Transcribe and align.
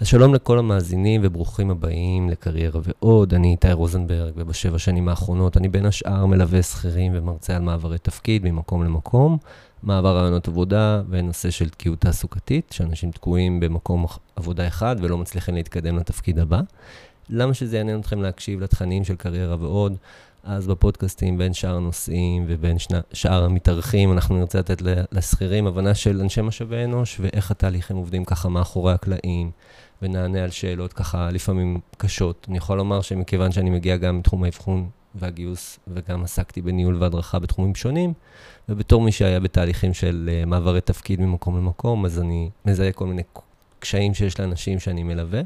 אז 0.00 0.06
שלום 0.06 0.34
לכל 0.34 0.58
המאזינים 0.58 1.20
וברוכים 1.24 1.70
הבאים 1.70 2.30
לקריירה 2.30 2.80
ועוד. 2.84 3.34
אני 3.34 3.50
איתי 3.52 3.72
רוזנברג, 3.72 4.32
ובשבע 4.36 4.78
שנים 4.78 5.08
האחרונות 5.08 5.56
אני 5.56 5.68
בין 5.68 5.86
השאר 5.86 6.26
מלווה 6.26 6.62
שכירים 6.62 7.12
ומרצה 7.14 7.56
על 7.56 7.62
מעברי 7.62 7.98
תפקיד 7.98 8.44
ממקום 8.44 8.84
למקום, 8.84 9.38
מעבר 9.82 10.16
רעיונות 10.16 10.48
עבודה 10.48 11.02
ונושא 11.08 11.50
של 11.50 11.68
תקיעות 11.68 12.00
תעסוקתית, 12.00 12.70
שאנשים 12.70 13.10
תקועים 13.10 13.60
במקום 13.60 14.06
עבודה 14.36 14.66
אחד 14.66 14.96
ולא 15.00 15.18
מצליחים 15.18 15.54
להתקדם 15.54 15.96
לתפקיד 15.96 16.38
הבא. 16.38 16.60
למה 17.30 17.54
שזה 17.54 17.76
יעניין 17.76 18.00
אתכם 18.00 18.22
להקשיב 18.22 18.60
לתכנים 18.60 19.04
של 19.04 19.16
קריירה 19.16 19.56
ועוד? 19.60 19.96
אז 20.44 20.66
בפודקאסטים, 20.66 21.38
בין 21.38 21.52
שאר 21.52 21.76
הנושאים 21.76 22.44
ובין 22.48 22.78
שנה, 22.78 23.00
שאר 23.12 23.44
המתארחים, 23.44 24.12
אנחנו 24.12 24.38
נרצה 24.38 24.58
לתת 24.58 24.82
לשכירים 25.12 25.66
הבנה 25.66 25.94
של 25.94 26.20
אנשי 26.20 26.42
משאבי 26.42 26.84
אנוש 26.84 27.20
ואיך 27.20 27.50
התהליכים 27.50 27.96
עובדים 27.96 28.24
ככה 28.24 28.48
מאחורי 28.48 28.92
הקלעים, 28.92 29.50
ונענה 30.02 30.44
על 30.44 30.50
שאלות 30.50 30.92
ככה 30.92 31.30
לפעמים 31.30 31.80
קשות. 31.96 32.46
אני 32.48 32.58
יכול 32.58 32.76
לומר 32.76 33.00
שמכיוון 33.00 33.52
שאני 33.52 33.70
מגיע 33.70 33.96
גם 33.96 34.18
מתחום 34.18 34.44
האבחון 34.44 34.88
והגיוס, 35.14 35.78
וגם 35.88 36.22
עסקתי 36.24 36.62
בניהול 36.62 36.96
והדרכה 37.02 37.38
בתחומים 37.38 37.74
שונים, 37.74 38.12
ובתור 38.68 39.02
מי 39.02 39.12
שהיה 39.12 39.40
בתהליכים 39.40 39.94
של 39.94 40.30
uh, 40.42 40.46
מעברי 40.46 40.80
תפקיד 40.80 41.20
ממקום 41.20 41.56
למקום, 41.56 42.04
אז 42.04 42.18
אני 42.18 42.50
מזהה 42.64 42.92
כל 42.92 43.06
מיני 43.06 43.22
קשיים 43.78 44.14
שיש 44.14 44.40
לאנשים 44.40 44.78
שאני 44.78 45.02
מלווה. 45.02 45.40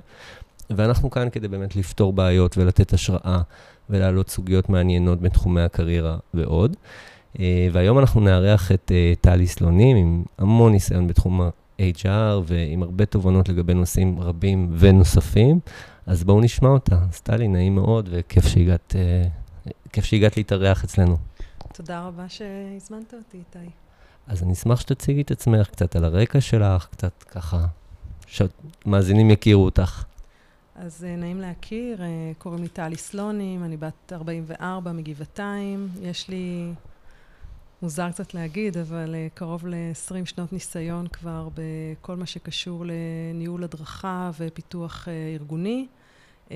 ואנחנו 0.70 1.10
כאן 1.10 1.28
כדי 1.32 1.48
באמת 1.48 1.76
לפתור 1.76 2.12
בעיות 2.12 2.58
ולתת 2.58 2.92
השראה 2.92 3.40
ולהעלות 3.90 4.30
סוגיות 4.30 4.68
מעניינות 4.68 5.20
בתחומי 5.20 5.60
הקריירה 5.60 6.16
ועוד. 6.34 6.76
אה, 7.40 7.68
והיום 7.72 7.98
אנחנו 7.98 8.20
נארח 8.20 8.72
את 8.72 8.92
אה, 8.94 9.12
טלי 9.20 9.46
סלונים 9.46 9.96
עם 9.96 10.22
המון 10.38 10.72
ניסיון 10.72 11.06
בתחום 11.06 11.40
ה-HR 11.78 12.42
ועם 12.44 12.82
הרבה 12.82 13.06
תובנות 13.06 13.48
לגבי 13.48 13.74
נושאים 13.74 14.20
רבים 14.20 14.68
ונוספים. 14.78 15.60
אז 16.06 16.24
בואו 16.24 16.40
נשמע 16.40 16.68
אותה. 16.68 16.98
אז 17.10 17.20
טלי, 17.20 17.48
נעים 17.48 17.74
מאוד 17.74 18.08
וכיף 18.12 18.46
שהגעת, 18.46 18.94
אה, 18.96 19.24
כיף 19.92 20.04
שהגעת 20.04 20.36
להתארח 20.36 20.84
אצלנו. 20.84 21.16
תודה 21.72 22.06
רבה 22.06 22.28
שהזמנת 22.28 23.14
אותי, 23.14 23.38
איתי. 23.38 23.70
אז 24.26 24.42
אני 24.42 24.52
אשמח 24.52 24.80
שתציגי 24.80 25.22
את 25.22 25.30
עצמך 25.30 25.68
קצת 25.68 25.96
על 25.96 26.04
הרקע 26.04 26.40
שלך, 26.40 26.86
קצת 26.90 27.22
ככה, 27.22 27.66
שמאזינים 28.26 29.30
יכירו 29.30 29.64
אותך. 29.64 30.04
אז 30.76 31.04
uh, 31.04 31.20
נעים 31.20 31.40
להכיר, 31.40 31.98
uh, 31.98 32.02
קוראים 32.38 32.62
לי 32.62 32.68
טלי 32.68 32.96
סלונים, 32.96 33.64
אני 33.64 33.76
בת 33.76 34.12
44 34.12 34.92
מגבעתיים. 34.92 35.88
יש 36.02 36.28
לי, 36.28 36.72
מוזר 37.84 38.10
קצת 38.10 38.34
להגיד, 38.34 38.78
אבל 38.78 39.14
אה, 39.14 39.36
קרוב 39.36 39.66
ל-20 39.66 40.26
שנות 40.26 40.52
ניסיון 40.52 41.06
כבר 41.06 41.48
בכל 41.54 42.16
מה 42.16 42.26
שקשור 42.26 42.84
לניהול 42.86 43.64
הדרכה 43.64 44.30
ופיתוח 44.38 45.04
אה, 45.04 45.40
ארגוני, 45.40 45.86
אה, 46.48 46.52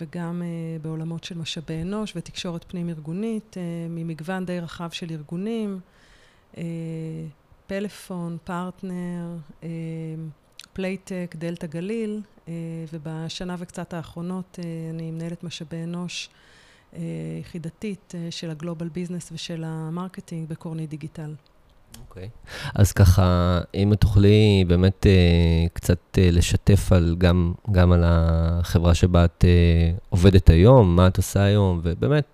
וגם 0.00 0.42
בעולמות 0.82 1.24
של 1.24 1.38
משאבי 1.38 1.82
אנוש 1.82 2.12
ותקשורת 2.16 2.64
פנים-ארגונית, 2.68 3.56
ממגוון 3.90 4.44
די 4.46 4.60
רחב 4.60 4.90
של 4.90 5.06
ארגונים, 5.10 5.80
פלאפון, 7.66 8.38
פרטנר, 8.44 9.36
פלייטק, 10.72 11.34
דלתא 11.38 11.66
גליל, 11.66 12.22
אה, 12.48 12.52
ובשנה 12.92 13.56
וקצת 13.58 13.94
האחרונות 13.94 14.58
אה, 14.58 14.90
אני 14.90 15.10
מנהלת 15.10 15.44
משאבי 15.44 15.82
אנוש 15.84 16.28
אה, 16.28 16.34
יחידתית 17.40 18.14
של 18.30 18.50
ה 18.50 18.55
global 18.55 18.88
business 18.88 19.32
ושל 19.32 19.64
ה 19.66 19.74
marketing 19.74 20.48
בקורנית 20.48 20.86
דיגיטל. 20.86 21.34
אוקיי. 22.08 22.28
Okay. 22.44 22.70
אז 22.74 22.92
ככה, 22.92 23.60
אם 23.74 23.92
את 23.92 24.00
תוכלי 24.00 24.64
באמת 24.68 25.06
אה, 25.06 25.66
קצת 25.72 26.18
אה, 26.18 26.28
לשתף 26.32 26.92
על 26.92 27.14
גם, 27.18 27.52
גם 27.72 27.92
על 27.92 28.02
החברה 28.04 28.94
שבה 28.94 29.24
את 29.24 29.44
אה, 29.44 29.92
עובדת 30.08 30.50
היום, 30.50 30.96
מה 30.96 31.06
את 31.06 31.16
עושה 31.16 31.42
היום, 31.42 31.80
ובאמת, 31.82 32.24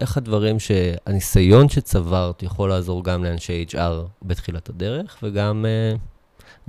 איך 0.00 0.16
הדברים 0.16 0.58
שהניסיון 0.58 1.68
שצברת 1.68 2.42
יכול 2.42 2.68
לעזור 2.68 3.04
גם 3.04 3.24
לאנשי 3.24 3.64
HR 3.68 3.76
בתחילת 4.22 4.68
הדרך, 4.68 5.18
וגם 5.22 5.66
אה, 5.68 5.96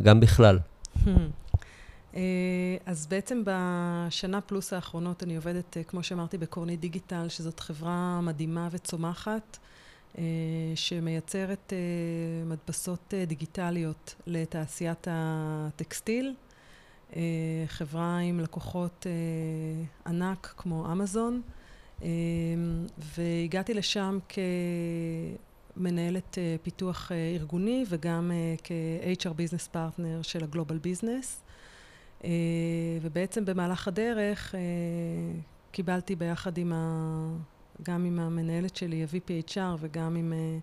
גם 0.01 0.19
בכלל. 0.19 0.59
Hmm. 0.95 1.09
אה, 2.15 2.77
אז 2.85 3.07
בעצם 3.07 3.43
בשנה 3.45 4.41
פלוס 4.41 4.73
האחרונות 4.73 5.23
אני 5.23 5.35
עובדת, 5.35 5.77
אה, 5.77 5.83
כמו 5.83 6.03
שאמרתי, 6.03 6.37
בקורנית 6.37 6.77
דיגיטל, 6.77 7.29
שזאת 7.29 7.59
חברה 7.59 8.21
מדהימה 8.21 8.67
וצומחת, 8.71 9.57
אה, 10.17 10.23
שמייצרת 10.75 11.73
מדפסות 12.45 13.13
דיגיטליות 13.27 14.15
לתעשיית 14.27 15.07
הטקסטיל. 15.11 16.33
חברה 17.67 18.17
עם 18.17 18.39
לקוחות 18.39 19.05
ענק 20.05 20.53
כמו 20.57 20.91
אמזון, 20.91 21.41
והגעתי 22.97 23.73
לשם 23.73 24.19
כמנהלת 25.75 26.37
פיתוח 26.63 27.11
ארגוני 27.35 27.85
וגם 27.89 28.31
כ-HR 28.63 29.29
Business 29.29 29.75
Partner 29.75 30.23
של 30.23 30.43
הגלובל 30.43 30.77
ביזנס. 30.77 31.43
אה, 32.23 32.29
ובעצם 33.01 33.45
במהלך 33.45 33.87
הדרך 33.87 34.55
אה, 34.55 34.59
קיבלתי 35.71 36.15
ביחד 36.15 36.57
עם 36.57 36.73
ה... 36.73 37.35
גם 37.83 38.05
עם 38.05 38.19
המנהלת 38.19 38.75
שלי, 38.75 39.03
ה-VPHR, 39.03 39.77
וגם 39.79 40.15
עם 40.15 40.33
אה, 40.33 40.57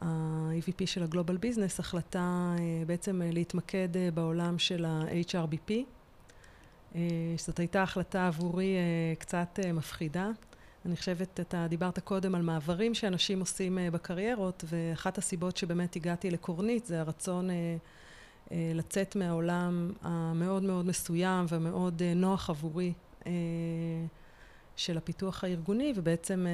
ה-EVP 0.00 0.86
של 0.86 1.02
הגלובל 1.02 1.36
ביזנס, 1.36 1.80
החלטה 1.80 2.54
בעצם 2.86 3.20
להתמקד 3.24 3.88
בעולם 4.14 4.58
של 4.58 4.84
ה-HRBP. 4.84 5.72
זאת 7.36 7.58
הייתה 7.58 7.82
החלטה 7.82 8.26
עבורי 8.26 8.76
קצת 9.18 9.58
מפחידה. 9.74 10.30
אני 10.86 10.96
חושבת, 10.96 11.40
אתה 11.40 11.66
דיברת 11.68 11.98
קודם 11.98 12.34
על 12.34 12.42
מעברים 12.42 12.94
שאנשים 12.94 13.40
עושים 13.40 13.78
בקריירות, 13.92 14.64
ואחת 14.68 15.18
הסיבות 15.18 15.56
שבאמת 15.56 15.96
הגעתי 15.96 16.30
לקורנית 16.30 16.86
זה 16.86 17.00
הרצון 17.00 17.50
אה, 17.50 17.76
לצאת 18.50 19.16
מהעולם 19.16 19.92
המאוד 20.02 20.62
מאוד 20.62 20.86
מסוים 20.86 21.46
ומאוד 21.48 22.02
אה, 22.02 22.14
נוח 22.14 22.50
עבורי 22.50 22.92
אה, 23.26 23.32
של 24.76 24.98
הפיתוח 24.98 25.44
הארגוני, 25.44 25.92
ובעצם 25.96 26.46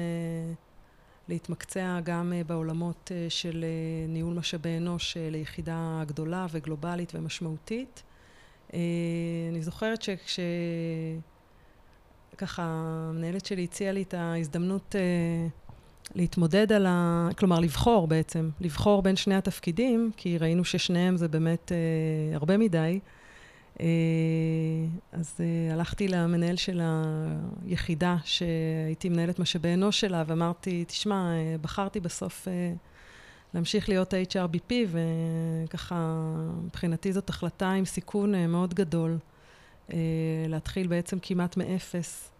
להתמקצע 1.27 1.99
גם 2.03 2.33
בעולמות 2.47 3.11
של 3.29 3.65
ניהול 4.07 4.33
משאבי 4.33 4.77
אנוש 4.77 5.17
ליחידה 5.19 6.03
גדולה 6.07 6.45
וגלובלית 6.51 7.11
ומשמעותית. 7.15 8.03
אני 8.73 9.61
זוכרת 9.61 10.01
שכש... 10.01 10.39
ככה 12.37 12.63
המנהלת 12.65 13.45
שלי 13.45 13.63
הציעה 13.63 13.91
לי 13.91 14.01
את 14.01 14.13
ההזדמנות 14.13 14.95
להתמודד 16.15 16.71
על 16.71 16.85
ה... 16.85 17.29
כלומר, 17.37 17.59
לבחור 17.59 18.07
בעצם, 18.07 18.49
לבחור 18.61 19.01
בין 19.01 19.15
שני 19.15 19.35
התפקידים, 19.35 20.11
כי 20.17 20.37
ראינו 20.37 20.65
ששניהם 20.65 21.17
זה 21.17 21.27
באמת 21.27 21.71
אה, 21.71 22.35
הרבה 22.35 22.57
מדי. 22.57 22.99
אה, 23.79 23.85
אז 25.11 25.35
אה, 25.39 25.73
הלכתי 25.73 26.07
למנהל 26.07 26.55
של 26.55 26.81
היחידה, 27.65 28.17
שהייתי 28.23 29.09
מנהלת 29.09 29.39
משאבי 29.39 29.73
אנוש 29.73 29.99
שלה, 29.99 30.23
ואמרתי, 30.27 30.85
תשמע, 30.87 31.33
אה, 31.33 31.55
בחרתי 31.61 31.99
בסוף 31.99 32.47
אה, 32.47 32.73
להמשיך 33.53 33.89
להיות 33.89 34.13
ה-HRBP, 34.13 34.73
וככה, 35.65 36.25
מבחינתי 36.65 37.13
זאת 37.13 37.29
החלטה 37.29 37.71
עם 37.71 37.85
סיכון 37.85 38.35
אה, 38.35 38.47
מאוד 38.47 38.73
גדול, 38.73 39.17
אה, 39.93 39.97
להתחיל 40.47 40.87
בעצם 40.87 41.17
כמעט 41.21 41.57
מאפס. 41.57 42.31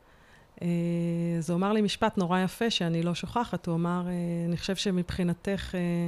אז 1.38 1.50
הוא 1.50 1.58
אמר 1.58 1.74
לי 1.74 1.82
משפט 1.82 2.18
נורא 2.18 2.40
יפה 2.40 2.70
שאני 2.70 3.04
לא 3.04 3.16
שוכחת, 3.16 3.68
הוא 3.68 3.76
אמר, 3.76 4.08
אה, 4.08 4.14
אני 4.48 4.58
חושב 4.58 4.76
שמבחינתך 4.76 5.76
אה, 5.76 6.08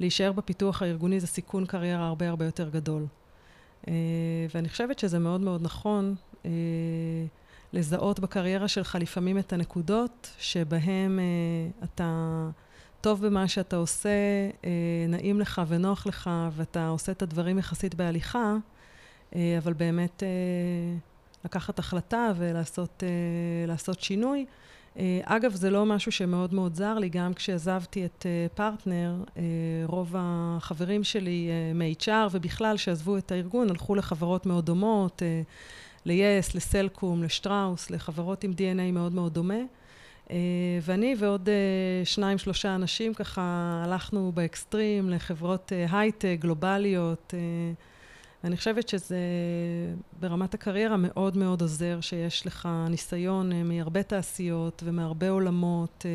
להישאר 0.00 0.32
בפיתוח 0.32 0.82
הארגוני 0.82 1.20
זה 1.20 1.26
סיכון 1.26 1.66
קריירה 1.66 2.06
הרבה 2.06 2.28
הרבה 2.28 2.44
יותר 2.44 2.68
גדול. 2.68 3.06
אה, 3.88 3.94
ואני 4.54 4.68
חושבת 4.68 4.98
שזה 4.98 5.18
מאוד 5.18 5.40
מאוד 5.40 5.62
נכון 5.62 6.14
לזהות 7.72 8.20
בקריירה 8.20 8.68
שלך 8.68 8.98
לפעמים 9.00 9.38
את 9.38 9.52
הנקודות 9.52 10.30
שבהן 10.38 11.18
אתה 11.84 12.48
טוב 13.00 13.26
במה 13.26 13.48
שאתה 13.48 13.76
עושה, 13.76 14.10
נעים 15.08 15.40
לך 15.40 15.62
ונוח 15.68 16.06
לך, 16.06 16.30
ואתה 16.52 16.88
עושה 16.88 17.12
את 17.12 17.22
הדברים 17.22 17.58
יחסית 17.58 17.94
בהליכה, 17.94 18.56
אבל 19.34 19.72
באמת... 19.72 20.22
לקחת 21.44 21.78
החלטה 21.78 22.32
ולעשות 22.36 23.02
uh, 23.88 24.02
שינוי. 24.02 24.46
Uh, 24.96 24.98
אגב, 25.24 25.54
זה 25.54 25.70
לא 25.70 25.86
משהו 25.86 26.12
שמאוד 26.12 26.54
מאוד 26.54 26.74
זר 26.74 26.98
לי, 26.98 27.08
גם 27.08 27.34
כשעזבתי 27.34 28.04
את 28.04 28.26
אה, 28.26 28.56
פרטנר, 28.56 29.14
רוב 29.84 30.14
החברים 30.18 31.04
שלי 31.04 31.50
מ-HR 31.74 32.28
ובכלל 32.30 32.76
שעזבו 32.76 33.18
את 33.18 33.32
הארגון 33.32 33.70
הלכו 33.70 33.94
לחברות 33.94 34.46
מאוד 34.46 34.66
דומות, 34.66 35.22
ל-yes, 36.06 36.56
לסלקום, 36.56 37.22
לשטראוס, 37.22 37.90
לחברות 37.90 38.44
עם 38.44 38.52
DNA 38.52 38.92
מאוד 38.92 39.14
מאוד 39.14 39.34
דומה. 39.34 39.60
ואני 40.82 41.14
ועוד 41.18 41.48
שניים, 42.04 42.38
שלושה 42.38 42.74
אנשים 42.74 43.14
ככה 43.14 43.42
הלכנו 43.84 44.32
באקסטרים 44.34 45.10
לחברות 45.10 45.72
הייטק, 45.90 46.36
גלובליות, 46.40 47.34
ואני 48.44 48.56
חושבת 48.56 48.88
שזה 48.88 49.18
ברמת 50.20 50.54
הקריירה 50.54 50.96
מאוד 50.98 51.36
מאוד 51.36 51.60
עוזר, 51.60 51.98
שיש 52.00 52.46
לך 52.46 52.68
ניסיון 52.88 53.52
אה, 53.52 53.62
מהרבה 53.62 54.02
תעשיות 54.02 54.82
ומהרבה 54.86 55.30
עולמות. 55.30 56.06
אה, 56.06 56.10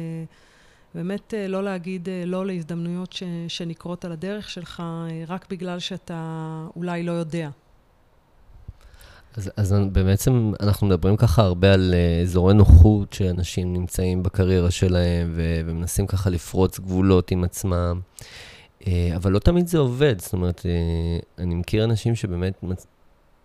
באמת 0.95 1.33
אה, 1.33 1.47
לא 1.47 1.63
להגיד 1.63 2.09
לא 2.25 2.45
להזדמנויות 2.45 3.13
ש, 3.13 3.23
שנקרות 3.47 4.05
על 4.05 4.11
הדרך 4.11 4.49
שלך, 4.49 4.83
רק 5.27 5.45
בגלל 5.49 5.79
שאתה 5.79 6.67
אולי 6.75 7.03
לא 7.03 7.11
יודע. 7.11 7.49
אז, 9.35 9.51
אז 9.57 9.75
בעצם 9.91 10.51
אנחנו 10.59 10.87
מדברים 10.87 11.17
ככה 11.17 11.41
הרבה 11.41 11.73
על 11.73 11.93
אזורי 12.23 12.53
נוחות 12.53 13.13
שאנשים 13.13 13.73
נמצאים 13.73 14.23
בקריירה 14.23 14.71
שלהם 14.71 15.31
ו, 15.35 15.61
ומנסים 15.65 16.07
ככה 16.07 16.29
לפרוץ 16.29 16.79
גבולות 16.79 17.31
עם 17.31 17.43
עצמם. 17.43 17.99
אה, 18.87 19.11
אבל 19.15 19.31
לא 19.31 19.39
תמיד 19.39 19.67
זה 19.67 19.77
עובד, 19.77 20.21
זאת 20.21 20.33
אומרת, 20.33 20.61
אה, 20.65 21.43
אני 21.43 21.55
מכיר 21.55 21.83
אנשים 21.83 22.15
שבאמת 22.15 22.63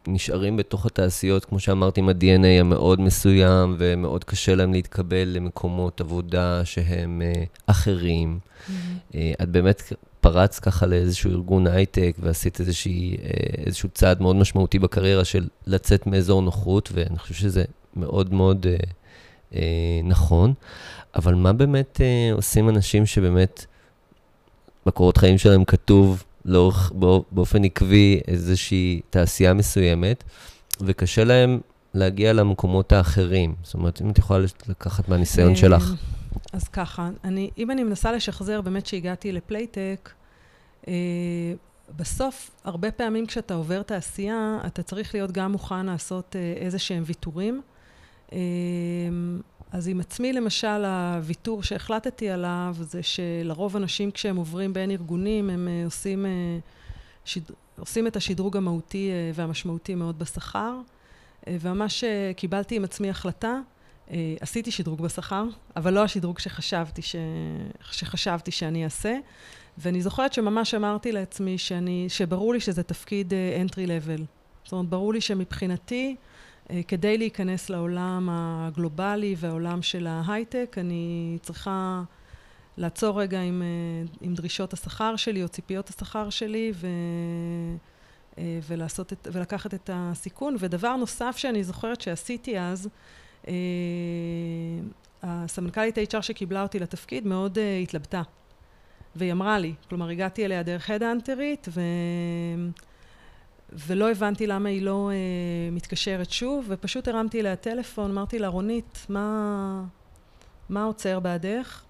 נשארים 0.06 0.56
בתוך 0.56 0.86
התעשיות, 0.86 1.44
כמו 1.44 1.60
שאמרתי, 1.60 2.00
עם 2.00 2.08
ה-DNA 2.08 2.60
המאוד 2.60 3.00
מסוים, 3.00 3.76
ומאוד 3.78 4.24
קשה 4.24 4.54
להם 4.54 4.72
להתקבל 4.72 5.28
למקומות 5.28 6.00
עבודה 6.00 6.64
שהם 6.64 7.22
אה, 7.24 7.44
אחרים. 7.66 8.38
Mm-hmm. 8.38 8.72
את 9.42 9.48
באמת 9.48 9.92
פרץ 10.20 10.58
ככה 10.58 10.86
לאיזשהו 10.86 11.30
ארגון 11.30 11.66
הייטק, 11.66 12.16
ועשית 12.18 12.60
איזושהי, 12.60 13.16
איזשהו 13.66 13.88
צעד 13.88 14.22
מאוד 14.22 14.36
משמעותי 14.36 14.78
בקריירה 14.78 15.24
של 15.24 15.48
לצאת 15.66 16.06
מאזור 16.06 16.42
נוחות, 16.42 16.88
ואני 16.92 17.18
חושב 17.18 17.34
שזה 17.34 17.64
מאוד 17.96 18.34
מאוד 18.34 18.66
אה, 18.66 18.76
אה, 19.54 20.00
נכון. 20.04 20.54
אבל 21.14 21.34
מה 21.34 21.52
באמת 21.52 22.00
אה, 22.00 22.32
עושים 22.32 22.68
אנשים 22.68 23.06
שבאמת... 23.06 23.66
בקורות 24.86 25.16
חיים 25.16 25.38
שלהם 25.38 25.64
כתוב 25.64 26.24
לאורך, 26.44 26.92
באופן 27.30 27.64
עקבי 27.64 28.20
איזושהי 28.28 29.00
תעשייה 29.10 29.54
מסוימת, 29.54 30.24
וקשה 30.80 31.24
להם 31.24 31.60
להגיע 31.94 32.32
למקומות 32.32 32.92
האחרים. 32.92 33.54
זאת 33.62 33.74
אומרת, 33.74 34.02
אם 34.02 34.10
את 34.10 34.18
יכולה 34.18 34.44
לקחת 34.68 35.08
מהניסיון 35.08 35.50
אה, 35.50 35.56
שלך. 35.56 35.92
אז 36.52 36.68
ככה, 36.68 37.10
אני, 37.24 37.50
אם 37.58 37.70
אני 37.70 37.84
מנסה 37.84 38.12
לשחזר 38.12 38.60
באמת 38.60 38.86
שהגעתי 38.86 39.32
לפלייטק, 39.32 40.10
אה, 40.88 40.92
בסוף, 41.96 42.50
הרבה 42.64 42.90
פעמים 42.90 43.26
כשאתה 43.26 43.54
עובר 43.54 43.82
תעשייה, 43.82 44.58
אתה 44.66 44.82
צריך 44.82 45.14
להיות 45.14 45.32
גם 45.32 45.52
מוכן 45.52 45.86
לעשות 45.86 46.36
אה, 46.36 46.52
איזה 46.56 46.78
שהם 46.78 47.02
ויתורים. 47.06 47.62
אה, 48.32 48.38
אז 49.72 49.88
עם 49.88 50.00
עצמי, 50.00 50.32
למשל, 50.32 50.84
הוויתור 50.84 51.62
שהחלטתי 51.62 52.30
עליו 52.30 52.76
זה 52.80 53.00
שלרוב 53.02 53.76
אנשים 53.76 54.10
כשהם 54.10 54.36
עוברים 54.36 54.72
בין 54.72 54.90
ארגונים, 54.90 55.50
הם 55.50 55.68
uh, 55.68 55.86
עושים, 55.86 56.24
uh, 56.24 56.28
שד... 57.24 57.40
עושים 57.78 58.06
את 58.06 58.16
השדרוג 58.16 58.56
המהותי 58.56 59.10
uh, 59.10 59.36
והמשמעותי 59.38 59.94
מאוד 59.94 60.18
בשכר. 60.18 60.74
Uh, 60.80 61.48
וממש 61.60 62.04
uh, 62.04 62.06
קיבלתי 62.36 62.76
עם 62.76 62.84
עצמי 62.84 63.10
החלטה, 63.10 63.58
uh, 64.08 64.12
עשיתי 64.40 64.70
שדרוג 64.70 65.02
בשכר, 65.02 65.44
אבל 65.76 65.94
לא 65.94 66.04
השדרוג 66.04 66.38
שחשבתי, 66.38 67.02
ש... 67.02 67.16
שחשבתי 67.90 68.50
שאני 68.50 68.84
אעשה. 68.84 69.14
ואני 69.78 70.02
זוכרת 70.02 70.32
שממש 70.32 70.74
אמרתי 70.74 71.12
לעצמי 71.12 71.58
שאני, 71.58 72.06
שברור 72.08 72.52
לי 72.52 72.60
שזה 72.60 72.82
תפקיד 72.82 73.32
uh, 73.32 73.70
entry 73.70 73.86
level. 73.86 74.22
זאת 74.64 74.72
אומרת, 74.72 74.88
ברור 74.88 75.12
לי 75.12 75.20
שמבחינתי, 75.20 76.16
אה, 76.18 76.31
כדי 76.88 77.18
להיכנס 77.18 77.70
לעולם 77.70 78.28
הגלובלי 78.32 79.34
והעולם 79.38 79.82
של 79.82 80.06
ההייטק, 80.06 80.76
אני 80.80 81.38
צריכה 81.42 82.02
לעצור 82.76 83.20
רגע 83.20 83.40
עם, 83.40 83.62
אה, 83.62 84.08
עם 84.20 84.34
דרישות 84.34 84.72
השכר 84.72 85.16
שלי 85.16 85.42
או 85.42 85.48
ציפיות 85.48 85.88
השכר 85.88 86.30
שלי 86.30 86.72
ו, 86.74 86.86
אה, 88.38 88.58
ולעשות 88.68 89.12
את, 89.12 89.28
ולקחת 89.32 89.74
את 89.74 89.90
הסיכון. 89.92 90.56
ודבר 90.58 90.96
נוסף 90.96 91.36
שאני 91.36 91.64
זוכרת 91.64 92.00
שעשיתי 92.00 92.58
אז, 92.58 92.88
הסמנכ"לית 95.22 95.98
HR 95.98 96.22
שקיבלה 96.22 96.62
אותי 96.62 96.78
לתפקיד 96.78 97.26
מאוד 97.26 97.58
התלבטה. 97.82 98.22
והיא 99.16 99.32
אמרה 99.32 99.58
לי, 99.58 99.74
כלומר 99.88 100.08
הגעתי 100.08 100.44
אליה 100.44 100.62
דרך 100.62 100.90
הדאנטרית, 100.90 101.68
ו... 101.70 101.80
ולא 103.86 104.10
הבנתי 104.10 104.46
למה 104.46 104.68
היא 104.68 104.82
לא 104.82 105.10
uh, 105.10 105.74
מתקשרת 105.74 106.30
שוב, 106.30 106.66
ופשוט 106.68 107.08
הרמתי 107.08 107.40
אליה 107.40 107.56
טלפון, 107.56 108.10
אמרתי 108.10 108.38
לה, 108.38 108.48
רונית, 108.48 109.06
מה, 109.08 109.84
מה 110.68 110.84
עוצר 110.84 111.20
בעדך? 111.20 111.82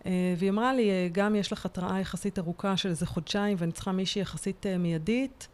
Uh, 0.00 0.06
והיא 0.36 0.50
אמרה 0.50 0.74
לי, 0.74 0.90
uh, 0.90 1.14
גם 1.14 1.34
יש 1.34 1.52
לך 1.52 1.66
התראה 1.66 2.00
יחסית 2.00 2.38
ארוכה 2.38 2.76
של 2.76 2.88
איזה 2.88 3.06
חודשיים, 3.06 3.56
ואני 3.60 3.72
צריכה 3.72 3.92
מישהי 3.92 4.22
יחסית 4.22 4.66
uh, 4.66 4.78
מיידית, 4.78 5.48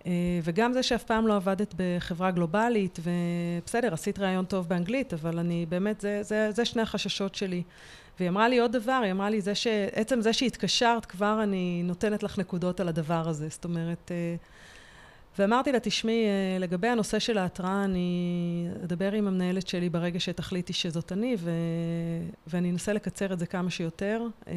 uh, 0.00 0.04
וגם 0.42 0.72
זה 0.72 0.82
שאף 0.82 1.04
פעם 1.04 1.26
לא 1.26 1.36
עבדת 1.36 1.74
בחברה 1.76 2.30
גלובלית, 2.30 2.98
ובסדר, 3.02 3.94
עשית 3.94 4.18
ראיון 4.18 4.44
טוב 4.44 4.68
באנגלית, 4.68 5.14
אבל 5.14 5.38
אני 5.38 5.66
באמת, 5.68 6.00
זה, 6.00 6.22
זה, 6.22 6.50
זה 6.52 6.64
שני 6.64 6.82
החששות 6.82 7.34
שלי. 7.34 7.62
והיא 8.18 8.28
אמרה 8.28 8.48
לי 8.48 8.58
עוד 8.58 8.72
דבר, 8.72 9.00
היא 9.04 9.12
אמרה 9.12 9.30
לי, 9.30 9.40
זה 9.40 9.54
ש... 9.54 9.66
עצם 9.92 10.20
זה 10.20 10.32
שהתקשרת, 10.32 11.06
כבר 11.06 11.42
אני 11.42 11.82
נותנת 11.84 12.22
לך 12.22 12.38
נקודות 12.38 12.80
על 12.80 12.88
הדבר 12.88 13.28
הזה. 13.28 13.48
זאת 13.48 13.64
אומרת, 13.64 14.10
uh, 14.10 14.57
ואמרתי 15.38 15.72
לה, 15.72 15.80
תשמעי, 15.80 16.24
אה, 16.24 16.58
לגבי 16.58 16.88
הנושא 16.88 17.18
של 17.18 17.38
ההתראה, 17.38 17.84
אני 17.84 18.68
אדבר 18.84 19.12
עם 19.12 19.26
המנהלת 19.26 19.68
שלי 19.68 19.88
ברגע 19.88 20.20
שתחליטי 20.20 20.72
שזאת 20.72 21.12
אני, 21.12 21.36
ו... 21.38 21.50
ואני 22.46 22.70
אנסה 22.70 22.92
לקצר 22.92 23.32
את 23.32 23.38
זה 23.38 23.46
כמה 23.46 23.70
שיותר. 23.70 24.22
אה, 24.48 24.52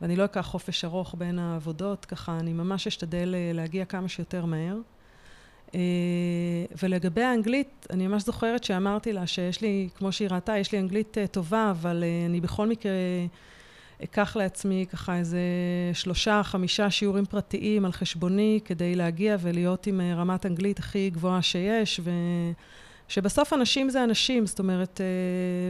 ואני 0.00 0.16
לא 0.16 0.24
אקח 0.24 0.40
חופש 0.40 0.84
ארוך 0.84 1.14
בין 1.18 1.38
העבודות, 1.38 2.04
ככה 2.04 2.38
אני 2.40 2.52
ממש 2.52 2.86
אשתדל 2.86 3.34
אה, 3.34 3.50
להגיע 3.54 3.84
כמה 3.84 4.08
שיותר 4.08 4.44
מהר. 4.44 4.76
ולגבי 6.82 7.22
האנגלית, 7.22 7.86
אני 7.90 8.06
ממש 8.06 8.22
זוכרת 8.22 8.64
שאמרתי 8.64 9.12
לה 9.12 9.26
שיש 9.26 9.60
לי, 9.60 9.88
כמו 9.94 10.12
שהיא 10.12 10.28
ראתה, 10.30 10.58
יש 10.58 10.72
לי 10.72 10.78
אנגלית 10.78 11.16
טובה, 11.30 11.70
אבל 11.70 12.04
אני 12.26 12.40
בכל 12.40 12.66
מקרה... 12.66 12.92
אקח 14.04 14.36
לעצמי 14.36 14.86
ככה 14.92 15.16
איזה 15.16 15.40
שלושה, 15.92 16.42
חמישה 16.42 16.90
שיעורים 16.90 17.24
פרטיים 17.24 17.84
על 17.84 17.92
חשבוני 17.92 18.60
כדי 18.64 18.94
להגיע 18.94 19.36
ולהיות 19.40 19.86
עם 19.86 20.00
אה, 20.00 20.14
רמת 20.14 20.46
אנגלית 20.46 20.78
הכי 20.78 21.10
גבוהה 21.10 21.42
שיש, 21.42 22.00
ושבסוף 23.08 23.52
אנשים 23.52 23.90
זה 23.90 24.04
אנשים, 24.04 24.46
זאת 24.46 24.58
אומרת, 24.58 25.00
אה, 25.00 25.06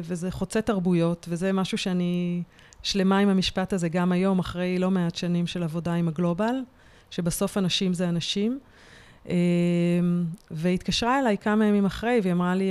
וזה 0.03 0.31
חוצה 0.31 0.63
תרבויות, 0.63 1.27
וזה 1.29 1.53
משהו 1.53 1.79
שאני 1.79 2.43
שלמה 2.83 3.19
עם 3.19 3.29
המשפט 3.29 3.73
הזה 3.73 3.89
גם 3.89 4.13
היום, 4.13 4.39
אחרי 4.39 4.79
לא 4.79 4.91
מעט 4.91 5.15
שנים 5.15 5.47
של 5.47 5.63
עבודה 5.63 5.95
עם 5.95 6.09
הגלובל, 6.09 6.55
שבסוף 7.11 7.59
אנשים 7.59 7.95
זה 7.95 8.09
אנשים. 8.09 8.59
אה, 9.29 9.35
והתקשרה 10.51 11.19
אליי 11.19 11.39
כמה 11.39 11.67
ימים 11.67 11.87
אחרי, 11.87 12.21
והיא 12.23 12.33
אמרה 12.33 12.55
לי, 12.55 12.71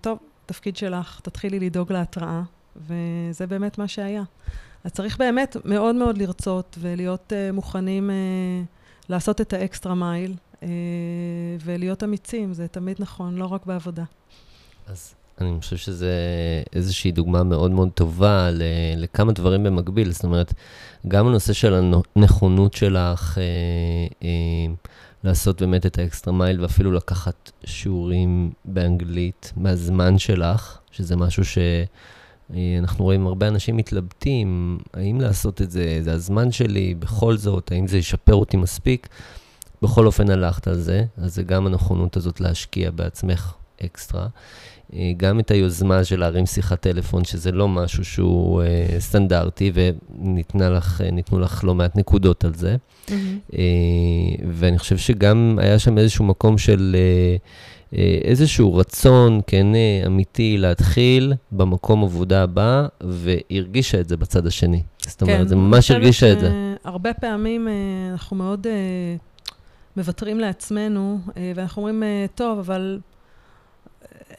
טוב, 0.00 0.18
תפקיד 0.46 0.76
שלך, 0.76 1.20
תתחילי 1.20 1.60
לדאוג 1.60 1.92
להתראה, 1.92 2.42
וזה 2.76 3.46
באמת 3.46 3.78
מה 3.78 3.88
שהיה. 3.88 4.22
אז 4.86 4.92
צריך 4.92 5.18
באמת 5.18 5.56
מאוד 5.64 5.94
מאוד 5.94 6.18
לרצות 6.18 6.78
ולהיות 6.80 7.32
uh, 7.32 7.52
מוכנים 7.52 8.10
uh, 8.10 9.08
לעשות 9.08 9.40
את 9.40 9.52
האקסטרה 9.52 9.94
מייל 9.94 10.34
uh, 10.54 10.64
ולהיות 11.64 12.04
אמיצים, 12.04 12.54
זה 12.54 12.68
תמיד 12.68 12.96
נכון, 12.98 13.36
לא 13.36 13.46
רק 13.46 13.66
בעבודה. 13.66 14.04
אז 14.86 15.14
אני 15.40 15.60
חושב 15.60 15.76
שזה 15.76 16.12
איזושהי 16.72 17.12
דוגמה 17.12 17.42
מאוד 17.42 17.70
מאוד 17.70 17.88
טובה 17.94 18.48
לכמה 18.96 19.32
דברים 19.32 19.64
במקביל. 19.64 20.12
זאת 20.12 20.24
אומרת, 20.24 20.54
גם 21.08 21.26
הנושא 21.26 21.52
של 21.52 21.90
הנכונות 22.16 22.74
שלך 22.74 23.38
אה, 23.38 23.42
אה, 24.22 24.74
לעשות 25.24 25.62
באמת 25.62 25.86
את 25.86 25.98
האקסטרה 25.98 26.34
מייל, 26.34 26.60
ואפילו 26.60 26.92
לקחת 26.92 27.50
שיעורים 27.64 28.52
באנגלית 28.64 29.52
מהזמן 29.56 30.18
שלך, 30.18 30.78
שזה 30.90 31.16
משהו 31.16 31.44
ש... 31.44 31.58
אה, 32.54 32.76
אנחנו 32.78 33.04
רואים 33.04 33.26
הרבה 33.26 33.48
אנשים 33.48 33.76
מתלבטים, 33.76 34.78
האם 34.94 35.20
לעשות 35.20 35.62
את 35.62 35.70
זה, 35.70 35.98
זה 36.00 36.12
הזמן 36.12 36.52
שלי, 36.52 36.94
בכל 36.94 37.36
זאת, 37.36 37.72
האם 37.72 37.86
זה 37.86 37.98
ישפר 37.98 38.34
אותי 38.34 38.56
מספיק. 38.56 39.08
בכל 39.82 40.06
אופן 40.06 40.30
הלכת 40.30 40.68
על 40.68 40.74
זה, 40.74 41.04
אז 41.16 41.34
זה 41.34 41.42
גם 41.42 41.66
הנכונות 41.66 42.16
הזאת 42.16 42.40
להשקיע 42.40 42.90
בעצמך 42.90 43.54
אקסטרה. 43.84 44.26
אה, 44.94 45.12
גם 45.16 45.40
את 45.40 45.50
היוזמה 45.50 46.04
של 46.04 46.20
להרים 46.20 46.46
שיחת 46.46 46.80
טלפון, 46.80 47.24
שזה 47.24 47.52
לא 47.52 47.68
משהו 47.68 48.04
שהוא 48.04 48.62
אה, 48.62 49.00
סטנדרטי, 49.00 49.72
וניתנו 49.74 50.70
לך, 50.70 51.02
לך 51.32 51.64
לא 51.64 51.74
מעט 51.74 51.96
נקודות 51.96 52.44
על 52.44 52.54
זה. 52.54 52.76
Mm-hmm. 53.06 53.10
ואני 54.52 54.78
חושב 54.78 54.96
שגם 54.96 55.58
היה 55.62 55.78
שם 55.78 55.98
איזשהו 55.98 56.24
מקום 56.24 56.58
של... 56.58 56.96
אה, 56.98 57.36
איזשהו 58.24 58.74
רצון 58.74 59.40
כן 59.46 59.66
אמיתי 60.06 60.58
להתחיל 60.58 61.32
במקום 61.52 62.04
עבודה 62.04 62.42
הבא, 62.42 62.86
והרגישה 63.00 64.00
את 64.00 64.08
זה 64.08 64.16
בצד 64.16 64.46
השני. 64.46 64.82
זאת 65.06 65.22
אומרת, 65.22 65.38
כן, 65.38 65.48
זה 65.48 65.56
ממש 65.56 65.90
הרגישה 65.90 66.32
את 66.32 66.40
זה. 66.40 66.74
הרבה 66.84 67.14
פעמים 67.14 67.68
אה, 67.68 67.72
אנחנו 68.12 68.36
מאוד 68.36 68.66
אה, 68.66 68.72
מוותרים 69.96 70.40
לעצמנו, 70.40 71.18
ואנחנו 71.54 71.82
אומרים, 71.82 72.02
טוב, 72.34 72.58
אבל 72.58 72.98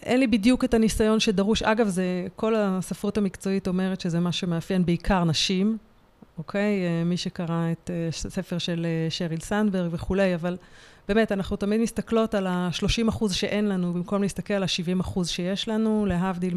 אין 0.03 0.19
לי 0.19 0.27
בדיוק 0.27 0.63
את 0.63 0.73
הניסיון 0.73 1.19
שדרוש. 1.19 1.63
אגב, 1.63 1.87
זה, 1.87 2.03
כל 2.35 2.55
הספרות 2.55 3.17
המקצועית 3.17 3.67
אומרת 3.67 4.01
שזה 4.01 4.19
מה 4.19 4.31
שמאפיין 4.31 4.85
בעיקר 4.85 5.23
נשים. 5.23 5.77
אוקיי? 6.37 6.79
מי 7.05 7.17
שקרא 7.17 7.71
את 7.71 7.91
הספר 8.25 8.57
של 8.57 8.85
שריל 9.09 9.39
סנדברג 9.39 9.89
וכולי, 9.93 10.35
אבל 10.35 10.57
באמת, 11.07 11.31
אנחנו 11.31 11.55
תמיד 11.57 11.81
מסתכלות 11.81 12.35
על 12.35 12.47
ה-30 12.47 13.09
אחוז 13.09 13.33
שאין 13.33 13.69
לנו, 13.69 13.93
במקום 13.93 14.21
להסתכל 14.21 14.53
על 14.53 14.63
ה-70 14.63 15.01
אחוז 15.01 15.29
שיש 15.29 15.67
לנו, 15.67 16.05
להבדיל 16.05 16.53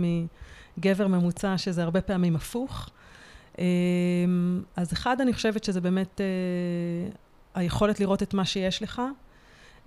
מגבר 0.78 1.06
ממוצע, 1.06 1.58
שזה 1.58 1.82
הרבה 1.82 2.00
פעמים 2.00 2.36
הפוך. 2.36 2.90
אז 4.76 4.92
אחד, 4.92 5.20
אני 5.20 5.32
חושבת 5.32 5.64
שזה 5.64 5.80
באמת 5.80 6.20
היכולת 7.54 8.00
לראות 8.00 8.22
את 8.22 8.34
מה 8.34 8.44
שיש 8.44 8.82
לך. 8.82 9.02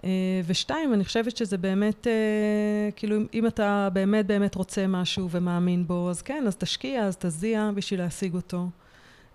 אה, 0.04 0.42
ושתיים, 0.46 0.94
אני 0.94 1.06
חושבת 1.06 1.38
שזה 1.38 1.58
באמת, 1.58 2.08
אה, 2.08 2.92
כאילו, 2.96 3.18
אם 3.34 3.48
אתה 3.48 3.90
באמת 3.94 4.26
באמת 4.26 4.56
רוצה 4.56 4.88
משהו 4.88 5.30
ומאמין 5.30 5.88
בו, 5.88 6.10
אז 6.10 6.22
כן, 6.22 6.44
אז 6.48 6.56
תשקיע, 6.56 7.04
אז 7.04 7.18
תזיע 7.18 7.72
בשביל 7.76 8.00
להשיג 8.00 8.34
אותו. 8.34 8.70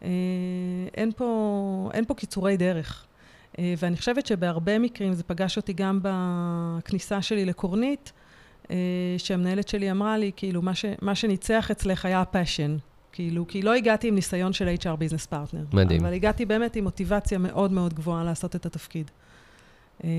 אה, 0.02 0.08
אין 0.94 1.12
פה, 1.12 1.90
אין 1.94 2.04
פה 2.04 2.14
קיצורי 2.14 2.56
דרך. 2.56 3.06
ואני 3.78 3.96
חושבת 3.96 4.26
שבהרבה 4.26 4.78
מקרים, 4.78 5.14
זה 5.14 5.22
פגש 5.22 5.56
אותי 5.56 5.72
גם 5.72 6.00
בכניסה 6.02 7.22
שלי 7.22 7.44
לקורנית, 7.44 8.12
שהמנהלת 9.18 9.68
שלי 9.68 9.90
אמרה 9.90 10.18
לי, 10.18 10.30
כאילו, 10.36 10.62
מה, 10.62 10.74
ש, 10.74 10.84
מה 11.02 11.14
שניצח 11.14 11.70
אצלך 11.70 12.04
היה 12.04 12.20
הפאשן. 12.20 12.76
כאילו, 13.12 13.46
כי 13.48 13.62
לא 13.62 13.74
הגעתי 13.74 14.08
עם 14.08 14.14
ניסיון 14.14 14.52
של 14.52 14.74
HR 14.82 14.96
business 14.96 15.26
partner. 15.26 15.64
מדהים. 15.72 16.04
אבל 16.04 16.14
הגעתי 16.14 16.44
באמת 16.46 16.76
עם 16.76 16.84
מוטיבציה 16.84 17.38
מאוד 17.38 17.72
מאוד 17.72 17.94
גבוהה 17.94 18.24
לעשות 18.24 18.56
את 18.56 18.66
התפקיד. 18.66 19.10
אה, 20.04 20.10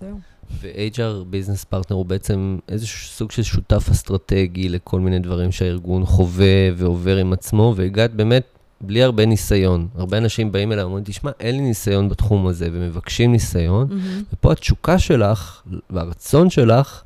זהו. 0.00 0.18
ו- 0.50 0.87
HR 0.87 1.24
business 1.30 1.64
partner 1.64 1.96
הוא 1.96 2.06
בעצם 2.06 2.58
איזשהו 2.68 3.08
סוג 3.08 3.30
של 3.30 3.42
שותף 3.42 3.88
אסטרטגי 3.90 4.68
לכל 4.68 5.00
מיני 5.00 5.18
דברים 5.18 5.52
שהארגון 5.52 6.04
חווה 6.04 6.68
ועובר 6.76 7.16
עם 7.16 7.32
עצמו, 7.32 7.72
והגעת 7.76 8.14
באמת 8.14 8.55
בלי 8.80 9.02
הרבה 9.02 9.26
ניסיון. 9.26 9.88
הרבה 9.94 10.18
אנשים 10.18 10.52
באים 10.52 10.72
אליי 10.72 10.84
ואומרים, 10.84 11.04
תשמע, 11.04 11.30
אין 11.40 11.54
לי 11.56 11.62
ניסיון 11.62 12.08
בתחום 12.08 12.46
הזה, 12.46 12.68
ומבקשים 12.72 13.32
ניסיון, 13.32 13.88
mm-hmm. 13.90 14.34
ופה 14.34 14.52
התשוקה 14.52 14.98
שלך 14.98 15.62
והרצון 15.90 16.50
שלך, 16.50 17.02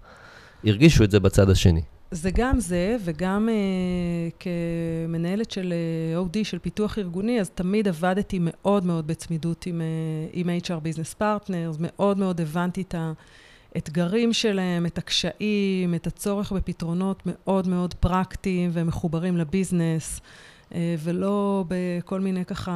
הרגישו 0.65 1.05
את 1.05 1.11
זה 1.11 1.21
בצד 1.21 1.50
השני. 1.50 1.83
זה 2.11 2.31
גם 2.35 2.61
זה, 2.61 2.97
וגם 3.05 3.49
uh, 3.49 4.45
כמנהלת 5.09 5.50
של 5.50 5.73
uh, 6.17 6.27
OD, 6.27 6.45
של 6.45 6.59
פיתוח 6.59 6.99
ארגוני, 6.99 7.41
אז 7.41 7.50
תמיד 7.50 7.89
עבדתי 7.89 8.39
מאוד 8.43 8.87
מאוד 8.87 9.07
בצמידות 9.07 9.67
עם, 9.67 9.81
uh, 9.81 10.31
עם 10.33 10.49
HR 10.49 10.85
Business 10.85 11.21
Partners, 11.21 11.77
מאוד 11.79 12.19
מאוד 12.19 12.41
הבנתי 12.41 12.83
את 12.83 12.95
האתגרים 13.75 14.33
שלהם, 14.33 14.87
את 14.87 14.99
הקשיים, 14.99 15.95
את 15.95 16.07
הצורך 16.07 16.53
בפתרונות 16.53 17.23
מאוד 17.27 17.69
מאוד 17.69 17.95
פרקטיים 17.95 18.71
ומחוברים 18.73 19.37
לביזנס, 19.37 20.21
ולא 20.75 21.65
בכל 21.69 22.21
מיני 22.21 22.45
ככה 22.45 22.73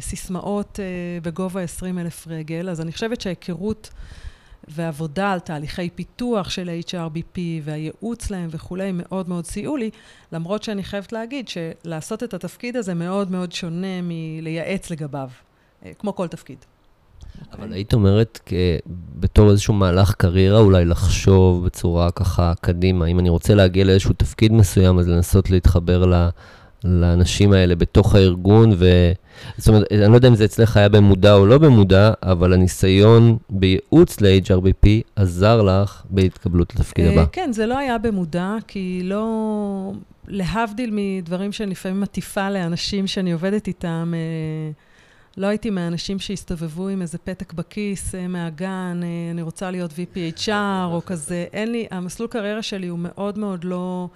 סיסמאות 0.00 0.78
uh, 0.78 1.24
בגובה 1.24 1.60
20 1.60 1.98
אלף 1.98 2.26
רגל. 2.28 2.68
אז 2.68 2.80
אני 2.80 2.92
חושבת 2.92 3.20
שההיכרות... 3.20 3.90
ועבודה 4.68 5.32
על 5.32 5.38
תהליכי 5.38 5.90
פיתוח 5.90 6.50
של 6.50 6.70
HRBP 6.88 7.38
והייעוץ 7.62 8.30
להם 8.30 8.48
וכולי 8.50 8.90
מאוד 8.94 9.28
מאוד 9.28 9.46
סייעו 9.46 9.76
לי, 9.76 9.90
למרות 10.32 10.62
שאני 10.62 10.82
חייבת 10.82 11.12
להגיד 11.12 11.48
שלעשות 11.48 12.22
את 12.22 12.34
התפקיד 12.34 12.76
הזה 12.76 12.94
מאוד 12.94 13.30
מאוד 13.30 13.52
שונה 13.52 14.00
מלייעץ 14.02 14.90
לגביו, 14.90 15.28
אה, 15.84 15.92
כמו 15.98 16.16
כל 16.16 16.28
תפקיד. 16.28 16.58
אבל 17.52 17.70
okay. 17.70 17.74
היית 17.74 17.94
אומרת. 17.94 18.40
בתור 19.16 19.50
איזשהו 19.50 19.74
מהלך 19.74 20.14
קריירה, 20.14 20.60
אולי 20.60 20.84
לחשוב 20.84 21.66
בצורה 21.66 22.10
ככה 22.10 22.52
קדימה, 22.60 23.06
אם 23.06 23.18
אני 23.18 23.28
רוצה 23.28 23.54
להגיע 23.54 23.84
לאיזשהו 23.84 24.12
תפקיד 24.16 24.52
מסוים, 24.52 24.98
אז 24.98 25.08
לנסות 25.08 25.50
להתחבר 25.50 26.06
ל... 26.06 26.28
לאנשים 26.86 27.52
האלה 27.52 27.74
בתוך 27.74 28.14
הארגון, 28.14 28.72
ו... 28.76 29.12
זאת 29.58 29.68
אומרת, 29.68 29.92
אני 29.92 30.10
לא 30.10 30.14
יודע 30.14 30.28
אם 30.28 30.34
זה 30.34 30.44
אצלך 30.44 30.76
היה 30.76 30.88
במודע 30.88 31.34
או 31.34 31.46
לא 31.46 31.58
במודע, 31.58 32.12
אבל 32.22 32.52
הניסיון 32.52 33.36
בייעוץ 33.50 34.20
ל-HRBP 34.20 34.88
עזר 35.16 35.62
לך 35.62 36.02
בהתקבלות 36.10 36.74
לתפקיד 36.74 37.06
הבא. 37.06 37.24
כן, 37.32 37.52
זה 37.52 37.66
לא 37.66 37.78
היה 37.78 37.98
במודע, 37.98 38.54
כי 38.66 39.00
לא... 39.04 39.92
להבדיל 40.28 40.90
מדברים 40.92 41.52
שאני 41.52 41.70
לפעמים 41.70 42.00
מטיפה 42.00 42.50
לאנשים 42.50 43.06
שאני 43.06 43.32
עובדת 43.32 43.66
איתם, 43.66 44.14
אה, 44.16 44.70
לא 45.36 45.46
הייתי 45.46 45.70
מהאנשים 45.70 46.18
שהסתובבו 46.18 46.88
עם 46.88 47.02
איזה 47.02 47.18
פתק 47.18 47.52
בכיס 47.52 48.14
אה, 48.14 48.28
מהגן, 48.28 49.00
אה, 49.02 49.30
אני 49.30 49.42
רוצה 49.42 49.70
להיות 49.70 49.90
VPHR 49.90 50.50
או 50.84 51.02
כזה. 51.06 51.44
אין 51.52 51.72
לי, 51.72 51.86
המסלול 51.90 52.28
קריירה 52.28 52.62
שלי 52.62 52.86
הוא 52.86 52.98
מאוד 53.02 53.38
מאוד 53.38 53.64
לא... 53.64 54.08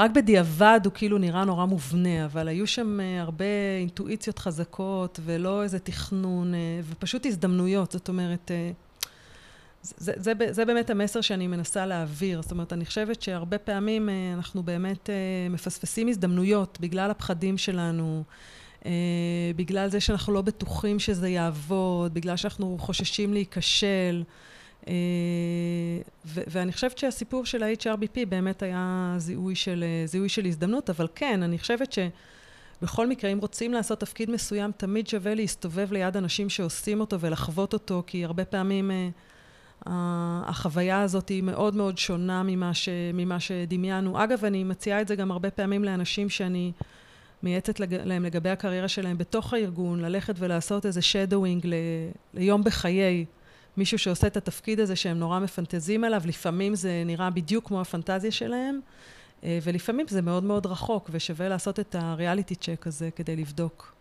רק 0.00 0.10
בדיעבד 0.10 0.80
הוא 0.84 0.92
כאילו 0.92 1.18
נראה 1.18 1.44
נורא 1.44 1.64
מובנה, 1.64 2.24
אבל 2.24 2.48
היו 2.48 2.66
שם 2.66 3.00
אה, 3.00 3.20
הרבה 3.20 3.44
אינטואיציות 3.80 4.38
חזקות, 4.38 5.20
ולא 5.24 5.62
איזה 5.62 5.78
תכנון, 5.78 6.54
אה, 6.54 6.80
ופשוט 6.90 7.26
הזדמנויות. 7.26 7.92
זאת 7.92 8.08
אומרת, 8.08 8.50
אה, 8.50 8.70
זה, 9.82 10.12
זה, 10.16 10.32
זה 10.50 10.64
באמת 10.64 10.90
המסר 10.90 11.20
שאני 11.20 11.46
מנסה 11.46 11.86
להעביר. 11.86 12.42
זאת 12.42 12.50
אומרת, 12.50 12.72
אני 12.72 12.84
חושבת 12.84 13.22
שהרבה 13.22 13.58
פעמים 13.58 14.08
אנחנו 14.34 14.62
באמת 14.62 15.10
מפספסים 15.50 16.08
הזדמנויות 16.08 16.78
בגלל 16.80 17.10
הפחדים 17.10 17.58
שלנו, 17.58 18.24
בגלל 19.56 19.88
זה 19.88 20.00
שאנחנו 20.00 20.32
לא 20.32 20.42
בטוחים 20.42 20.98
שזה 20.98 21.28
יעבוד, 21.28 22.14
בגלל 22.14 22.36
שאנחנו 22.36 22.76
חוששים 22.80 23.32
להיכשל. 23.32 24.22
אה, 24.88 24.92
ואני 26.24 26.72
חושבת 26.72 26.98
שהסיפור 26.98 27.46
של 27.46 27.62
ה-HRBP 27.62 28.26
באמת 28.28 28.62
היה 28.62 29.14
זיהוי 29.18 29.54
של, 29.54 29.84
אה, 29.86 30.06
זיהוי 30.06 30.28
של 30.28 30.44
הזדמנות, 30.44 30.90
אבל 30.90 31.06
כן, 31.14 31.42
אני 31.42 31.58
חושבת 31.58 31.92
שבכל 31.92 33.06
מקרה, 33.06 33.30
אם 33.30 33.38
רוצים 33.38 33.72
לעשות 33.72 34.00
תפקיד 34.00 34.30
מסוים, 34.30 34.72
תמיד 34.76 35.06
שווה 35.06 35.34
להסתובב 35.34 35.92
ליד 35.92 36.16
אנשים 36.16 36.48
שעושים 36.48 37.00
אותו 37.00 37.20
ולחוות 37.20 37.72
אותו, 37.72 38.02
כי 38.06 38.24
הרבה 38.24 38.44
פעמים 38.44 38.90
uh, 38.90 39.88
החוויה 40.46 41.02
הזאת 41.02 41.28
היא 41.28 41.42
מאוד 41.42 41.76
מאוד 41.76 41.98
שונה 41.98 42.42
ממה, 42.42 42.74
ש, 42.74 42.88
ממה 43.14 43.40
שדמיינו. 43.40 44.24
אגב, 44.24 44.44
אני 44.44 44.64
מציעה 44.64 45.00
את 45.00 45.08
זה 45.08 45.16
גם 45.16 45.30
הרבה 45.30 45.50
פעמים 45.50 45.84
לאנשים 45.84 46.28
שאני 46.28 46.72
מייעצת 47.42 47.80
לג, 47.80 47.94
להם 47.94 48.24
לגבי 48.24 48.50
הקריירה 48.50 48.88
שלהם 48.88 49.18
בתוך 49.18 49.54
הארגון, 49.54 50.00
ללכת 50.00 50.34
ולעשות 50.38 50.86
איזה 50.86 51.02
שדווינג 51.02 51.66
ל, 51.66 51.74
ליום 52.34 52.64
בחיי. 52.64 53.24
מישהו 53.76 53.98
שעושה 53.98 54.26
את 54.26 54.36
התפקיד 54.36 54.80
הזה 54.80 54.96
שהם 54.96 55.18
נורא 55.18 55.38
מפנטזים 55.38 56.04
עליו, 56.04 56.22
לפעמים 56.24 56.74
זה 56.74 57.02
נראה 57.06 57.30
בדיוק 57.30 57.68
כמו 57.68 57.80
הפנטזיה 57.80 58.30
שלהם, 58.30 58.80
אה, 59.44 59.58
ולפעמים 59.62 60.06
זה 60.08 60.22
מאוד 60.22 60.44
מאוד 60.44 60.66
רחוק, 60.66 61.10
ושווה 61.12 61.48
לעשות 61.48 61.80
את 61.80 61.94
הריאליטי 61.98 62.54
צ'ק 62.54 62.86
הזה 62.86 63.10
כדי 63.16 63.36
לבדוק. 63.36 63.99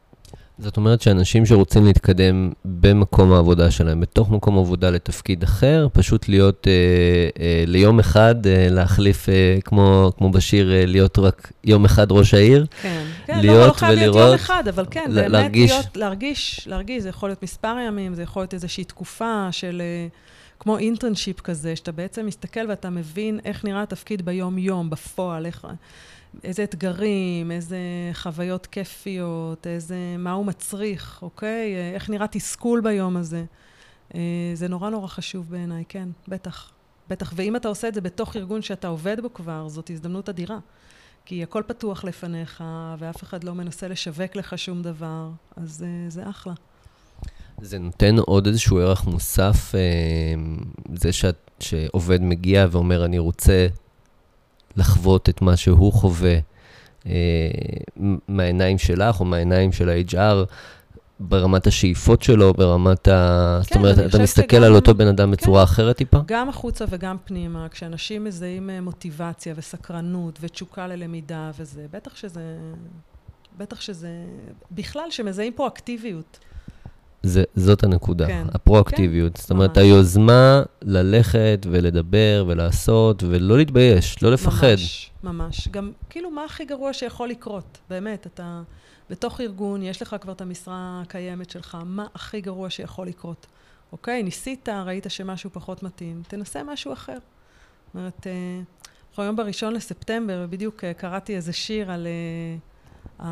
זאת 0.59 0.77
אומרת 0.77 1.01
שאנשים 1.01 1.45
שרוצים 1.45 1.85
להתקדם 1.85 2.51
במקום 2.65 3.33
העבודה 3.33 3.71
שלהם, 3.71 4.01
בתוך 4.01 4.29
מקום 4.29 4.57
עבודה 4.57 4.89
לתפקיד 4.89 5.43
אחר, 5.43 5.87
פשוט 5.93 6.29
להיות 6.29 6.67
אה, 6.67 6.73
אה, 7.43 7.63
ליום 7.67 7.99
אחד, 7.99 8.47
אה, 8.47 8.67
להחליף, 8.69 9.29
אה, 9.29 9.57
כמו, 9.65 10.11
כמו 10.17 10.31
בשיר, 10.31 10.71
אה, 10.71 10.85
להיות 10.85 11.19
רק 11.19 11.51
יום 11.63 11.85
אחד 11.85 12.11
ראש 12.11 12.33
העיר. 12.33 12.65
כן, 12.81 13.03
כן, 13.25 13.39
להיות 13.39 13.57
לא, 13.57 13.67
לא 13.67 13.73
חייב 13.73 13.99
להיות 13.99 14.15
יום 14.15 14.33
אחד, 14.33 14.63
אבל 14.67 14.85
כן, 14.91 15.05
ל- 15.09 15.15
באמת 15.15 15.31
להרגיש... 15.31 15.71
להיות, 15.71 15.97
להרגיש, 15.97 16.67
להרגיש, 16.67 17.03
זה 17.03 17.09
יכול 17.09 17.29
להיות 17.29 17.43
מספר 17.43 17.75
ימים, 17.87 18.13
זה 18.13 18.23
יכול 18.23 18.41
להיות 18.41 18.53
איזושהי 18.53 18.83
תקופה 18.83 19.47
של... 19.51 19.81
אה, 19.81 20.07
כמו 20.59 20.77
אינטרנשיפ 20.77 21.41
כזה, 21.41 21.75
שאתה 21.75 21.91
בעצם 21.91 22.25
מסתכל 22.25 22.69
ואתה 22.69 22.89
מבין 22.89 23.39
איך 23.45 23.65
נראה 23.65 23.81
התפקיד 23.81 24.25
ביום-יום, 24.25 24.89
בפועל, 24.89 25.45
איך... 25.45 25.65
איזה 26.43 26.63
אתגרים, 26.63 27.51
איזה 27.51 27.77
חוויות 28.13 28.65
כיפיות, 28.65 29.67
איזה, 29.67 30.15
מה 30.17 30.31
הוא 30.31 30.45
מצריך, 30.45 31.19
אוקיי? 31.21 31.75
איך 31.93 32.09
נראה 32.09 32.27
תסכול 32.27 32.81
ביום 32.81 33.17
הזה. 33.17 33.43
אה, 34.15 34.21
זה 34.53 34.67
נורא 34.67 34.89
נורא 34.89 35.07
חשוב 35.07 35.49
בעיניי, 35.49 35.83
כן, 35.89 36.09
בטח. 36.27 36.71
בטח. 37.09 37.33
ואם 37.35 37.55
אתה 37.55 37.67
עושה 37.67 37.87
את 37.87 37.93
זה 37.93 38.01
בתוך 38.01 38.35
ארגון 38.35 38.61
שאתה 38.61 38.87
עובד 38.87 39.21
בו 39.21 39.33
כבר, 39.33 39.69
זאת 39.69 39.89
הזדמנות 39.89 40.29
אדירה. 40.29 40.59
כי 41.25 41.43
הכל 41.43 41.63
פתוח 41.67 42.03
לפניך, 42.03 42.63
ואף 42.99 43.23
אחד 43.23 43.43
לא 43.43 43.55
מנסה 43.55 43.87
לשווק 43.87 44.35
לך 44.35 44.57
שום 44.57 44.81
דבר, 44.81 45.29
אז 45.55 45.85
uh, 45.85 46.11
זה 46.11 46.29
אחלה. 46.29 46.53
זה 47.61 47.79
נותן 47.79 48.17
עוד 48.17 48.47
איזשהו 48.47 48.79
ערך 48.79 49.05
מוסף, 49.05 49.71
uh, 49.71 50.95
זה 50.95 51.13
שאת, 51.13 51.51
שעובד 51.59 52.21
מגיע 52.21 52.67
ואומר, 52.71 53.05
אני 53.05 53.19
רוצה 53.19 53.67
לחוות 54.77 55.29
את 55.29 55.41
מה 55.41 55.57
שהוא 55.57 55.93
חווה 55.93 56.37
אה, 57.05 57.11
מהעיניים 58.27 58.77
שלך 58.77 59.19
או 59.19 59.25
מהעיניים 59.25 59.71
של 59.71 59.89
ה-HR. 59.89 60.45
ברמת 61.19 61.67
השאיפות 61.67 62.21
שלו, 62.23 62.53
ברמת 62.53 63.07
ה... 63.07 63.59
כן, 63.59 63.63
זאת 63.63 63.75
אומרת, 63.75 64.09
אתה 64.09 64.19
מסתכל 64.23 64.57
שגם... 64.57 64.63
על 64.63 64.75
אותו 64.75 64.93
בן 64.95 65.07
אדם 65.07 65.31
בצורה 65.31 65.65
כן, 65.65 65.71
אחרת 65.71 65.97
טיפה? 65.97 66.17
גם 66.25 66.49
החוצה 66.49 66.85
וגם 66.89 67.17
פנימה. 67.25 67.67
כשאנשים 67.69 68.23
מזהים 68.23 68.69
אה, 68.69 68.81
מוטיבציה 68.81 69.53
וסקרנות 69.57 70.39
ותשוקה 70.41 70.87
ללמידה 70.87 71.51
וזה, 71.59 71.85
בטח 71.91 72.15
שזה... 72.15 72.57
בטח 73.57 73.81
שזה... 73.81 74.09
בכלל, 74.71 75.11
שמזהים 75.11 75.53
פה 75.53 75.67
אקטיביות. 75.67 76.39
זה, 77.23 77.43
זאת 77.55 77.83
הנקודה, 77.83 78.27
כן. 78.27 78.47
הפרואקטיביות. 78.53 79.35
כן, 79.35 79.41
זאת 79.41 79.51
אומרת, 79.51 79.69
ממש. 79.77 79.85
היוזמה 79.87 80.61
ללכת 80.81 81.65
ולדבר 81.69 82.45
ולעשות 82.47 83.23
ולא 83.27 83.57
להתבייש, 83.57 84.23
לא 84.23 84.31
לפחד. 84.31 84.67
ממש, 84.67 85.11
ממש. 85.23 85.67
גם, 85.67 85.91
כאילו, 86.09 86.31
מה 86.31 86.43
הכי 86.43 86.65
גרוע 86.65 86.93
שיכול 86.93 87.29
לקרות? 87.29 87.77
באמת, 87.89 88.27
אתה 88.27 88.61
בתוך 89.09 89.41
ארגון, 89.41 89.83
יש 89.83 90.01
לך 90.01 90.15
כבר 90.21 90.33
את 90.33 90.41
המשרה 90.41 91.01
הקיימת 91.05 91.49
שלך, 91.49 91.77
מה 91.85 92.05
הכי 92.15 92.41
גרוע 92.41 92.69
שיכול 92.69 93.07
לקרות? 93.07 93.45
אוקיי, 93.91 94.23
ניסית, 94.23 94.69
ראית 94.69 95.05
שמשהו 95.09 95.49
פחות 95.53 95.83
מתאים, 95.83 96.21
תנסה 96.27 96.63
משהו 96.63 96.93
אחר. 96.93 97.13
זאת 97.13 97.95
אומרת, 97.95 98.27
אה, 98.27 98.31
אנחנו 99.09 99.23
היום 99.23 99.35
בראשון 99.35 99.73
לספטמבר, 99.73 100.41
ובדיוק 100.45 100.83
אה, 100.83 100.93
קראתי 100.93 101.35
איזה 101.35 101.53
שיר 101.53 101.91
על 101.91 102.07
ה- 103.19 103.27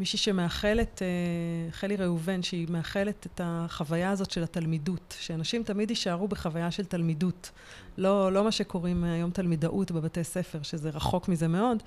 מישהי 0.00 0.18
שמאחלת, 0.18 1.02
אה, 1.02 1.72
חלי 1.72 1.96
ראובן, 1.96 2.42
שהיא 2.42 2.66
מאחלת 2.70 3.26
את 3.26 3.40
החוויה 3.44 4.10
הזאת 4.10 4.30
של 4.30 4.42
התלמידות, 4.42 5.16
שאנשים 5.20 5.62
תמיד 5.62 5.90
יישארו 5.90 6.28
בחוויה 6.28 6.70
של 6.70 6.84
תלמידות. 6.84 7.50
לא, 7.98 8.32
לא 8.32 8.44
מה 8.44 8.52
שקוראים 8.52 9.04
היום 9.04 9.30
תלמידאות 9.30 9.90
בבתי 9.90 10.24
ספר, 10.24 10.62
שזה 10.62 10.90
רחוק 10.90 11.28
מזה 11.28 11.48
מאוד, 11.48 11.82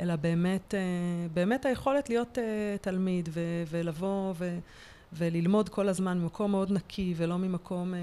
אלא 0.00 0.16
באמת, 0.16 0.74
אה, 0.74 0.80
באמת 1.34 1.66
היכולת 1.66 2.08
להיות 2.08 2.38
אה, 2.38 2.76
תלמיד 2.80 3.28
ו- 3.32 3.64
ולבוא 3.70 4.34
ו- 4.38 4.58
וללמוד 5.12 5.68
כל 5.68 5.88
הזמן 5.88 6.18
ממקום 6.18 6.50
מאוד 6.50 6.72
נקי 6.72 7.14
ולא 7.16 7.38
ממקום 7.38 7.94
אה, 7.94 7.98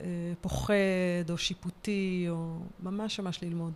אה, 0.00 0.06
פוחד 0.40 1.30
או 1.30 1.38
שיפוטי, 1.38 2.26
או 2.28 2.58
ממש 2.80 3.20
ממש 3.20 3.42
ללמוד. 3.42 3.72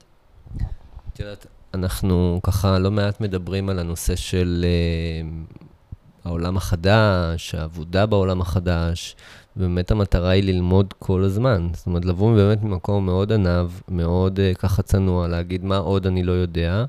את 1.12 1.18
יודעת, 1.20 1.46
אנחנו 1.74 2.40
ככה 2.42 2.78
לא 2.78 2.90
מעט 2.90 3.20
מדברים 3.20 3.68
על 3.68 3.78
הנושא 3.78 4.16
של 4.16 4.64
uh, 4.64 5.54
העולם 6.24 6.56
החדש, 6.56 7.54
העבודה 7.54 8.06
בעולם 8.06 8.40
החדש, 8.40 9.16
ובאמת 9.56 9.90
המטרה 9.90 10.30
היא 10.30 10.44
ללמוד 10.44 10.94
כל 10.98 11.24
הזמן. 11.24 11.68
זאת 11.72 11.86
אומרת, 11.86 12.04
לבוא 12.04 12.34
באמת 12.34 12.62
ממקום 12.62 13.06
מאוד 13.06 13.32
עניו, 13.32 13.70
מאוד 13.88 14.38
uh, 14.38 14.58
ככה 14.58 14.82
צנוע, 14.82 15.28
להגיד 15.28 15.64
מה 15.64 15.76
עוד 15.76 16.06
אני 16.06 16.22
לא 16.22 16.32
יודע, 16.32 16.84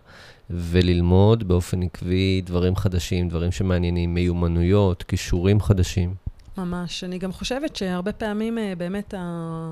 וללמוד 0.49 1.47
באופן 1.47 1.83
עקבי 1.83 2.41
דברים 2.45 2.75
חדשים, 2.75 3.29
דברים 3.29 3.51
שמעניינים, 3.51 4.13
מיומנויות, 4.13 5.03
כישורים 5.03 5.61
חדשים. 5.61 6.15
ממש. 6.57 7.03
אני 7.03 7.17
גם 7.17 7.31
חושבת 7.31 7.75
שהרבה 7.75 8.11
פעמים 8.11 8.57
אה, 8.57 8.73
באמת 8.77 9.13
ה- 9.17 9.71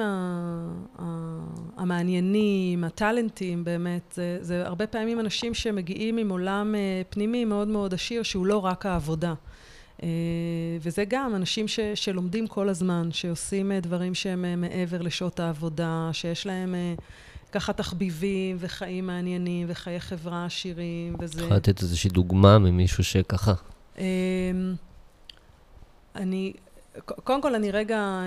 ה- 0.00 1.04
המעניינים, 1.76 2.84
הטאלנטים 2.84 3.64
באמת, 3.64 4.12
זה, 4.14 4.38
זה 4.40 4.66
הרבה 4.66 4.86
פעמים 4.86 5.20
אנשים 5.20 5.54
שמגיעים 5.54 6.16
עם 6.16 6.30
עולם 6.30 6.74
אה, 6.74 7.02
פנימי 7.10 7.44
מאוד 7.44 7.68
מאוד 7.68 7.94
עשיר, 7.94 8.22
שהוא 8.22 8.46
לא 8.46 8.58
רק 8.58 8.86
העבודה. 8.86 9.34
אה, 10.02 10.08
וזה 10.80 11.04
גם 11.08 11.34
אנשים 11.34 11.68
ש, 11.68 11.80
שלומדים 11.94 12.46
כל 12.46 12.68
הזמן, 12.68 13.08
שעושים 13.12 13.72
אה, 13.72 13.80
דברים 13.80 14.14
שהם 14.14 14.60
מעבר 14.60 15.02
לשעות 15.02 15.40
העבודה, 15.40 16.10
שיש 16.12 16.46
להם 16.46 16.74
ככה 17.52 17.72
תחביבים 17.72 18.56
וחיים 18.60 19.06
מעניינים 19.06 19.66
וחיי 19.70 20.00
חברה 20.00 20.44
עשירים, 20.44 21.16
וזה... 21.20 21.40
יכולה 21.40 21.56
לתת 21.56 21.82
איזושהי 21.82 22.10
דוגמה 22.10 22.58
ממישהו 22.58 23.04
שככה. 23.04 23.54
אמ, 23.98 24.04
אני, 26.16 26.52
קודם 27.04 27.42
כל 27.42 27.54
אני 27.54 27.70
רגע, 27.70 28.22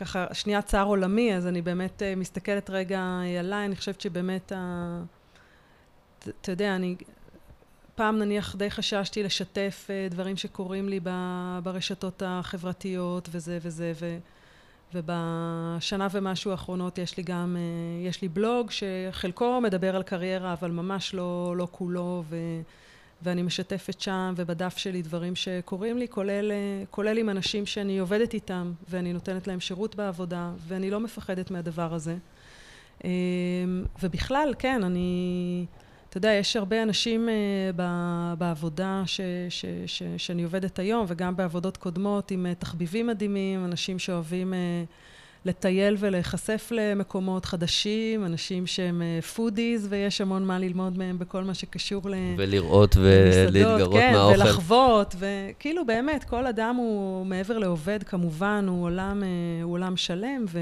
ככה, 0.00 0.26
שנייה 0.32 0.62
צער 0.62 0.86
עולמי, 0.86 1.36
אז 1.36 1.46
אני 1.46 1.62
באמת 1.62 2.02
אה, 2.02 2.14
מסתכלת 2.16 2.70
רגע 2.70 2.98
אה, 2.98 3.40
עליי, 3.40 3.64
אני 3.64 3.76
חושבת 3.76 4.00
שבאמת, 4.00 4.52
אתה 6.18 6.52
יודע, 6.52 6.76
אני 6.76 6.96
פעם 7.94 8.18
נניח 8.18 8.56
די 8.56 8.70
חששתי 8.70 9.22
לשתף 9.22 9.86
אה, 9.90 10.06
דברים 10.10 10.36
שקורים 10.36 10.88
לי 10.88 11.00
ברשתות 11.62 12.22
החברתיות 12.26 13.28
וזה 13.32 13.58
וזה, 13.62 13.92
ו... 14.00 14.18
ובשנה 14.94 16.08
ומשהו 16.10 16.50
האחרונות 16.50 16.98
יש 16.98 17.16
לי 17.16 17.22
גם, 17.22 17.56
יש 18.06 18.22
לי 18.22 18.28
בלוג 18.28 18.70
שחלקו 18.70 19.60
מדבר 19.60 19.96
על 19.96 20.02
קריירה, 20.02 20.52
אבל 20.52 20.70
ממש 20.70 21.14
לא, 21.14 21.54
לא 21.56 21.68
כולו, 21.70 22.22
ו... 22.28 22.36
ואני 23.22 23.42
משתפת 23.42 24.00
שם 24.00 24.34
ובדף 24.36 24.76
שלי 24.76 25.02
דברים 25.02 25.36
שקורים 25.36 25.98
לי, 25.98 26.08
כולל, 26.08 26.52
אה, 26.52 26.84
כולל 26.90 27.18
עם 27.18 27.30
אנשים 27.30 27.66
שאני 27.66 27.98
עובדת 27.98 28.34
איתם 28.34 28.72
ואני 28.88 29.12
נותנת 29.12 29.46
להם 29.46 29.60
שירות 29.60 29.94
בעבודה 29.94 30.50
ואני 30.68 30.90
לא 30.90 31.00
מפחדת 31.00 31.50
מהדבר 31.50 31.94
הזה. 31.94 32.16
אה, 33.04 33.10
ובכלל, 34.02 34.54
כן, 34.58 34.84
אני... 34.84 35.66
אתה 36.08 36.18
יודע, 36.18 36.32
יש 36.32 36.56
הרבה 36.56 36.82
אנשים 36.82 37.28
אה, 37.28 38.34
בעבודה 38.38 39.02
ש, 39.06 39.20
ש, 39.48 39.64
ש, 39.86 40.02
שאני 40.16 40.42
עובדת 40.42 40.78
היום 40.78 41.04
וגם 41.08 41.36
בעבודות 41.36 41.76
קודמות 41.76 42.30
עם 42.30 42.46
תחביבים 42.58 43.06
מדהימים, 43.06 43.64
אנשים 43.64 43.98
שאוהבים 43.98 44.54
לטייל 45.46 45.96
ולהיחשף 45.98 46.68
למקומות 46.70 47.44
חדשים, 47.44 48.24
אנשים 48.24 48.66
שהם 48.66 49.02
foodies 49.34 49.86
ויש 49.90 50.20
המון 50.20 50.44
מה 50.44 50.58
ללמוד 50.58 50.98
מהם 50.98 51.18
בכל 51.18 51.44
מה 51.44 51.54
שקשור 51.54 52.10
ל... 52.10 52.14
ולראות 52.36 52.96
למסעדות, 52.96 53.54
ולהתגרות 53.54 53.94
כן, 53.94 54.12
מהאוכל. 54.12 54.42
ולחוות, 54.42 55.14
וכאילו 55.18 55.86
באמת, 55.86 56.24
כל 56.24 56.46
אדם 56.46 56.76
הוא 56.76 57.26
מעבר 57.26 57.58
לעובד, 57.58 58.02
כמובן, 58.02 58.64
הוא 58.68 58.84
עולם, 58.84 59.22
אה, 59.22 59.28
הוא 59.62 59.72
עולם 59.72 59.96
שלם, 59.96 60.44
ו... 60.48 60.60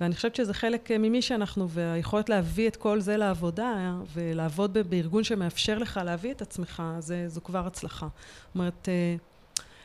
ואני 0.00 0.14
חושבת 0.14 0.36
שזה 0.36 0.54
חלק 0.54 0.90
אה, 0.90 0.98
ממי 0.98 1.22
שאנחנו, 1.22 1.68
והיכולת 1.68 2.28
להביא 2.28 2.68
את 2.68 2.76
כל 2.76 3.00
זה 3.00 3.16
לעבודה, 3.16 3.94
ולעבוד 4.14 4.78
בארגון 4.88 5.24
שמאפשר 5.24 5.78
לך 5.78 6.00
להביא 6.04 6.30
את 6.30 6.42
עצמך, 6.42 6.82
זה, 6.98 7.28
זו 7.28 7.40
כבר 7.44 7.66
הצלחה. 7.66 8.08
זאת 8.46 8.54
אומרת, 8.54 8.88
אה, 8.88 9.16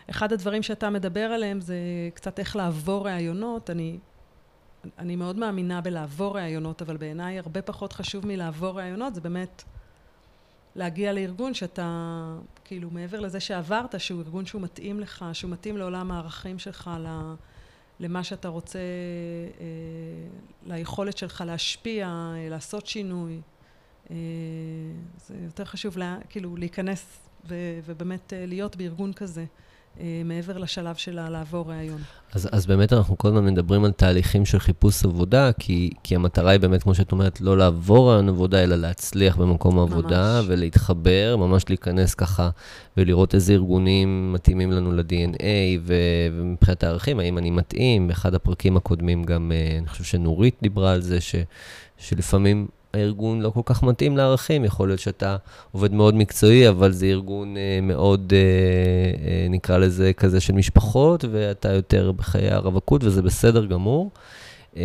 אחד 0.10 0.34
הדברים 0.34 0.64
שאתה 0.64 0.90
מדבר 0.90 1.20
עליהם 1.20 1.62
זה 1.62 1.78
קצת 2.14 2.40
איך 2.40 2.56
לעבור 2.56 3.08
ראיונות. 3.08 3.70
אני, 3.70 3.98
אני 5.00 5.16
מאוד 5.16 5.36
מאמינה 5.36 5.82
בלעבור 5.82 6.38
ראיונות, 6.38 6.82
אבל 6.82 6.98
בעיניי 6.98 7.40
הרבה 7.40 7.62
פחות 7.62 7.94
חשוב 7.94 8.26
מלעבור 8.28 8.80
ראיונות, 8.80 9.16
זה 9.16 9.22
באמת 9.22 9.64
להגיע 10.76 11.14
לארגון 11.14 11.54
שאתה, 11.54 12.24
כאילו, 12.66 12.90
מעבר 12.90 13.20
לזה 13.20 13.40
שעברת, 13.40 14.00
שהוא 14.00 14.22
ארגון 14.22 14.46
שהוא 14.46 14.62
מתאים 14.62 15.00
לך, 15.00 15.26
שהוא 15.34 15.52
מתאים 15.52 15.78
לעולם 15.78 16.12
הערכים 16.12 16.60
שלך, 16.60 16.90
ל- 17.00 17.34
למה 18.00 18.24
שאתה 18.24 18.48
רוצה, 18.48 18.80
אה, 19.60 19.66
ליכולת 20.66 21.18
שלך 21.18 21.44
להשפיע, 21.48 22.08
אה, 22.08 22.50
לעשות 22.50 22.88
שינוי. 22.88 23.42
אה, 24.12 24.16
זה 25.18 25.36
יותר 25.44 25.66
חשוב, 25.66 25.98
לה, 25.98 26.18
כאילו, 26.30 26.56
להיכנס 26.58 27.20
ו- 27.48 27.80
ובאמת 27.86 28.34
אה, 28.34 28.46
להיות 28.46 28.76
בארגון 28.76 29.14
כזה. 29.14 29.46
אה, 30.00 30.22
מעבר 30.26 30.58
לשלב 30.58 30.96
של 30.96 31.30
לעבור 31.30 31.72
ראיון. 31.72 32.02
אז, 32.34 32.50
אז 32.52 32.66
באמת 32.66 32.94
אנחנו 32.94 33.18
כל 33.18 33.28
הזמן 33.28 33.46
מדברים 33.46 33.86
על 33.86 33.92
תהליכים 33.92 34.46
של 34.46 34.60
חיפוש 34.60 35.06
עבודה, 35.06 35.52
כי, 35.60 35.90
כי 36.04 36.16
המטרה 36.16 36.52
היא 36.52 36.60
באמת, 36.60 36.84
כמו 36.84 36.96
שאת 36.96 37.12
אומרת, 37.12 37.42
לא 37.42 37.58
לעבור 37.58 38.10
רעיון 38.10 38.30
עבודה, 38.30 38.64
אלא 38.64 38.76
להצליח 38.76 39.36
במקום 39.36 39.80
העבודה 39.80 40.40
ממש. 40.42 40.46
ולהתחבר, 40.48 41.36
ממש 41.40 41.64
להיכנס 41.70 42.14
ככה 42.14 42.50
ולראות 42.98 43.36
איזה 43.36 43.54
ארגונים 43.54 44.34
מתאימים 44.34 44.72
לנו 44.72 44.92
ל-DNA, 44.92 45.44
ו, 45.82 45.94
ומבחינת 46.32 46.84
הערכים, 46.84 47.20
האם 47.20 47.38
אני 47.38 47.52
מתאים. 47.52 48.08
באחד 48.08 48.34
הפרקים 48.34 48.78
הקודמים 48.78 49.24
גם, 49.24 49.52
אה, 49.52 49.78
אני 49.78 49.88
חושב 49.88 50.04
שנורית 50.04 50.56
דיברה 50.62 50.94
על 50.94 51.02
זה, 51.02 51.22
ש, 51.22 51.36
שלפעמים 51.98 52.68
הארגון 52.96 53.42
לא 53.42 53.50
כל 53.50 53.62
כך 53.66 53.84
מתאים 53.84 54.18
לערכים, 54.18 54.66
יכול 54.66 54.88
להיות 54.88 55.00
שאתה 55.00 55.38
עובד 55.72 55.94
מאוד 55.94 56.16
מקצועי, 56.16 56.70
אבל 56.70 56.92
זה 56.92 57.06
ארגון 57.06 57.58
אה, 57.58 57.80
מאוד, 57.82 58.34
אה, 58.36 58.40
אה, 59.28 59.48
נקרא 59.50 59.78
לזה 59.78 60.14
כזה 60.14 60.40
של 60.40 60.54
משפחות, 60.54 61.26
ואתה 61.32 61.74
יותר 61.74 62.12
בחיי 62.12 62.52
הרווקות, 62.52 63.04
וזה 63.04 63.22
בסדר 63.22 63.66
גמור. 63.66 64.12
אה, 64.78 64.84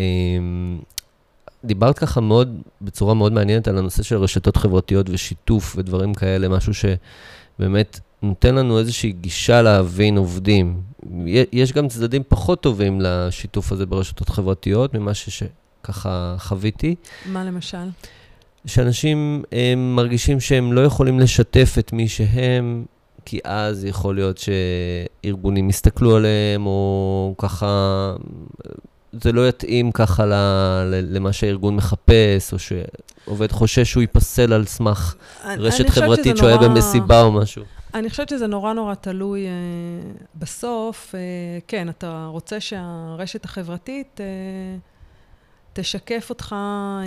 דיברת 1.65 1.99
ככה 1.99 2.21
מאוד, 2.21 2.63
בצורה 2.81 3.15
מאוד 3.15 3.33
מעניינת 3.33 3.69
על 3.69 3.79
הנושא 3.79 4.03
של 4.03 4.17
רשתות 4.17 4.57
חברתיות 4.57 5.11
ושיתוף 5.11 5.75
ודברים 5.79 6.15
כאלה, 6.15 6.49
משהו 6.49 6.73
שבאמת 6.75 8.01
נותן 8.23 8.55
לנו 8.55 8.79
איזושהי 8.79 9.13
גישה 9.13 9.63
להבין 9.63 10.17
עובדים. 10.17 10.81
יש 11.53 11.73
גם 11.73 11.89
צדדים 11.89 12.23
פחות 12.29 12.61
טובים 12.61 13.01
לשיתוף 13.01 13.73
הזה 13.73 13.87
ברשתות 13.87 14.29
חברתיות, 14.29 14.95
ממה 14.95 15.15
שככה 15.83 16.35
חוויתי. 16.39 16.95
מה 17.27 17.45
למשל? 17.45 17.89
שאנשים 18.67 19.43
הם 19.53 19.97
מרגישים 19.97 20.41
שהם 20.41 20.73
לא 20.73 20.81
יכולים 20.81 21.21
לשתף 21.21 21.75
את 21.79 21.93
מי 21.93 22.09
שהם, 22.09 22.85
כי 23.25 23.39
אז 23.45 23.85
יכול 23.85 24.15
להיות 24.15 24.39
שארגונים 24.39 25.71
יסתכלו 25.71 26.17
עליהם, 26.17 26.67
או 26.67 27.35
ככה, 27.39 28.15
זה 29.13 29.33
לא 29.33 29.49
יתאים 29.49 29.93
ככה 29.93 30.27
ל, 30.27 30.33
ל, 30.85 31.17
למה 31.17 31.33
שהארגון 31.33 31.77
מחפש, 31.77 32.53
או 32.53 32.59
שעובד 32.59 33.53
חושש 33.53 33.91
שהוא 33.91 34.01
ייפסל 34.01 34.53
על 34.53 34.65
סמך 34.65 35.15
רשת 35.47 35.89
חברתית 35.89 36.37
שהוא 36.37 36.49
היה 36.49 36.57
נורא... 36.57 36.69
במסיבה 36.69 37.23
או 37.23 37.33
משהו. 37.33 37.63
אני 37.95 38.11
חושבת 38.11 38.29
שזה 38.29 38.47
נורא 38.47 38.73
נורא 38.73 38.95
תלוי 38.95 39.47
אה, 39.47 39.51
בסוף. 40.35 41.15
אה, 41.15 41.21
כן, 41.69 41.89
אתה 41.89 42.27
רוצה 42.31 42.61
שהרשת 42.61 43.45
החברתית 43.45 44.21
אה, 44.21 44.27
תשקף 45.73 46.27
אותך 46.31 46.55
אה, 46.59 47.07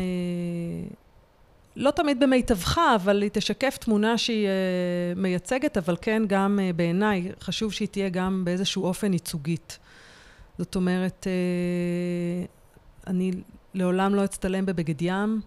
לא 1.76 1.92
תמיד 1.92 2.20
במיטבך, 2.20 2.82
אבל 2.96 3.22
היא 3.22 3.30
תשקף 3.34 3.78
תמונה 3.78 4.18
שהיא 4.18 4.48
uh, 4.48 5.20
מייצגת, 5.20 5.78
אבל 5.78 5.96
כן, 6.02 6.24
גם 6.28 6.60
uh, 6.60 6.76
בעיניי, 6.76 7.32
חשוב 7.40 7.74
שהיא 7.74 7.88
תהיה 7.88 8.10
גם 8.10 8.46
באיזשהו 8.46 8.84
אופן 8.84 9.14
ייצוגית. 9.14 9.80
זאת 10.58 10.76
אומרת, 10.76 11.28
אני 13.08 13.32
לעולם 13.74 14.16
לא 14.16 14.24
אצטלם 14.24 14.66
בבגד 14.66 15.02
ים. 15.02 15.42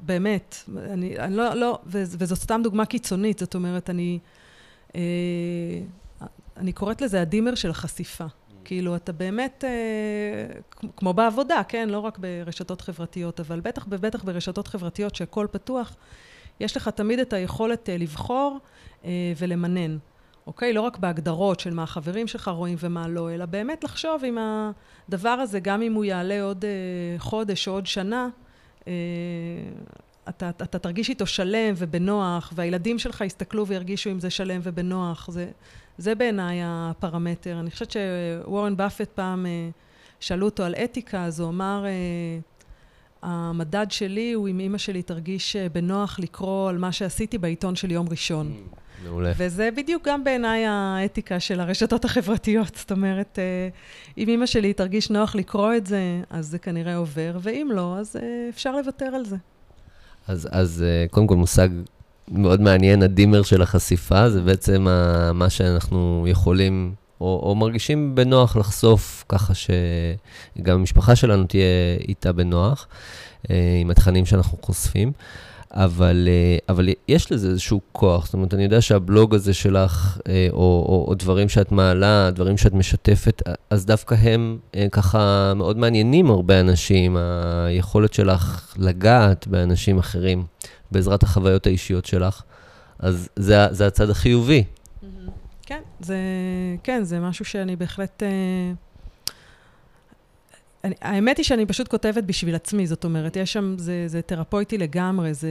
באמת, 0.00 0.56
אני, 0.76 1.18
אני 1.18 1.36
לא, 1.36 1.54
לא, 1.54 1.78
וזאת 1.86 2.38
סתם 2.38 2.60
דוגמה 2.64 2.86
קיצונית, 2.86 3.38
זאת 3.38 3.54
אומרת, 3.54 3.90
אני, 3.90 4.18
אה, 4.96 5.00
אני 6.56 6.72
קוראת 6.72 7.02
לזה 7.02 7.20
הדימר 7.20 7.54
של 7.54 7.70
החשיפה. 7.70 8.24
כאילו, 8.64 8.96
אתה 8.96 9.12
באמת, 9.12 9.64
אה, 9.66 10.60
כמו 10.96 11.12
בעבודה, 11.12 11.62
כן? 11.68 11.88
לא 11.88 11.98
רק 11.98 12.18
ברשתות 12.18 12.80
חברתיות, 12.80 13.40
אבל 13.40 13.60
בטח 13.60 13.86
ובטח 13.88 14.24
ברשתות 14.24 14.68
חברתיות 14.68 15.14
שהכול 15.14 15.46
פתוח, 15.50 15.96
יש 16.60 16.76
לך 16.76 16.88
תמיד 16.88 17.18
את 17.18 17.32
היכולת 17.32 17.88
אה, 17.88 17.96
לבחור 17.96 18.58
אה, 19.04 19.32
ולמנן. 19.38 19.98
אוקיי? 20.46 20.72
לא 20.72 20.80
רק 20.80 20.98
בהגדרות 20.98 21.60
של 21.60 21.74
מה 21.74 21.82
החברים 21.82 22.26
שלך 22.26 22.48
רואים 22.48 22.76
ומה 22.80 23.08
לא, 23.08 23.34
אלא 23.34 23.46
באמת 23.46 23.84
לחשוב 23.84 24.24
אם 24.24 24.38
הדבר 25.08 25.28
הזה, 25.28 25.60
גם 25.60 25.82
אם 25.82 25.92
הוא 25.92 26.04
יעלה 26.04 26.42
עוד 26.42 26.64
אה, 26.64 27.18
חודש 27.18 27.68
או 27.68 27.72
עוד 27.72 27.86
שנה, 27.86 28.28
אה, 28.88 28.92
אתה, 30.28 30.48
אתה 30.48 30.78
תרגיש 30.78 31.08
איתו 31.08 31.26
שלם 31.26 31.74
ובנוח, 31.76 32.52
והילדים 32.56 32.98
שלך 32.98 33.20
יסתכלו 33.20 33.66
וירגישו 33.66 34.10
אם 34.10 34.20
זה 34.20 34.30
שלם 34.30 34.60
ובנוח. 34.62 35.30
זה, 35.30 35.50
זה 35.98 36.14
בעיניי 36.14 36.60
הפרמטר. 36.64 37.60
אני 37.60 37.70
חושבת 37.70 37.90
שוורן 37.90 38.76
באפט 38.76 39.08
פעם, 39.14 39.46
אה, 39.46 39.68
שאלו 40.20 40.46
אותו 40.46 40.62
על 40.62 40.74
אתיקה, 40.74 41.24
אז 41.24 41.40
הוא 41.40 41.48
אמר, 41.48 41.84
אה, 41.86 42.38
המדד 43.22 43.86
שלי 43.90 44.32
הוא 44.32 44.48
אם 44.48 44.60
אימא 44.60 44.78
שלי 44.78 45.02
תרגיש 45.02 45.56
בנוח 45.56 46.18
לקרוא 46.18 46.68
על 46.68 46.78
מה 46.78 46.92
שעשיתי 46.92 47.38
בעיתון 47.38 47.76
של 47.76 47.90
יום 47.90 48.08
ראשון. 48.10 48.52
מעולה. 49.04 49.32
וזה 49.36 49.68
בדיוק 49.76 50.08
גם 50.08 50.24
בעיניי 50.24 50.66
האתיקה 50.66 51.40
של 51.40 51.60
הרשתות 51.60 52.04
החברתיות. 52.04 52.74
זאת 52.74 52.92
אומרת, 52.92 53.38
אם 54.18 54.28
אימא 54.28 54.46
שלי 54.46 54.72
תרגיש 54.72 55.10
נוח 55.10 55.34
לקרוא 55.34 55.74
את 55.74 55.86
זה, 55.86 56.22
אז 56.30 56.46
זה 56.46 56.58
כנראה 56.58 56.96
עובר, 56.96 57.38
ואם 57.42 57.68
לא, 57.72 57.96
אז 57.98 58.16
אפשר 58.48 58.76
לוותר 58.76 59.06
על 59.06 59.24
זה. 59.24 59.36
אז, 60.28 60.48
אז 60.50 60.82
אה, 60.82 61.06
קודם 61.10 61.26
כל 61.26 61.36
מושג 61.36 61.68
מאוד 62.28 62.60
מעניין, 62.60 63.02
הדימר 63.02 63.42
של 63.42 63.62
החשיפה, 63.62 64.30
זה 64.30 64.40
בעצם 64.40 64.86
מה 65.34 65.50
שאנחנו 65.50 66.24
יכולים 66.28 66.94
או, 67.20 67.40
או 67.42 67.54
מרגישים 67.54 68.14
בנוח 68.14 68.56
לחשוף, 68.56 69.24
ככה 69.28 69.52
שגם 69.54 70.78
המשפחה 70.78 71.16
שלנו 71.16 71.44
תהיה 71.44 71.96
איתה 72.08 72.32
בנוח, 72.32 72.86
אה, 73.50 73.78
עם 73.80 73.90
התכנים 73.90 74.26
שאנחנו 74.26 74.58
חושפים. 74.62 75.12
אבל, 75.74 76.28
אה, 76.30 76.58
אבל 76.68 76.88
יש 77.08 77.32
לזה 77.32 77.48
איזשהו 77.48 77.80
כוח. 77.92 78.24
זאת 78.24 78.34
אומרת, 78.34 78.54
אני 78.54 78.62
יודע 78.64 78.80
שהבלוג 78.80 79.34
הזה 79.34 79.54
שלך, 79.54 80.18
אה, 80.28 80.48
או, 80.50 80.58
או, 80.58 81.04
או 81.08 81.14
דברים 81.14 81.48
שאת 81.48 81.72
מעלה, 81.72 82.30
דברים 82.30 82.56
שאת 82.56 82.72
משתפת, 82.74 83.42
אז 83.70 83.86
דווקא 83.86 84.14
הם 84.14 84.58
אה, 84.74 84.86
ככה 84.92 85.52
מאוד 85.56 85.78
מעניינים 85.78 86.30
הרבה 86.30 86.60
אנשים, 86.60 87.16
היכולת 87.66 88.14
שלך 88.14 88.74
לגעת 88.78 89.46
באנשים 89.46 89.98
אחרים 89.98 90.44
בעזרת 90.94 91.22
החוויות 91.22 91.66
האישיות 91.66 92.04
שלך. 92.04 92.42
אז 92.98 93.28
זה, 93.36 93.56
זה 93.70 93.86
הצד 93.86 94.10
החיובי. 94.10 94.64
כן, 95.66 95.80
זה, 96.00 96.18
כן, 96.82 97.04
זה 97.04 97.20
משהו 97.20 97.44
שאני 97.44 97.76
בהחלט... 97.76 98.22
אני, 100.84 100.94
האמת 101.00 101.36
היא 101.38 101.44
שאני 101.44 101.66
פשוט 101.66 101.88
כותבת 101.88 102.24
בשביל 102.24 102.54
עצמי, 102.54 102.86
זאת 102.86 103.04
אומרת, 103.04 103.36
יש 103.36 103.52
שם, 103.52 103.74
זה, 103.78 104.04
זה 104.06 104.22
תרפויטי 104.22 104.78
לגמרי, 104.78 105.34
זה 105.34 105.48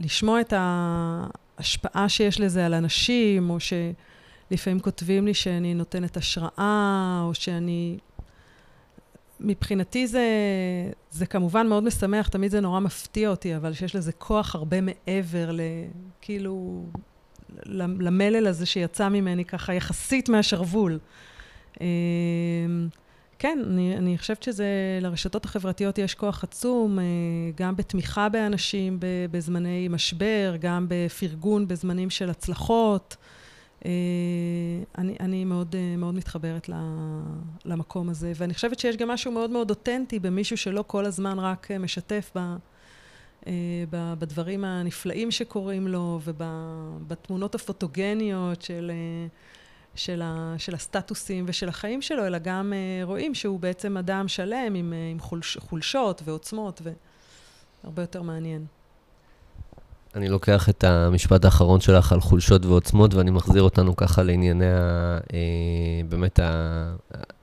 לשמוע 0.00 0.40
את 0.40 0.52
ההשפעה 0.56 2.08
שיש 2.08 2.40
לזה 2.40 2.66
על 2.66 2.74
אנשים, 2.74 3.50
או 3.50 3.58
שלפעמים 3.60 4.80
כותבים 4.80 5.26
לי 5.26 5.34
שאני 5.34 5.74
נותנת 5.74 6.16
השראה, 6.16 7.22
או 7.24 7.34
שאני... 7.34 7.98
מבחינתי 9.40 10.06
זה, 10.06 10.24
זה 11.10 11.26
כמובן 11.26 11.66
מאוד 11.66 11.84
משמח, 11.84 12.28
תמיד 12.28 12.50
זה 12.50 12.60
נורא 12.60 12.80
מפתיע 12.80 13.30
אותי, 13.30 13.56
אבל 13.56 13.72
שיש 13.72 13.96
לזה 13.96 14.12
כוח 14.12 14.54
הרבה 14.54 14.80
מעבר 14.80 15.50
ל... 15.52 15.60
כאילו... 16.20 16.84
למלל 17.66 18.46
הזה 18.46 18.66
שיצא 18.66 19.08
ממני 19.08 19.44
ככה 19.44 19.74
יחסית 19.74 20.28
מהשרוול. 20.28 20.98
אמ, 21.80 21.86
כן, 23.38 23.58
אני, 23.66 23.96
אני 23.96 24.18
חושבת 24.18 24.42
שזה, 24.42 24.66
לרשתות 25.00 25.44
החברתיות 25.44 25.98
יש 25.98 26.14
כוח 26.14 26.44
עצום, 26.44 26.98
אה, 26.98 27.04
גם 27.56 27.76
בתמיכה 27.76 28.28
באנשים 28.28 28.98
בזמני 29.30 29.88
משבר, 29.90 30.54
גם 30.60 30.86
בפרגון 30.88 31.68
בזמנים 31.68 32.10
של 32.10 32.30
הצלחות. 32.30 33.16
אה, 33.84 33.90
אני, 34.98 35.16
אני 35.20 35.44
מאוד, 35.44 35.74
אה, 35.74 35.96
מאוד 35.96 36.14
מתחברת 36.14 36.70
למקום 37.64 38.08
הזה, 38.08 38.32
ואני 38.36 38.54
חושבת 38.54 38.78
שיש 38.78 38.96
גם 38.96 39.08
משהו 39.08 39.32
מאוד 39.32 39.50
מאוד 39.50 39.70
אותנטי 39.70 40.18
במישהו 40.18 40.56
שלא 40.56 40.84
כל 40.86 41.04
הזמן 41.04 41.38
רק 41.38 41.70
משתף 41.70 42.30
ב, 42.36 42.56
בדברים 43.90 44.64
הנפלאים 44.64 45.30
שקורים 45.30 45.88
לו 45.88 46.20
ובתמונות 46.24 47.54
הפוטוגניות 47.54 48.62
של... 48.62 48.92
של, 49.94 50.22
ה, 50.22 50.54
של 50.58 50.74
הסטטוסים 50.74 51.44
ושל 51.48 51.68
החיים 51.68 52.02
שלו, 52.02 52.26
אלא 52.26 52.38
גם 52.38 52.72
רואים 53.02 53.34
שהוא 53.34 53.60
בעצם 53.60 53.96
אדם 53.96 54.28
שלם 54.28 54.74
עם, 54.74 54.92
עם 55.12 55.18
חולש, 55.18 55.56
חולשות 55.56 56.22
ועוצמות, 56.24 56.82
והרבה 57.84 58.02
יותר 58.02 58.22
מעניין. 58.22 58.66
אני 60.14 60.28
לוקח 60.28 60.68
את 60.68 60.84
המשפט 60.84 61.44
האחרון 61.44 61.80
שלך 61.80 62.12
על 62.12 62.20
חולשות 62.20 62.66
ועוצמות, 62.66 63.14
ואני 63.14 63.30
מחזיר 63.30 63.62
אותנו 63.62 63.96
ככה 63.96 64.22
לענייני 64.22 64.66
ה, 64.66 65.18
uh, 65.28 65.32
באמת 66.08 66.40
ה, 66.40 66.94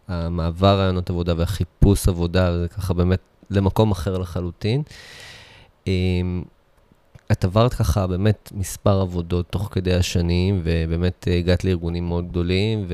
המעבר 0.08 0.80
רעיונות 0.80 1.10
עבודה 1.10 1.34
והחיפוש 1.38 2.08
עבודה, 2.08 2.52
וזה 2.54 2.68
ככה 2.68 2.94
באמת 2.94 3.20
למקום 3.50 3.92
אחר 3.92 4.18
לחלוטין. 4.18 4.84
Uh, 5.86 5.88
את 7.32 7.44
עברת 7.44 7.74
ככה 7.74 8.08
באמת 8.08 8.52
מספר 8.56 9.02
עבודות 9.02 9.46
תוך 9.50 9.70
כדי 9.72 9.94
השנים, 9.94 10.62
ובאמת 10.64 11.28
הגעת 11.40 11.64
לארגונים 11.64 12.08
מאוד 12.08 12.30
גדולים, 12.30 12.88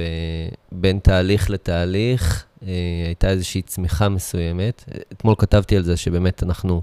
ובין 0.71 0.99
תהליך 0.99 1.49
לתהליך 1.49 2.45
אה, 2.67 3.03
הייתה 3.05 3.29
איזושהי 3.29 3.61
צמיחה 3.61 4.09
מסוימת. 4.09 4.83
אתמול 5.13 5.35
כתבתי 5.37 5.77
על 5.77 5.83
זה 5.83 5.97
שבאמת 5.97 6.43
אנחנו 6.43 6.81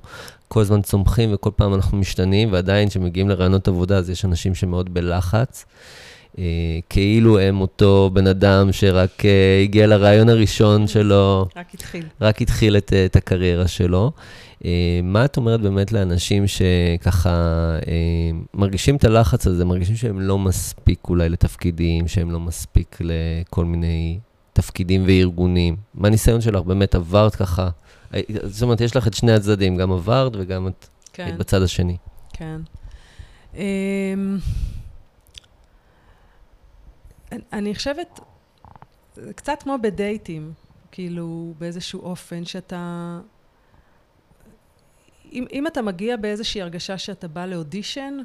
כל 0.52 0.60
הזמן 0.60 0.82
צומחים 0.82 1.34
וכל 1.34 1.50
פעם 1.56 1.74
אנחנו 1.74 1.98
משתנים, 1.98 2.52
ועדיין 2.52 2.88
כשמגיעים 2.88 3.28
לרעיונות 3.28 3.68
עבודה 3.68 3.96
אז 3.96 4.10
יש 4.10 4.24
אנשים 4.24 4.54
שמאוד 4.54 4.94
בלחץ. 4.94 5.64
אה, 6.38 6.44
כאילו 6.88 7.38
הם 7.38 7.60
אותו 7.60 8.10
בן 8.12 8.26
אדם 8.26 8.72
שרק 8.72 9.24
אה, 9.24 9.60
הגיע 9.62 9.86
לרעיון 9.86 10.28
הראשון 10.28 10.86
שלו. 10.86 11.46
רק 11.56 11.74
התחיל. 11.74 12.04
רק 12.20 12.42
התחיל 12.42 12.76
את, 12.76 12.92
את 13.06 13.16
הקריירה 13.16 13.68
שלו. 13.68 14.12
אה, 14.64 15.00
מה 15.02 15.24
את 15.24 15.36
אומרת 15.36 15.60
באמת 15.60 15.92
לאנשים 15.92 16.44
שככה 16.46 17.30
אה, 17.88 18.30
מרגישים 18.54 18.96
את 18.96 19.04
הלחץ 19.04 19.46
הזה, 19.46 19.64
מרגישים 19.64 19.96
שהם 19.96 20.20
לא 20.20 20.38
מספיק 20.38 21.00
אולי 21.08 21.28
לתפקידים, 21.28 22.08
שהם 22.08 22.30
לא 22.30 22.40
מספיק 22.40 22.98
לכל 23.00 23.64
מיני 23.64 24.18
תפקידים 24.52 25.04
וארגונים? 25.06 25.76
מה 25.94 26.08
הניסיון 26.08 26.40
שלך? 26.40 26.62
באמת 26.62 26.94
עברת 26.94 27.34
ככה, 27.34 27.62
אה, 27.62 27.70
זאת 28.44 28.62
אומרת, 28.62 28.80
יש 28.80 28.96
לך 28.96 29.06
את 29.06 29.14
שני 29.14 29.32
הצדדים, 29.32 29.76
גם 29.76 29.92
עברת 29.92 30.32
וגם 30.34 30.68
את 30.68 30.86
כן. 31.12 31.24
היית 31.24 31.36
בצד 31.36 31.62
השני. 31.62 31.96
כן. 32.32 32.60
אמ, 33.54 34.38
אני 37.52 37.74
חושבת, 37.74 38.20
קצת 39.34 39.62
כמו 39.62 39.76
בדייטים, 39.82 40.52
כאילו, 40.92 41.54
באיזשהו 41.58 42.00
אופן, 42.00 42.44
שאתה... 42.44 43.20
אם, 45.32 45.46
אם 45.52 45.66
אתה 45.66 45.82
מגיע 45.82 46.16
באיזושהי 46.16 46.62
הרגשה 46.62 46.98
שאתה 46.98 47.28
בא 47.28 47.46
לאודישן, 47.46 48.18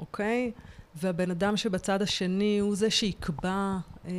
אוקיי? 0.00 0.52
והבן 0.94 1.30
אדם 1.30 1.56
שבצד 1.56 2.02
השני 2.02 2.58
הוא 2.58 2.76
זה 2.76 2.90
שיקבע 2.90 3.76
אה, 4.04 4.12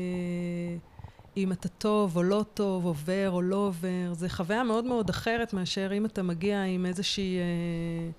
אם 1.37 1.51
אתה 1.51 1.69
טוב 1.69 2.17
או 2.17 2.23
לא 2.23 2.45
טוב, 2.53 2.85
עובר 2.85 3.29
או 3.31 3.41
לא 3.41 3.55
עובר, 3.55 4.13
זו 4.13 4.27
חוויה 4.29 4.63
מאוד 4.63 4.85
מאוד 4.85 5.09
אחרת 5.09 5.53
מאשר 5.53 5.89
אם 5.93 6.05
אתה 6.05 6.23
מגיע 6.23 6.63
עם 6.63 6.85
איזושהי... 6.85 7.37
אה, 7.37 8.09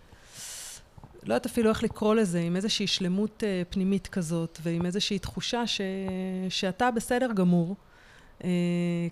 לא 1.22 1.34
יודעת 1.34 1.46
אפילו 1.46 1.70
איך 1.70 1.82
לקרוא 1.82 2.14
לזה, 2.14 2.40
עם 2.40 2.56
איזושהי 2.56 2.86
שלמות 2.86 3.44
אה, 3.46 3.62
פנימית 3.70 4.06
כזאת, 4.06 4.58
ועם 4.62 4.86
איזושהי 4.86 5.18
תחושה 5.18 5.66
ש, 5.66 5.80
שאתה 6.48 6.90
בסדר 6.90 7.32
גמור. 7.34 7.76
אה, 8.44 8.50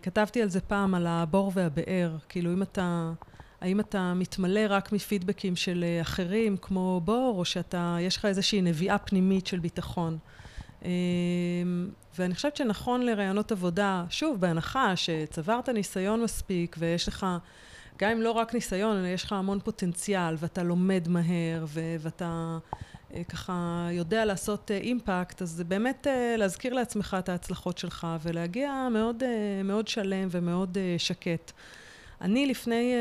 כתבתי 0.03 0.43
על 0.43 0.49
זה 0.49 0.61
פעם, 0.61 0.95
על 0.95 1.07
הבור 1.07 1.53
והבאר. 1.55 2.17
כאילו, 2.29 2.53
אם 2.53 2.63
אתה... 2.63 3.13
האם 3.61 3.81
אתה 3.81 4.15
מתמלא 4.15 4.61
רק 4.69 4.93
מפידבקים 4.93 5.57
של 5.57 5.85
אה, 5.85 6.01
אחרים, 6.01 6.57
כמו 6.57 7.01
בור, 7.05 7.35
או 7.39 7.45
שאתה, 7.45 7.97
יש 8.01 8.17
לך 8.17 8.25
איזושהי 8.25 8.63
נביאה 8.63 8.99
פנימית 8.99 9.47
של 9.47 9.59
ביטחון. 9.59 10.19
אמ, 10.87 11.89
ואני 12.19 12.35
חושבת 12.35 12.57
שנכון 12.57 13.03
לרעיונות 13.03 13.53
עבודה, 13.53 14.05
שוב, 14.11 14.41
בהנחה 14.41 14.97
שצברת 14.97 15.69
ניסיון 15.69 16.23
מספיק 16.23 16.77
ויש 16.79 17.09
לך 17.09 17.27
גם 17.99 18.11
אם 18.11 18.21
לא 18.21 18.31
רק 18.31 18.55
ניסיון, 18.55 18.97
אלא 18.97 19.07
יש 19.07 19.25
לך 19.25 19.33
המון 19.33 19.61
פוטנציאל, 19.61 20.35
ואתה 20.39 20.63
לומד 20.63 21.09
מהר, 21.09 21.65
ו- 21.67 21.97
ואתה 22.01 22.59
אה, 23.15 23.25
ככה 23.25 23.89
יודע 23.93 24.25
לעשות 24.25 24.71
אה, 24.71 24.77
אימפקט, 24.77 25.43
אז 25.43 25.51
זה 25.51 25.65
באמת 25.65 26.07
אה, 26.07 26.35
להזכיר 26.39 26.75
לעצמך 26.75 27.17
את 27.19 27.29
ההצלחות 27.29 27.79
שלך, 27.79 28.07
ולהגיע 28.23 28.89
מאוד, 28.93 29.23
מאוד 29.65 29.89
שלם 29.89 30.29
ומאוד 30.31 30.79
שקט. 30.99 31.53
אני 32.21 32.47
לפני 32.47 32.93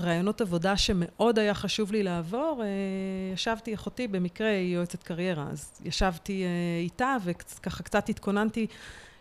רעיונות 0.00 0.40
עבודה 0.40 0.76
שמאוד 0.76 1.38
היה 1.38 1.54
חשוב 1.54 1.92
לי 1.92 2.02
לעבור, 2.02 2.62
אה, 2.62 3.34
ישבתי, 3.34 3.74
אחותי 3.74 4.08
במקרה 4.08 4.48
היא 4.48 4.74
יועצת 4.74 5.02
קריירה, 5.02 5.46
אז 5.50 5.80
ישבתי 5.84 6.44
אה, 6.44 6.48
איתה 6.82 7.16
וככה 7.24 7.82
קצת 7.82 8.08
התכוננתי, 8.08 8.66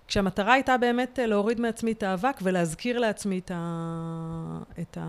כשהמטרה 0.08 0.54
הייתה 0.54 0.78
באמת 0.78 1.20
אה, 1.20 1.26
להוריד 1.26 1.60
מעצמי 1.60 1.92
את 1.92 2.04
האבק 2.04 2.40
ולהזכיר 2.44 3.00
לעצמי 3.00 3.40
את, 3.40 3.52
ה, 3.56 4.60
את, 4.82 4.98
ה, 5.02 5.06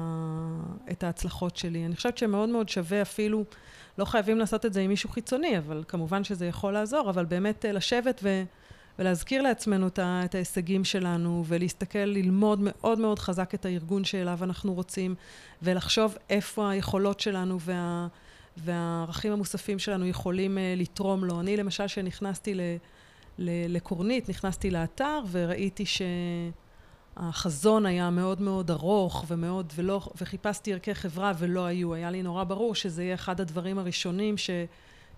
את 0.91 1.05
ההצלחות 1.05 1.57
שלי. 1.57 1.87
אני 1.87 1.97
חושבת 1.97 2.19
שמאוד 2.19 2.49
מאוד 2.49 2.69
שווה 2.69 3.03
אפילו, 3.03 3.45
לא 3.99 4.05
חייבים 4.05 4.39
לעשות 4.39 4.67
את 4.67 4.73
זה 4.73 4.81
עם 4.81 4.91
מישהו 4.91 5.11
חיצוני, 5.11 5.59
אבל 5.59 5.85
כמובן 5.89 6.25
שזה 6.25 6.47
יכול 6.47 6.73
לעזור, 6.73 7.11
אבל 7.11 7.25
באמת 7.25 7.65
לשבת 7.69 8.21
ו... 8.23 8.43
ולהזכיר 8.99 9.43
לעצמנו 9.43 9.87
את, 9.87 10.35
ההישגים 10.35 10.85
שלנו, 10.85 11.45
ולהסתכל, 11.47 11.99
ללמוד 11.99 12.59
מאוד 12.63 12.99
מאוד 12.99 13.19
חזק 13.19 13.55
את 13.55 13.65
הארגון 13.65 14.05
שאליו 14.05 14.39
אנחנו 14.43 14.75
רוצים, 14.75 15.15
ולחשוב 15.63 16.17
איפה 16.31 16.71
היכולות 16.71 17.21
שלנו 17.21 17.61
וה, 17.61 18.09
והערכים 18.57 19.33
המוספים 19.33 19.79
שלנו 19.79 20.07
יכולים 20.07 20.59
uh, 20.59 20.61
לתרום 20.81 21.25
לו. 21.25 21.41
אני 21.41 21.57
למשל, 21.57 21.87
כשנכנסתי 21.87 22.55
ל, 22.55 22.61
לקורנית, 23.69 24.29
נכנסתי 24.29 24.71
לאתר 24.71 25.21
וראיתי 25.31 25.85
שהחזון 27.17 27.87
היה 27.87 28.11
מאוד 28.11 28.41
מאוד 28.41 28.71
ארוך 28.71 29.25
ומאוד, 29.29 29.73
ולא, 29.77 30.09
וחיפשתי 30.21 30.73
ערכי 30.73 30.95
חברה 30.95 31.33
ולא 31.39 31.65
היו. 31.65 31.95
היה 31.95 32.11
לי 32.11 32.23
נורא 32.23 32.45
ברור 32.45 32.75
שזה 32.75 33.05
יהיה 33.05 33.15
אחד 33.15 33.41
הדברים 33.41 33.79
הראשונים 33.79 34.37
ש... 34.37 34.51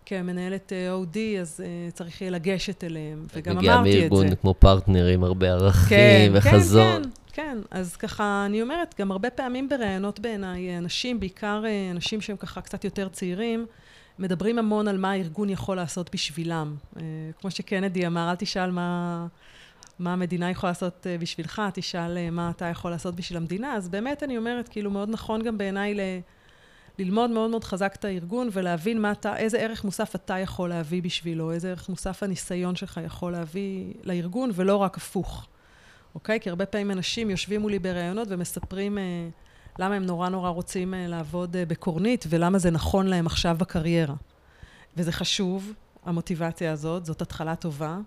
כמנהלת 0.09 0.73
אה, 0.73 0.97
OD, 1.03 1.41
אז 1.41 1.61
uh, 1.61 1.93
צריך 1.93 2.21
יהיה 2.21 2.31
לגשת 2.31 2.85
אליהם, 2.85 3.27
וגם 3.35 3.59
אמרתי 3.59 3.71
את 3.71 3.75
זה. 3.75 3.81
מגיע 3.81 4.01
מארגון 4.01 4.35
כמו 4.35 4.55
פרטנר 4.55 5.07
עם 5.07 5.25
הרבה 5.25 5.51
ערכים 5.51 5.89
כן, 5.89 6.31
וחזון. 6.33 7.03
כן, 7.03 7.11
כן, 7.33 7.43
כן. 7.43 7.59
אז 7.71 7.97
ככה, 7.97 8.43
אני 8.47 8.63
אומרת, 8.63 8.95
גם 9.01 9.11
הרבה 9.11 9.31
פעמים 9.31 9.69
בראיונות 9.69 10.21
בעיניי, 10.21 10.79
אנשים, 10.79 11.21
בעיקר 11.21 11.63
אה, 11.67 11.91
אנשים 11.91 12.21
שהם 12.21 12.37
ככה 12.37 12.61
קצת 12.61 12.85
יותר 12.85 13.09
צעירים, 13.09 13.67
מדברים 14.19 14.59
המון 14.59 14.89
על 14.89 14.99
מה 14.99 15.11
הארגון 15.11 15.51
יכול 15.51 15.77
לעשות 15.77 16.11
בשבילם. 16.13 16.77
כמו 17.41 17.51
שקנדי 17.51 18.07
אמר, 18.07 18.31
אל 18.31 18.37
תשאל 18.37 18.71
מה, 18.71 19.27
מה 19.99 20.13
המדינה 20.13 20.51
יכולה 20.51 20.71
לעשות 20.71 21.07
בשבילך, 21.21 21.63
תשאל 21.75 22.31
מה 22.31 22.51
אתה 22.51 22.65
יכול 22.65 22.91
לעשות 22.91 23.15
בשביל 23.15 23.37
המדינה. 23.37 23.75
אז 23.75 23.89
באמת, 23.89 24.23
אני 24.23 24.39
אומרת, 24.39 24.69
כאילו, 24.69 24.91
מאוד 24.91 25.09
נכון 25.11 25.43
גם 25.43 25.59
בעיניי 25.59 25.95
ל... 25.95 26.01
ללמוד 26.99 27.31
מאוד 27.31 27.51
מאוד 27.51 27.65
חזק 27.65 27.95
את 27.99 28.05
הארגון 28.05 28.49
ולהבין 28.53 29.01
מה 29.03 29.13
אתה, 29.13 29.37
איזה 29.37 29.59
ערך 29.59 29.85
מוסף 29.85 30.15
אתה 30.15 30.39
יכול 30.39 30.69
להביא 30.69 31.03
בשבילו, 31.03 31.53
איזה 31.53 31.71
ערך 31.71 31.89
מוסף 31.89 32.23
הניסיון 32.23 32.77
שלך 32.77 33.01
יכול 33.05 33.33
להביא 33.33 33.95
לארגון, 34.05 34.51
ולא 34.55 34.77
רק 34.77 34.97
הפוך. 34.97 35.47
אוקיי? 36.15 36.41
כי 36.41 36.51
הרבה 36.51 36.67
פעמים 36.67 36.91
אנשים 36.91 37.31
יושבים 37.31 37.61
מולי 37.61 37.79
בראיונות 37.79 38.29
ומספרים 38.31 38.99
אה, 38.99 39.29
למה 39.79 39.95
הם 39.95 40.05
נורא 40.05 40.29
נורא 40.29 40.51
רוצים 40.51 40.95
אה, 40.95 41.07
לעבוד 41.07 41.57
אה, 41.57 41.67
בקורנית, 41.67 42.25
ולמה 42.29 42.59
זה 42.59 42.71
נכון 42.71 43.07
להם 43.07 43.27
עכשיו 43.27 43.57
בקריירה. 43.59 44.15
וזה 44.97 45.13
חשוב, 45.13 45.73
המוטיבציה 46.05 46.73
הזאת, 46.73 47.05
זאת 47.05 47.23
התחלה 47.23 47.57
טובה, 47.57 47.99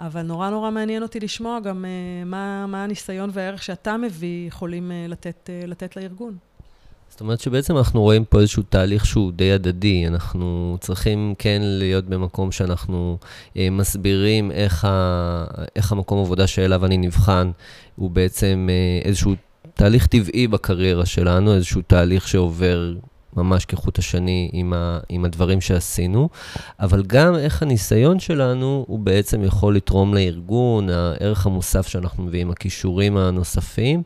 אבל 0.00 0.22
נורא 0.22 0.50
נורא 0.50 0.70
מעניין 0.70 1.02
אותי 1.02 1.20
לשמוע 1.20 1.60
גם 1.60 1.84
אה, 1.84 2.24
מה, 2.24 2.66
מה 2.66 2.84
הניסיון 2.84 3.30
והערך 3.32 3.62
שאתה 3.62 3.96
מביא 3.96 4.48
יכולים 4.48 4.92
אה, 4.92 5.06
לתת, 5.08 5.50
אה, 5.52 5.66
לתת 5.66 5.96
לארגון. 5.96 6.36
זאת 7.10 7.20
אומרת 7.20 7.40
שבעצם 7.40 7.76
אנחנו 7.76 8.02
רואים 8.02 8.24
פה 8.24 8.40
איזשהו 8.40 8.62
תהליך 8.62 9.06
שהוא 9.06 9.32
די 9.32 9.52
הדדי. 9.52 10.06
אנחנו 10.06 10.76
צריכים 10.80 11.34
כן 11.38 11.60
להיות 11.62 12.04
במקום 12.04 12.52
שאנחנו 12.52 13.18
אה, 13.56 13.68
מסבירים 13.70 14.50
איך, 14.50 14.84
ה, 14.84 15.44
איך 15.76 15.92
המקום 15.92 16.20
עבודה 16.20 16.46
שאליו 16.46 16.86
אני 16.86 16.96
נבחן 16.96 17.50
הוא 17.96 18.10
בעצם 18.10 18.68
אה, 18.70 19.08
איזשהו 19.08 19.34
תהליך 19.74 20.06
טבעי 20.06 20.46
בקריירה 20.46 21.06
שלנו, 21.06 21.54
איזשהו 21.54 21.82
תהליך 21.86 22.28
שעובר 22.28 22.94
ממש 23.36 23.64
כחוט 23.64 23.98
השני 23.98 24.50
עם, 24.52 24.72
ה, 24.72 24.98
עם 25.08 25.24
הדברים 25.24 25.60
שעשינו, 25.60 26.28
אבל 26.80 27.02
גם 27.06 27.36
איך 27.36 27.62
הניסיון 27.62 28.20
שלנו 28.20 28.84
הוא 28.88 28.98
בעצם 28.98 29.44
יכול 29.44 29.76
לתרום 29.76 30.14
לארגון, 30.14 30.90
הערך 30.90 31.46
המוסף 31.46 31.86
שאנחנו 31.88 32.24
מביאים, 32.24 32.50
הכישורים 32.50 33.16
הנוספים, 33.16 34.02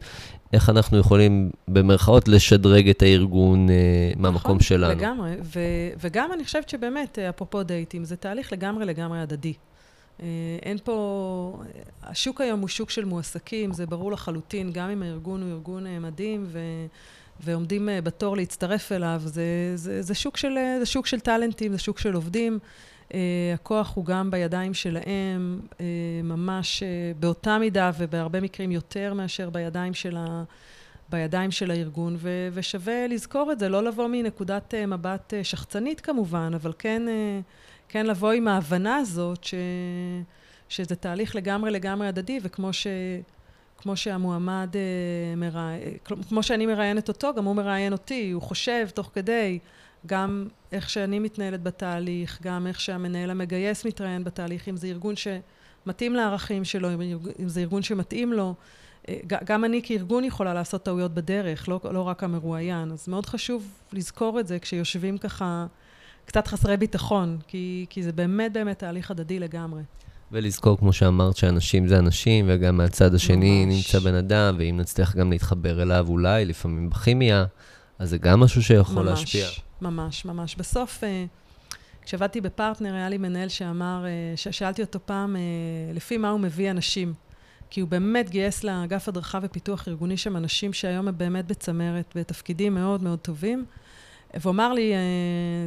איך 0.55 0.71
אנחנו 0.71 0.99
יכולים, 0.99 1.51
במרכאות, 1.69 2.29
לשדרג 2.29 2.89
את 2.89 3.03
הארגון 3.03 3.71
אה, 3.71 3.75
מהמקום 4.17 4.41
נכון, 4.41 4.61
שלנו. 4.61 4.95
נכון, 4.95 4.99
לגמרי. 4.99 5.31
ו- 5.43 5.91
וגם 6.01 6.33
אני 6.33 6.45
חושבת 6.45 6.69
שבאמת, 6.69 7.19
אה, 7.19 7.29
אפרופו 7.29 7.63
דייטים, 7.63 8.05
זה 8.05 8.17
תהליך 8.17 8.53
לגמרי 8.53 8.85
לגמרי 8.85 9.21
הדדי. 9.21 9.53
אה, 10.23 10.27
אין 10.63 10.79
פה... 10.85 11.63
השוק 12.03 12.41
היום 12.41 12.61
הוא 12.61 12.69
שוק 12.69 12.91
של 12.91 13.05
מועסקים, 13.05 13.73
זה 13.73 13.87
ברור 13.87 14.13
לחלוטין, 14.13 14.73
גם 14.73 14.91
אם 14.91 15.03
הארגון 15.03 15.43
הוא 15.43 15.51
ארגון 15.51 15.87
אה, 15.87 15.99
מדהים 15.99 16.45
ו... 16.47 16.59
ועומדים 17.41 17.89
בתור 18.05 18.37
להצטרף 18.37 18.93
אליו, 18.93 19.23
זה, 19.25 19.73
זה, 19.75 20.03
זה, 20.03 20.15
שוק 20.15 20.37
של, 20.37 20.59
זה 20.79 20.87
שוק 20.87 21.07
של 21.07 21.21
טאלנטים, 21.21 21.73
זה 21.73 21.79
שוק 21.79 21.99
של 21.99 22.15
עובדים. 22.15 22.59
הכוח 23.55 23.95
הוא 23.95 24.05
גם 24.05 24.31
בידיים 24.31 24.75
שלהם, 24.75 25.61
uh, 25.71 25.77
ממש 26.25 26.83
uh, 26.83 27.21
באותה 27.21 27.59
מידה 27.59 27.91
ובהרבה 27.99 28.41
מקרים 28.41 28.73
יותר 28.73 29.15
מאשר 29.15 29.51
בידיים 29.51 29.95
של, 29.95 30.17
ה, 30.17 30.45
בידיים 31.09 31.51
של 31.51 31.71
הארגון, 31.71 32.17
ו, 32.19 32.49
ושווה 32.53 33.07
לזכור 33.07 33.53
את 33.53 33.59
זה, 33.59 33.69
לא 33.69 33.85
לבוא 33.85 34.09
מנקודת 34.09 34.75
uh, 34.75 34.87
מבט 34.87 35.33
uh, 35.33 35.45
שחצנית 35.45 36.01
כמובן, 36.01 36.53
אבל 36.55 36.73
כן, 36.79 37.03
uh, 37.07 37.43
כן 37.89 38.07
לבוא 38.07 38.33
עם 38.33 38.49
ההבנה 38.49 38.97
הזאת 38.97 39.45
ש, 39.45 39.55
שזה 40.69 40.97
תהליך 40.97 41.37
לגמרי 41.37 41.71
לגמרי 41.71 42.09
הדדי, 42.09 42.39
וכמו 42.43 42.73
ש... 42.73 42.87
כמו 43.79 43.97
שהמועמד, 43.97 44.69
uh, 44.73 45.37
מרא... 45.37 45.71
כמו 46.29 46.43
שאני 46.43 46.67
מראיינת 46.67 47.09
אותו, 47.09 47.35
גם 47.35 47.45
הוא 47.45 47.57
מראיין 47.57 47.93
אותי, 47.93 48.31
הוא 48.31 48.43
חושב 48.43 48.89
תוך 48.95 49.11
כדי, 49.15 49.59
גם 50.07 50.49
איך 50.73 50.91
שאני 50.91 51.19
מתנהלת 51.19 51.63
בתהליך, 51.63 52.39
גם 52.43 52.67
איך 52.67 52.81
שהמנהל 52.81 53.31
המגייס 53.31 53.85
מתראיין 53.85 54.25
בתהליך, 54.25 54.69
אם 54.69 54.77
זה 54.77 54.87
ארגון 54.87 55.15
שמתאים 55.17 56.15
לערכים 56.15 56.65
שלו, 56.65 56.89
אם 57.43 57.49
זה 57.49 57.61
ארגון 57.61 57.83
שמתאים 57.83 58.33
לו. 58.33 58.55
אה, 59.09 59.19
גם 59.45 59.65
אני 59.65 59.81
כארגון 59.85 60.25
יכולה 60.25 60.55
לעשות 60.55 60.83
טעויות 60.83 61.15
בדרך, 61.15 61.69
לא, 61.69 61.81
לא 61.91 62.03
רק 62.03 62.25
המרואיין. 62.25 62.93
אז 62.93 63.09
מאוד 63.09 63.27
חשוב 63.27 63.69
לזכור 63.93 64.41
את 64.41 64.47
זה 64.47 64.59
כשיושבים 64.59 65.19
ככה 65.19 65.67
קצת 66.25 66.47
חסרי 66.47 66.77
ביטחון, 66.77 67.39
כי, 67.47 67.87
כי 67.91 68.03
זה 68.03 68.13
באמת 68.13 68.53
באמת 68.53 68.79
תהליך 68.79 69.11
הדדי 69.11 69.39
לגמרי. 69.39 69.83
ולזכור, 70.33 70.79
כמו 70.79 70.93
שאמרת, 70.93 71.37
שאנשים 71.37 71.89
זה 71.89 71.99
אנשים, 71.99 72.45
וגם 72.49 72.77
מהצד 72.77 73.15
השני 73.15 73.67
ממש. 73.67 73.75
נמצא 73.75 73.99
בן 73.99 74.15
אדם, 74.15 74.57
ואם 74.59 74.77
נצליח 74.81 75.17
גם 75.17 75.31
להתחבר 75.31 75.83
אליו 75.83 76.07
אולי, 76.09 76.45
לפעמים 76.45 76.91
בכימיה, 76.91 77.45
אז 77.99 78.11
זה 78.11 78.19
גם 78.19 78.41
משהו 78.41 78.63
שיכול 78.63 79.03
ממש. 79.03 79.21
להשפיע. 79.21 79.47
ממש, 79.85 80.25
ממש. 80.25 80.57
בסוף, 80.57 81.05
אה, 81.05 81.25
כשעבדתי 82.03 82.41
בפרטנר, 82.41 82.95
היה 82.95 83.09
לי 83.09 83.19
מנהל 83.19 83.49
שאמר, 83.49 84.05
אה, 84.07 84.37
ששאלתי 84.37 84.83
אותו 84.83 84.99
פעם, 85.05 85.37
אה, 85.37 85.43
לפי 85.95 86.17
מה 86.17 86.31
הוא 86.31 86.41
מביא 86.41 86.71
אנשים. 86.71 87.15
כי 87.71 87.81
הוא 87.81 87.89
באמת 87.89 88.31
גייס 88.31 88.65
לאגף 88.65 89.09
הדרכה 89.09 89.39
ופיתוח 89.43 89.89
ארגוני 89.89 90.17
שם 90.17 90.37
אנשים 90.37 90.73
שהיום 90.73 91.09
הם 91.09 91.19
באמת 91.19 91.47
בצמרת, 91.47 92.13
בתפקידים 92.17 92.75
מאוד 92.75 93.03
מאוד 93.03 93.19
טובים. 93.19 93.65
והוא 94.35 94.51
אמר 94.51 94.73
לי, 94.73 94.93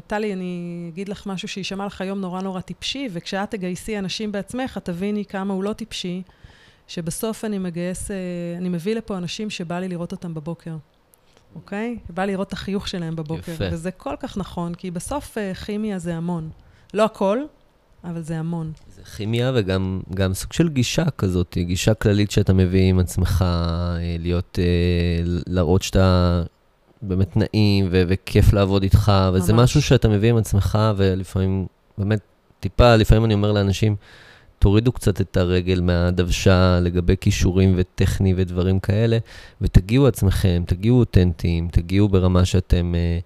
טלי, 0.07 0.33
אני 0.33 0.85
אגיד 0.93 1.09
לך 1.09 1.27
משהו 1.27 1.47
שיישמע 1.47 1.85
לך 1.85 2.01
היום 2.01 2.21
נורא 2.21 2.41
נורא 2.41 2.61
טיפשי, 2.61 3.09
וכשאת 3.11 3.51
תגייסי 3.51 3.99
אנשים 3.99 4.31
בעצמך, 4.31 4.77
תביני 4.77 5.25
כמה 5.25 5.53
הוא 5.53 5.63
לא 5.63 5.73
טיפשי, 5.73 6.21
שבסוף 6.87 7.45
אני 7.45 7.57
מגייס, 7.57 8.11
אני 8.57 8.69
מביא 8.69 8.95
לפה 8.95 9.17
אנשים 9.17 9.49
שבא 9.49 9.79
לי 9.79 9.87
לראות 9.87 10.11
אותם 10.11 10.33
בבוקר. 10.33 10.75
אוקיי? 11.55 11.97
בא 12.09 12.25
לראות 12.25 12.47
את 12.47 12.53
החיוך 12.53 12.87
שלהם 12.87 13.15
בבוקר. 13.15 13.51
יפה. 13.51 13.63
וזה 13.71 13.91
כל 13.91 14.15
כך 14.19 14.37
נכון, 14.37 14.73
כי 14.73 14.91
בסוף 14.91 15.37
uh, 15.37 15.55
כימיה 15.55 15.99
זה 15.99 16.15
המון. 16.15 16.49
לא 16.93 17.05
הכל, 17.05 17.39
אבל 18.03 18.21
זה 18.21 18.39
המון. 18.39 18.71
זה 18.95 19.03
כימיה 19.03 19.51
וגם 19.55 20.01
סוג 20.33 20.53
של 20.53 20.69
גישה 20.69 21.09
כזאת, 21.09 21.57
גישה 21.57 21.93
כללית 21.93 22.31
שאתה 22.31 22.53
מביא 22.53 22.89
עם 22.89 22.99
עצמך, 22.99 23.45
אה, 23.47 24.15
להיות, 24.19 24.59
אה, 24.61 25.23
להראות 25.47 25.81
שאתה 25.81 26.43
באמת 27.01 27.37
נעים 27.37 27.87
ו- 27.91 28.03
וכיף 28.07 28.53
לעבוד 28.53 28.83
איתך, 28.83 29.11
וזה 29.33 29.53
ממש. 29.53 29.63
משהו 29.63 29.81
שאתה 29.81 30.09
מביא 30.09 30.29
עם 30.29 30.37
עצמך, 30.37 30.79
ולפעמים, 30.97 31.67
באמת, 31.97 32.19
טיפה, 32.59 32.95
לפעמים 32.95 33.25
אני 33.25 33.33
אומר 33.33 33.51
לאנשים, 33.51 33.95
תורידו 34.67 34.91
קצת 34.91 35.21
את 35.21 35.37
הרגל 35.37 35.81
מהדוושה 35.81 36.79
לגבי 36.81 37.15
כישורים 37.21 37.73
וטכני 37.77 38.33
ודברים 38.37 38.79
כאלה, 38.79 39.17
ותגיעו 39.61 40.07
עצמכם, 40.07 40.63
תגיעו 40.67 40.99
אותנטיים, 40.99 41.67
תגיעו 41.71 42.09
ברמה 42.09 42.45
שאתם 42.45 42.95
אה, 42.95 43.19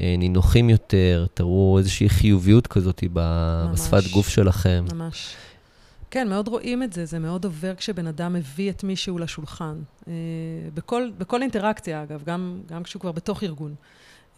אה, 0.00 0.14
נינוחים 0.18 0.70
יותר, 0.70 1.26
תראו 1.34 1.78
איזושהי 1.78 2.08
חיוביות 2.08 2.66
כזאת 2.66 3.02
ממש, 3.02 3.80
בשפת 3.80 4.10
גוף 4.12 4.28
שלכם. 4.28 4.84
ממש. 4.94 5.36
כן, 6.10 6.28
מאוד 6.28 6.48
רואים 6.48 6.82
את 6.82 6.92
זה, 6.92 7.06
זה 7.06 7.18
מאוד 7.18 7.44
עובר 7.44 7.74
כשבן 7.74 8.06
אדם 8.06 8.32
מביא 8.32 8.70
את 8.70 8.84
מישהו 8.84 9.18
לשולחן. 9.18 9.76
אה, 10.08 10.12
בכל, 10.74 11.10
בכל 11.18 11.42
אינטראקציה, 11.42 12.02
אגב, 12.02 12.22
גם, 12.24 12.60
גם 12.66 12.82
כשהוא 12.82 13.00
כבר 13.00 13.12
בתוך 13.12 13.42
ארגון. 13.42 13.74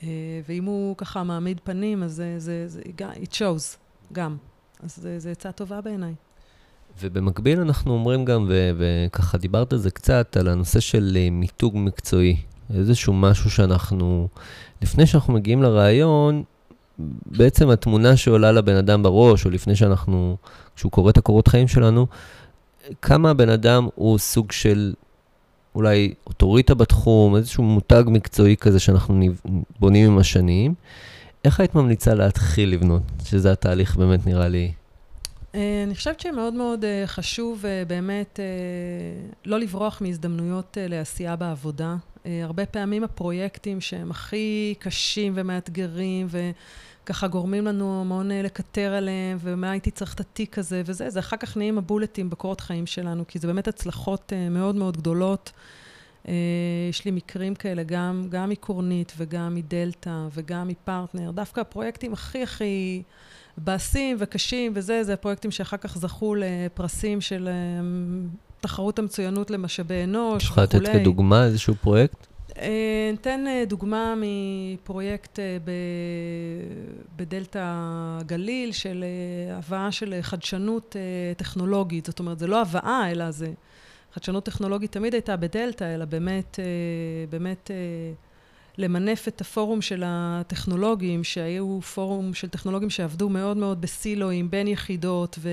אה, 0.03 0.09
ואם 0.49 0.65
הוא 0.65 0.97
ככה 0.97 1.23
מעמיד 1.23 1.61
פנים, 1.65 2.03
אז 2.03 2.13
זה, 2.13 2.35
זה, 2.39 2.69
זה 2.69 2.83
it 3.23 3.35
shows, 3.35 3.77
גם. 4.13 4.37
אז 4.83 5.09
זו 5.19 5.29
עצה 5.29 5.53
טובה 5.53 5.81
בעיניי. 5.81 6.15
ובמקביל 7.01 7.61
אנחנו 7.61 7.93
אומרים 7.93 8.25
גם, 8.25 8.47
ו- 8.49 8.71
וככה 8.79 9.39
דיברת 9.39 9.73
על 9.73 9.79
זה 9.79 9.91
קצת, 9.91 10.37
על 10.41 10.49
הנושא 10.49 10.81
של 10.81 11.17
אה, 11.21 11.29
מיתוג 11.31 11.73
מקצועי. 11.77 12.37
איזשהו 12.75 13.13
משהו 13.13 13.51
שאנחנו, 13.51 14.29
לפני 14.83 15.07
שאנחנו 15.07 15.33
מגיעים 15.33 15.63
לרעיון, 15.63 16.43
בעצם 17.27 17.71
התמונה 17.71 18.17
שעולה 18.17 18.53
לבן 18.53 18.77
אדם 18.77 19.03
בראש, 19.03 19.47
או 19.47 19.51
לפני 19.51 19.77
שאנחנו, 19.77 20.37
כשהוא 20.77 20.93
קורא 20.93 21.11
את 21.11 21.19
הקורות 21.19 21.49
חיים 21.49 21.69
שלנו, 21.69 22.07
כמה 23.03 23.31
הבן 23.31 23.49
אדם 23.49 23.89
הוא 23.95 24.19
סוג 24.19 24.53
של 24.53 24.95
אולי 25.75 26.15
אוטוריטה 26.27 26.75
בתחום, 26.75 27.37
איזשהו 27.37 27.65
מותג 27.65 28.05
מקצועי 28.07 28.57
כזה 28.57 28.79
שאנחנו 28.79 29.25
בונים 29.81 30.13
עם 30.13 30.19
השנים. 30.19 30.75
איך 31.45 31.61
היית 31.61 31.75
ממליצה 31.75 32.15
להתחיל 32.15 32.69
לבנות? 32.73 33.03
שזה 33.25 33.53
התהליך 33.53 33.97
באמת 33.97 34.27
נראה 34.27 34.49
לי 34.49 34.73
אני 35.55 35.95
חושבת 35.95 36.21
שמאוד 36.21 36.55
מאוד 36.55 36.85
אה, 36.85 37.03
חשוב 37.07 37.67
אה, 37.67 37.83
באמת 37.87 38.41
לא 39.45 39.59
לברוח 39.59 40.03
מהזדמנויות 40.03 40.77
לעשייה 40.81 41.37
בעבודה. 41.37 41.97
הרבה 42.25 42.67
פעמים 42.67 43.05
הפרויקטים 43.05 43.81
שהם 43.81 44.11
הכי 44.11 44.75
קשים 44.79 45.33
ומאתגרים 45.37 46.27
וככה 46.31 47.29
גורמים 47.29 47.67
לנו 47.67 48.01
המון 48.01 48.31
לקטר 48.31 48.95
עליהם, 48.95 49.39
ומה 49.41 49.71
הייתי 49.71 49.91
צריך 49.91 50.15
את 50.15 50.21
התיק 50.21 50.59
הזה 50.59 50.83
וזה, 50.87 51.11
זה 51.11 51.19
אחר 51.19 51.37
כך 51.37 51.57
נהיים 51.57 51.79
הבולטים 51.79 52.31
בקורות 52.31 52.61
חיים 52.61 52.87
שלנו, 52.87 53.25
כי 53.29 53.39
זה 53.39 53.47
באמת 53.47 53.69
הצלחות 53.69 54.33
מאוד 54.51 54.75
מאוד 54.75 54.97
גדולות. 54.97 55.53
יש 56.91 57.05
לי 57.05 57.11
מקרים 57.11 57.55
כאלה 57.55 57.83
גם, 57.83 58.27
גם 58.31 58.49
מקורנית 58.49 59.13
וגם 59.17 59.55
מדלתא 59.55 60.27
וגם 60.33 60.69
מפרטנר. 60.69 61.31
דווקא 61.31 61.61
הפרויקטים 61.61 62.13
הכי 62.13 62.43
הכי... 62.43 63.03
באסים 63.65 64.17
וקשים 64.21 64.73
וזה, 64.75 65.05
זה 65.05 65.15
הפרויקטים 65.15 65.51
שאחר 65.51 65.77
כך 65.77 65.99
זכו 65.99 66.35
לפרסים 66.35 67.21
של 67.21 67.49
אה, 67.49 67.55
תחרות 68.61 68.99
המצוינות 68.99 69.51
למשאבי 69.51 70.05
אנוש 70.05 70.51
וכולי. 70.51 70.65
את 70.65 70.75
יכולה 70.75 70.89
לתת 70.89 71.01
כדוגמה 71.01 71.45
איזשהו 71.45 71.75
פרויקט? 71.75 72.27
אה, 72.59 73.09
ניתן 73.11 73.45
אה, 73.47 73.65
דוגמה 73.67 74.15
מפרויקט 74.17 75.39
בדלתא 77.17 77.75
גליל 78.27 78.73
של 78.73 79.05
הבאה 79.51 79.93
של 79.93 80.15
חדשנות 80.21 80.97
טכנולוגית. 81.37 82.07
זאת 82.07 82.19
אומרת, 82.19 82.39
זה 82.39 82.47
לא 82.47 82.63
הבאה, 82.63 83.11
אלא 83.11 83.31
זה... 83.31 83.53
חדשנות 84.15 84.45
טכנולוגית 84.45 84.93
תמיד 84.93 85.15
הייתה 85.15 85.37
בדלתא, 85.37 85.95
אלא 85.95 86.05
באמת, 86.05 86.59
באמת 87.31 87.71
למנף 88.79 89.29
את 89.29 89.41
הפורום 89.41 89.83
של 89.83 90.03
הטכנולוגים, 90.07 91.25
שהיו 91.25 91.81
פורום 91.81 92.35
של 92.35 92.49
טכנולוגים 92.49 92.91
שעבדו 92.91 93.29
מאוד 93.29 93.57
מאוד 93.57 93.81
בסילואים, 93.81 94.51
בין 94.51 94.69
יחידות, 94.69 95.39
ו... 95.41 95.49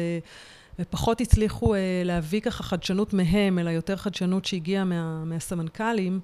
ופחות 0.79 1.21
הצליחו 1.21 1.75
uh, 1.75 1.77
להביא 2.05 2.41
ככה 2.41 2.63
חדשנות 2.63 3.13
מהם, 3.13 3.59
אלא 3.59 3.69
יותר 3.69 3.95
חדשנות 3.95 4.45
שהגיעה 4.45 4.83
מה, 4.83 5.23
מהסמנכ"לים. 5.25 6.19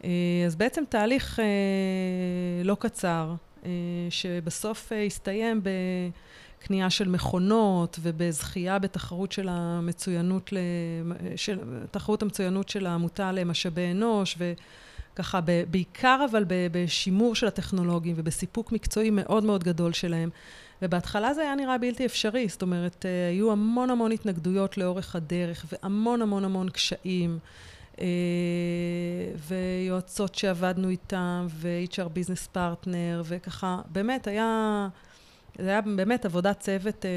Uh, 0.00 0.04
אז 0.46 0.56
בעצם 0.56 0.84
תהליך 0.88 1.38
uh, 1.38 1.42
לא 2.66 2.76
קצר, 2.80 3.34
uh, 3.62 3.66
שבסוף 4.10 4.92
uh, 4.92 4.94
הסתיים 5.06 5.62
בקנייה 6.60 6.90
של 6.90 7.08
מכונות 7.08 7.98
ובזכייה 8.02 8.78
בתחרות 8.78 9.32
של 9.32 9.48
המצוינות, 9.50 10.52
של, 11.36 11.58
תחרות 11.90 12.22
המצוינות 12.22 12.68
של 12.68 12.86
העמותה 12.86 13.32
למשאבי 13.32 13.90
אנוש, 13.90 14.34
ו... 14.38 14.52
ככה 15.18 15.40
בעיקר 15.70 16.26
אבל 16.30 16.44
בשימור 16.48 17.34
של 17.34 17.46
הטכנולוגים 17.46 18.14
ובסיפוק 18.16 18.72
מקצועי 18.72 19.10
מאוד 19.10 19.44
מאוד 19.44 19.64
גדול 19.64 19.92
שלהם. 19.92 20.30
ובהתחלה 20.82 21.34
זה 21.34 21.42
היה 21.42 21.54
נראה 21.54 21.78
בלתי 21.78 22.06
אפשרי, 22.06 22.48
זאת 22.48 22.62
אומרת, 22.62 23.06
אה, 23.06 23.28
היו 23.28 23.52
המון 23.52 23.90
המון 23.90 24.12
התנגדויות 24.12 24.78
לאורך 24.78 25.16
הדרך 25.16 25.66
והמון 25.72 26.22
המון 26.22 26.44
המון 26.44 26.68
קשיים. 26.68 27.38
אה, 28.00 28.06
ויועצות 29.48 30.34
שעבדנו 30.34 30.88
איתם, 30.88 31.46
ו-HR 31.50 32.08
ביזנס 32.08 32.46
פרטנר, 32.46 33.22
וככה, 33.24 33.80
באמת 33.92 34.26
היה, 34.26 34.88
זה 35.58 35.68
היה 35.68 35.80
באמת 35.80 36.24
עבודת 36.24 36.60
צוות 36.60 37.04
אה, 37.04 37.10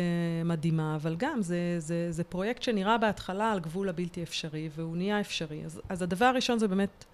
מדהימה, 0.46 0.96
אבל 0.96 1.16
גם 1.18 1.42
זה, 1.42 1.76
זה, 1.78 2.12
זה 2.12 2.24
פרויקט 2.24 2.64
שנראה 2.64 2.98
בהתחלה 2.98 3.52
על 3.52 3.60
גבול 3.60 3.90
הבלתי 3.90 4.24
אפשרי, 4.24 4.70
והוא 4.76 4.98
נהיה 4.98 5.20
אפשרי. 5.20 5.66
אז, 5.66 5.82
אז 5.90 6.02
הדבר 6.02 6.26
הראשון 6.26 6.60
זה 6.60 6.68
באמת 6.68 7.06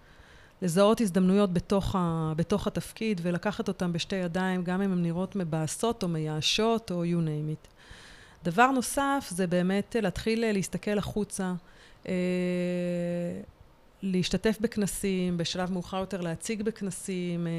לזהות 0.61 1.01
הזדמנויות 1.01 1.53
בתוך, 1.53 1.95
ה, 1.95 2.33
בתוך 2.35 2.67
התפקיד 2.67 3.21
ולקחת 3.23 3.67
אותן 3.67 3.93
בשתי 3.93 4.15
ידיים, 4.15 4.63
גם 4.63 4.81
אם 4.81 4.91
הן 4.91 5.01
נראות 5.01 5.35
מבאסות 5.35 6.03
או 6.03 6.07
מייאשות 6.07 6.91
או 6.91 7.03
you 7.03 7.25
name 7.25 7.53
it. 7.53 7.67
דבר 8.43 8.71
נוסף 8.71 9.27
זה 9.29 9.47
באמת 9.47 9.95
להתחיל 9.99 10.51
להסתכל 10.51 10.97
החוצה, 10.97 11.53
אה, 12.07 12.13
להשתתף 14.01 14.57
בכנסים, 14.61 15.37
בשלב 15.37 15.71
מאוחר 15.71 15.97
יותר 15.97 16.21
להציג 16.21 16.61
בכנסים, 16.61 17.47
אה, 17.47 17.51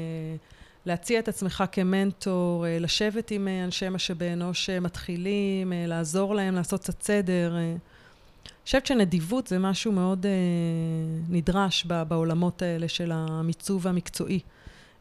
להציע 0.85 1.19
את 1.19 1.27
עצמך 1.27 1.63
כמנטור, 1.71 2.67
אה, 2.67 2.79
לשבת 2.79 3.31
עם 3.31 3.47
אנשי 3.47 3.89
משאבי 3.89 4.33
אנוש 4.33 4.69
מתחילים, 4.69 5.73
לעזור 5.75 6.35
להם 6.35 6.55
לעשות 6.55 6.81
קצת 6.81 7.01
סדר. 7.01 7.55
חושבת 8.69 8.85
שנדיבות 8.85 9.47
זה 9.47 9.59
משהו 9.59 9.91
מאוד 9.91 10.25
אה, 10.25 10.31
נדרש 11.29 11.85
ב, 11.87 12.03
בעולמות 12.03 12.61
האלה 12.61 12.87
של 12.87 13.11
המיצוב 13.13 13.87
המקצועי. 13.87 14.39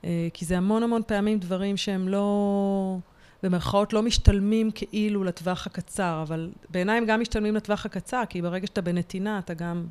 אה, 0.05 0.29
כי 0.35 0.45
זה 0.45 0.57
המון 0.57 0.83
המון 0.83 1.03
פעמים 1.07 1.39
דברים 1.39 1.77
שהם 1.77 2.09
לא, 2.09 2.99
במרכאות 3.43 3.93
לא 3.93 4.03
משתלמים 4.03 4.71
כאילו 4.71 5.25
לטווח 5.25 5.67
הקצר, 5.67 6.23
אבל 6.23 6.51
בעיניי 6.71 6.99
הם 6.99 7.07
גם 7.07 7.21
משתלמים 7.21 7.55
לטווח 7.55 7.87
הקצר, 7.87 8.23
כי 8.29 8.43
ברגע 8.43 8.67
שאתה 8.67 8.81
בנתינה 8.81 9.39
אתה 9.39 9.55
גם 9.55 9.87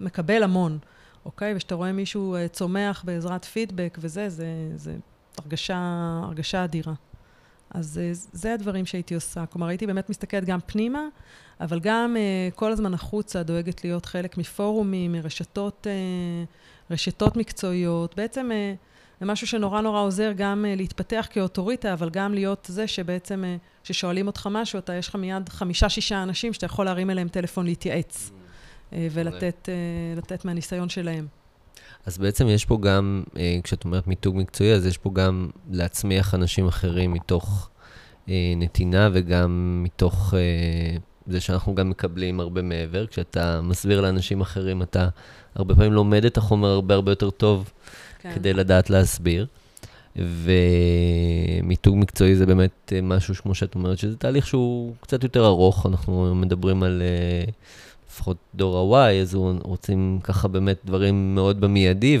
מקבל 0.00 0.42
המון, 0.42 0.78
אוקיי? 1.24 1.54
וכשאתה 1.54 1.74
רואה 1.74 1.92
מישהו 1.92 2.34
אה, 2.34 2.48
צומח 2.48 3.02
בעזרת 3.06 3.44
פידבק 3.44 3.98
וזה, 4.00 4.28
זה, 4.28 4.46
זה 4.74 4.96
הרגשה, 5.38 5.78
הרגשה 6.24 6.64
אדירה. 6.64 6.92
אז 7.74 7.98
אה, 7.98 8.10
זה 8.12 8.54
הדברים 8.54 8.86
שהייתי 8.86 9.14
עושה. 9.14 9.46
כלומר, 9.46 9.66
הייתי 9.66 9.86
באמת 9.86 10.10
מסתכלת 10.10 10.44
גם 10.44 10.58
פנימה, 10.66 11.00
אבל 11.60 11.80
גם 11.80 12.16
uh, 12.16 12.54
כל 12.54 12.72
הזמן 12.72 12.94
החוצה 12.94 13.42
דואגת 13.42 13.84
להיות 13.84 14.06
חלק 14.06 14.38
מפורומים, 14.38 15.12
מרשתות 15.12 15.86
uh, 15.86 16.90
רשתות 16.90 17.36
מקצועיות. 17.36 18.16
בעצם 18.16 18.50
uh, 18.50 18.78
זה 19.20 19.26
משהו 19.26 19.46
שנורא 19.46 19.80
נורא 19.80 20.00
עוזר 20.00 20.32
גם 20.36 20.64
uh, 20.64 20.76
להתפתח 20.76 21.28
כאוטוריטה, 21.30 21.92
אבל 21.92 22.10
גם 22.10 22.34
להיות 22.34 22.66
זה 22.68 22.86
שבעצם, 22.86 23.44
uh, 23.44 23.84
כששואלים 23.84 24.26
אותך 24.26 24.48
משהו, 24.50 24.78
אתה, 24.78 24.94
יש 24.94 25.08
לך 25.08 25.16
מיד 25.16 25.48
חמישה-שישה 25.48 26.22
אנשים 26.22 26.52
שאתה 26.52 26.66
יכול 26.66 26.84
להרים 26.84 27.10
אליהם 27.10 27.28
טלפון 27.28 27.66
להתייעץ, 27.66 28.30
uh, 28.90 28.94
ולתת 29.10 29.68
uh, 30.42 30.46
מהניסיון 30.46 30.88
שלהם. 30.88 31.41
אז 32.06 32.18
בעצם 32.18 32.48
יש 32.48 32.64
פה 32.64 32.78
גם, 32.80 33.22
כשאת 33.62 33.84
אומרת 33.84 34.06
מיתוג 34.06 34.36
מקצועי, 34.36 34.72
אז 34.72 34.86
יש 34.86 34.98
פה 34.98 35.10
גם 35.14 35.50
להצמיח 35.70 36.34
אנשים 36.34 36.68
אחרים 36.68 37.12
מתוך 37.12 37.70
נתינה 38.56 39.08
וגם 39.12 39.80
מתוך 39.84 40.34
זה 41.26 41.40
שאנחנו 41.40 41.74
גם 41.74 41.90
מקבלים 41.90 42.40
הרבה 42.40 42.62
מעבר. 42.62 43.06
כשאתה 43.06 43.60
מסביר 43.60 44.00
לאנשים 44.00 44.40
אחרים, 44.40 44.82
אתה 44.82 45.08
הרבה 45.54 45.74
פעמים 45.74 45.92
לומד 45.92 46.24
את 46.24 46.36
החומר 46.36 46.68
הרבה 46.68 46.94
הרבה 46.94 47.12
יותר 47.12 47.30
טוב 47.30 47.72
כן. 48.18 48.34
כדי 48.34 48.52
לדעת 48.52 48.90
להסביר. 48.90 49.46
ומיתוג 50.16 51.96
מקצועי 51.96 52.36
זה 52.36 52.46
באמת 52.46 52.92
משהו, 53.02 53.34
כמו 53.34 53.54
שאת 53.54 53.74
אומרת, 53.74 53.98
שזה 53.98 54.16
תהליך 54.16 54.46
שהוא 54.46 54.94
קצת 55.00 55.22
יותר 55.22 55.46
ארוך. 55.46 55.86
אנחנו 55.86 56.34
מדברים 56.34 56.82
על 56.82 57.02
אה, 57.02 57.50
לפחות 58.12 58.36
דור 58.54 58.96
ה-Y, 58.98 59.22
אז 59.22 59.34
רוצים 59.62 60.18
ככה 60.22 60.48
באמת 60.48 60.78
דברים 60.84 61.34
מאוד 61.34 61.60
במיידי, 61.60 62.18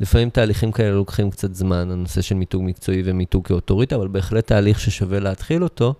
ולפעמים 0.00 0.30
תהליכים 0.30 0.72
כאלה 0.72 0.90
לוקחים 0.94 1.30
קצת 1.30 1.54
זמן, 1.54 1.90
הנושא 1.90 2.20
של 2.20 2.34
מיתוג 2.34 2.62
מקצועי 2.64 3.02
ומיתוג 3.04 3.46
כאוטוריטה, 3.46 3.96
אבל 3.96 4.08
בהחלט 4.08 4.46
תהליך 4.46 4.80
ששווה 4.80 5.20
להתחיל 5.20 5.62
אותו. 5.62 5.94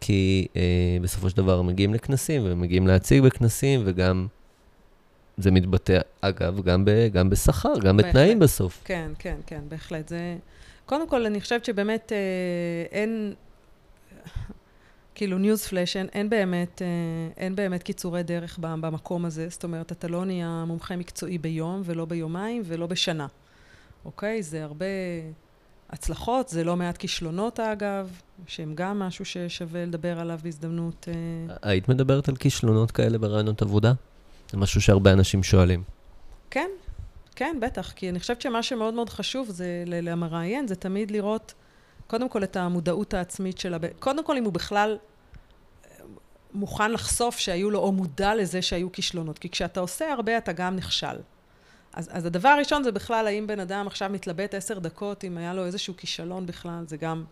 כי 0.00 0.46
אה, 0.56 0.62
בסופו 1.02 1.30
של 1.30 1.36
דבר 1.36 1.62
מגיעים 1.62 1.94
לכנסים, 1.94 2.42
ומגיעים 2.44 2.86
להציג 2.86 3.22
בכנסים, 3.22 3.82
וגם 3.84 4.26
זה 5.38 5.50
מתבטא, 5.50 5.98
אגב, 6.20 6.60
גם, 6.60 6.84
ב, 6.84 6.90
גם 7.12 7.30
בשכר, 7.30 7.78
גם 7.82 7.96
בהחלט. 7.96 8.10
בתנאים 8.10 8.38
בסוף. 8.38 8.82
כן, 8.84 9.10
כן, 9.18 9.36
כן, 9.46 9.60
בהחלט. 9.68 10.08
זה... 10.08 10.36
קודם 10.86 11.08
כל, 11.08 11.26
אני 11.26 11.40
חושבת 11.40 11.64
שבאמת 11.64 12.12
אה, 12.12 12.18
אין, 12.98 13.34
כאילו 15.18 15.38
ניוז 15.38 15.66
פלאש, 15.66 15.96
אין, 15.96 16.08
אין, 16.12 16.30
באמת, 16.30 16.82
אה, 16.82 16.86
אין 17.36 17.56
באמת 17.56 17.82
קיצורי 17.82 18.22
דרך 18.22 18.58
במקום 18.58 19.24
הזה. 19.24 19.46
זאת 19.48 19.64
אומרת, 19.64 19.92
אתה 19.92 20.08
לא 20.08 20.24
נהיה 20.24 20.64
מומחה 20.66 20.96
מקצועי 20.96 21.38
ביום, 21.38 21.82
ולא 21.84 22.04
ביומיים, 22.04 22.62
ולא 22.64 22.86
בשנה. 22.86 23.26
אוקיי? 24.04 24.42
זה 24.42 24.64
הרבה... 24.64 24.86
הצלחות, 25.90 26.48
זה 26.48 26.64
לא 26.64 26.76
מעט 26.76 26.96
כישלונות 26.96 27.60
אגב, 27.60 28.20
שהם 28.46 28.74
גם 28.74 28.98
משהו 28.98 29.24
ששווה 29.24 29.84
לדבר 29.84 30.20
עליו 30.20 30.40
בהזדמנות. 30.42 31.08
אה, 31.08 31.56
היית 31.62 31.88
מדברת 31.88 32.28
על 32.28 32.36
כישלונות 32.36 32.90
כאלה 32.90 33.18
ברעיונות 33.18 33.62
עבודה? 33.62 33.92
זה 34.50 34.56
משהו 34.56 34.80
שהרבה 34.80 35.12
אנשים 35.12 35.42
שואלים. 35.42 35.82
כן, 36.50 36.68
כן, 37.36 37.56
בטח, 37.60 37.92
כי 37.92 38.08
אני 38.08 38.20
חושבת 38.20 38.40
שמה 38.40 38.62
שמאוד 38.62 38.94
מאוד 38.94 39.08
חשוב 39.08 39.48
זה 39.50 39.84
למראיין, 39.86 40.66
זה 40.66 40.74
תמיד 40.74 41.10
לראות, 41.10 41.54
קודם 42.08 42.28
כל 42.28 42.44
את 42.44 42.56
המודעות 42.56 43.14
העצמית 43.14 43.58
של 43.58 43.74
הבן, 43.74 43.88
קודם 43.98 44.24
כל 44.24 44.36
אם 44.36 44.44
הוא 44.44 44.52
בכלל 44.52 44.98
אה, 45.84 45.90
מוכן 46.54 46.92
לחשוף 46.92 47.38
שהיו 47.38 47.70
לו, 47.70 47.78
או 47.78 47.92
מודע 47.92 48.34
לזה 48.34 48.62
שהיו 48.62 48.92
כישלונות, 48.92 49.38
כי 49.38 49.50
כשאתה 49.50 49.80
עושה 49.80 50.12
הרבה 50.12 50.38
אתה 50.38 50.52
גם 50.52 50.76
נכשל. 50.76 51.16
אז, 51.92 52.08
אז 52.12 52.26
הדבר 52.26 52.48
הראשון 52.48 52.82
זה 52.82 52.92
בכלל, 52.92 53.26
האם 53.26 53.46
בן 53.46 53.60
אדם 53.60 53.86
עכשיו 53.86 54.10
מתלבט 54.10 54.54
עשר 54.54 54.78
דקות, 54.78 55.24
אם 55.24 55.38
היה 55.38 55.54
לו 55.54 55.64
איזשהו 55.64 55.96
כישלון 55.96 56.46
בכלל, 56.46 56.84
זה 56.86 56.96
גם 56.96 57.24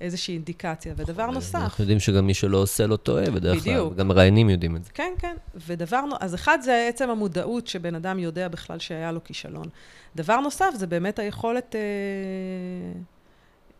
איזושהי 0.00 0.34
אינדיקציה. 0.34 0.94
ודבר 0.96 1.26
נוסף... 1.26 1.54
אנחנו 1.54 1.82
יודעים 1.82 2.00
שגם 2.00 2.26
מי 2.26 2.34
שלא 2.34 2.56
עושה 2.56 2.86
לא 2.86 2.96
טועה, 2.96 3.30
בדרך 3.30 3.64
כלל, 3.64 3.80
וגם 3.80 4.08
מראיינים 4.08 4.50
יודעים 4.50 4.76
את 4.76 4.84
זה. 4.84 4.90
כן, 4.94 5.12
כן. 5.18 5.36
ודבר, 5.54 6.04
אז 6.20 6.34
אחד 6.34 6.58
זה 6.62 6.86
עצם 6.88 7.10
המודעות 7.10 7.66
שבן 7.66 7.94
אדם 7.94 8.18
יודע 8.18 8.48
בכלל 8.48 8.78
שהיה 8.78 9.12
לו 9.12 9.24
כישלון. 9.24 9.66
דבר 10.16 10.40
נוסף 10.40 10.70
זה 10.74 10.86
באמת 10.86 11.18
היכולת, 11.18 11.74
אה, 11.74 11.80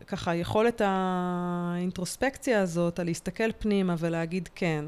ככה, 0.07 0.31
היכולת 0.31 0.81
האינטרוספקציה 0.85 2.61
הזאת, 2.61 2.99
על 2.99 3.05
להסתכל 3.05 3.51
פנימה 3.59 3.95
ולהגיד 3.99 4.49
כן. 4.55 4.85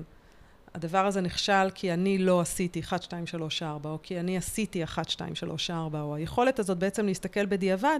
הדבר 0.73 1.05
הזה 1.05 1.21
נכשל 1.21 1.69
כי 1.75 1.93
אני 1.93 2.17
לא 2.17 2.41
עשיתי 2.41 2.79
1, 2.79 3.03
2, 3.03 3.27
3, 3.27 3.63
4, 3.63 3.89
או 3.89 3.99
כי 4.03 4.19
אני 4.19 4.37
עשיתי 4.37 4.83
1, 4.83 5.09
2, 5.09 5.35
3, 5.35 5.71
4, 5.71 6.01
או 6.01 6.15
היכולת 6.15 6.59
הזאת 6.59 6.77
בעצם 6.77 7.05
להסתכל 7.05 7.45
בדיעבד 7.45 7.99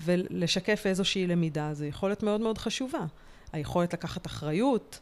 ולשקף 0.00 0.82
איזושהי 0.86 1.26
למידה, 1.26 1.74
זו 1.74 1.84
יכולת 1.84 2.22
מאוד 2.22 2.40
מאוד 2.40 2.58
חשובה. 2.58 3.04
היכולת 3.52 3.92
לקחת 3.92 4.26
אחריות. 4.26 5.00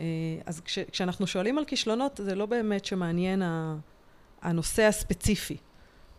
אה, 0.00 0.04
אז 0.46 0.60
כש, 0.60 0.78
כשאנחנו 0.78 1.26
שואלים 1.26 1.58
על 1.58 1.64
כישלונות, 1.64 2.20
זה 2.24 2.34
לא 2.34 2.46
באמת 2.46 2.84
שמעניין 2.84 3.42
הנושא 4.42 4.82
הספציפי, 4.82 5.56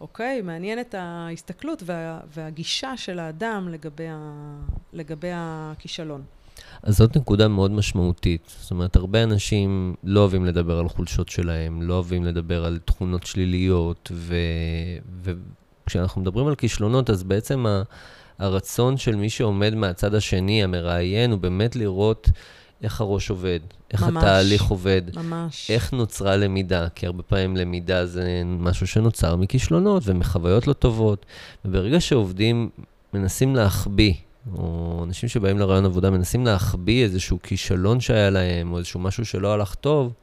אוקיי? 0.04 0.42
מעניין 0.42 0.80
את 0.80 0.96
ההסתכלות 0.98 1.84
וה, 1.86 2.20
והגישה 2.34 2.98
של 2.98 3.20
האדם 3.20 3.70
לגבי, 3.72 4.08
ה, 4.10 4.20
לגבי 4.94 5.30
הכישלון. 5.34 6.22
אז 6.84 6.98
זאת 6.98 7.18
נקודה 7.18 7.48
מאוד 7.48 7.72
משמעותית. 7.72 8.56
זאת 8.60 8.72
אומרת, 8.72 8.96
הרבה 8.96 9.24
אנשים 9.24 9.96
לא 10.04 10.20
אוהבים 10.20 10.46
לדבר 10.46 10.80
על 10.80 10.90
חולשות 10.90 11.30
שלהם, 11.30 11.82
לא 11.82 11.94
אוהבים 11.94 12.24
לדבר 12.24 12.66
על 12.66 12.80
תכונות 12.86 13.26
שליליות, 13.26 14.12
ו... 14.14 14.36
וכשאנחנו 15.22 16.22
מדברים 16.22 16.48
על 16.48 16.56
כישלונות, 16.56 17.10
אז 17.10 17.24
בעצם 17.24 17.66
ה... 17.66 17.84
הרצון 18.40 18.98
של 18.98 19.16
מי 19.16 19.30
שעומד 19.30 19.76
מהצד 19.76 20.16
השני, 20.16 20.64
המראיין, 20.64 21.32
הוא 21.32 21.40
באמת 21.40 21.76
לראות 21.76 22.30
איך 22.84 23.02
הראש 23.02 23.30
עובד, 23.30 23.60
איך 23.92 24.04
ממש, 24.04 24.24
התהליך 24.24 24.64
עובד, 24.64 25.02
ממש. 25.16 25.72
איך 25.72 25.94
נוצרה 25.94 26.38
למידה, 26.38 26.90
כי 26.90 27.06
הרבה 27.06 27.24
פעמים 27.24 27.58
למידה 27.58 28.06
זה 28.06 28.42
משהו 28.46 28.88
שנוצר 28.88 29.36
מכישלונות 29.36 30.04
ומחוויות 30.06 30.68
לא 30.68 30.74
טובות, 30.74 31.26
וברגע 31.66 32.00
שעובדים 32.00 32.70
מנסים 33.14 33.56
להחביא 33.56 34.14
או 34.58 35.02
אנשים 35.08 35.30
שבאים 35.30 35.60
לרעיון 35.60 35.86
עבודה 35.86 36.10
מנסים 36.10 36.46
להחביא 36.46 37.04
איזשהו 37.04 37.40
כישלון 37.44 38.00
שהיה 38.00 38.30
להם, 38.30 38.72
או 38.72 38.78
איזשהו 38.78 39.00
משהו 39.00 39.26
שלא 39.26 39.54
הלך 39.54 39.76
טוב, 39.76 40.14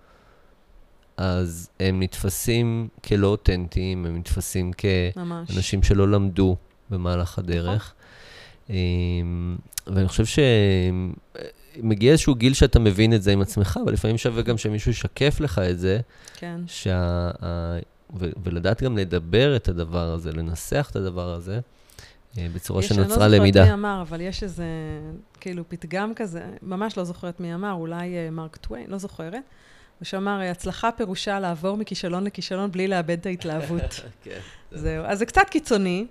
אז 1.16 1.70
הם 1.80 2.02
נתפסים 2.02 2.88
כלא 3.04 3.26
אותנטיים, 3.26 4.06
הם 4.06 4.16
נתפסים 4.16 4.72
כאנשים 4.72 5.82
שלא 5.82 6.08
למדו 6.08 6.56
במהלך 6.90 7.38
הדרך. 7.38 7.94
נכון. 7.94 8.00
אמ, 8.70 9.56
ואני 9.86 10.08
חושב 10.08 10.24
שמגיע 11.76 12.12
איזשהו 12.12 12.34
גיל 12.34 12.54
שאתה 12.54 12.78
מבין 12.78 13.14
את 13.14 13.22
זה 13.22 13.32
עם 13.32 13.40
עצמך, 13.40 13.78
אבל 13.84 13.92
לפעמים 13.92 14.18
שווה 14.18 14.42
גם 14.42 14.58
שמישהו 14.58 14.90
ישקף 14.90 15.40
לך 15.40 15.58
את 15.58 15.78
זה. 15.78 16.00
כן. 16.36 16.60
שה... 16.66 17.30
ולדעת 18.44 18.82
גם 18.82 18.98
לדבר 18.98 19.56
את 19.56 19.68
הדבר 19.68 20.12
הזה, 20.12 20.32
לנסח 20.32 20.88
את 20.90 20.96
הדבר 20.96 21.34
הזה. 21.34 21.60
אה, 22.38 22.46
בצורה 22.54 22.82
שנוצרה 22.82 23.28
למידה. 23.28 23.60
יש, 23.60 23.68
אני 23.68 23.70
לא 23.70 23.76
זוכרת 23.76 23.78
מי 23.78 23.88
אמר, 23.88 24.02
אבל 24.02 24.20
יש 24.20 24.42
איזה, 24.42 24.64
כאילו, 25.40 25.64
פתגם 25.68 26.14
כזה, 26.14 26.42
ממש 26.62 26.98
לא 26.98 27.04
זוכרת 27.04 27.40
מי 27.40 27.54
אמר, 27.54 27.72
אולי 27.72 28.16
אה, 28.16 28.30
מרק 28.30 28.56
טוויין, 28.56 28.90
לא 28.90 28.98
זוכרת, 28.98 29.42
ושאמר, 30.02 30.40
הצלחה 30.40 30.92
פירושה 30.92 31.40
לעבור 31.40 31.76
מכישלון 31.76 32.24
לכישלון 32.24 32.70
בלי 32.70 32.88
לאבד 32.88 33.18
את 33.18 33.26
ההתלהבות. 33.26 34.00
כן. 34.24 34.38
זהו. 34.72 35.04
אז 35.04 35.18
זה 35.18 35.26
קצת 35.26 35.48
קיצוני, 35.50 36.06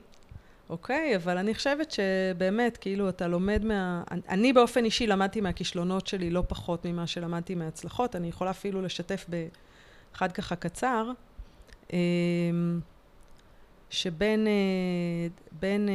אוקיי? 0.70 1.15
אבל 1.15 1.38
אני 1.38 1.53
חושבת 1.55 1.91
שבאמת, 1.91 2.78
כאילו, 2.78 3.09
אתה 3.09 3.28
לומד 3.28 3.65
מה... 3.65 4.03
אני 4.30 4.53
באופן 4.53 4.86
אישי 4.86 5.07
למדתי 5.07 5.41
מהכישלונות 5.41 6.07
שלי 6.07 6.30
לא 6.30 6.43
פחות 6.47 6.86
ממה 6.86 7.07
שלמדתי 7.07 7.55
מההצלחות. 7.55 8.15
אני 8.15 8.28
יכולה 8.28 8.51
אפילו 8.51 8.82
לשתף 8.82 9.26
באחד 9.30 10.32
ככה 10.32 10.55
קצר. 10.55 11.11
אמ, 11.93 12.80
שבין 13.89 14.47
אה, 14.47 15.28
בין, 15.59 15.89
אה, 15.89 15.93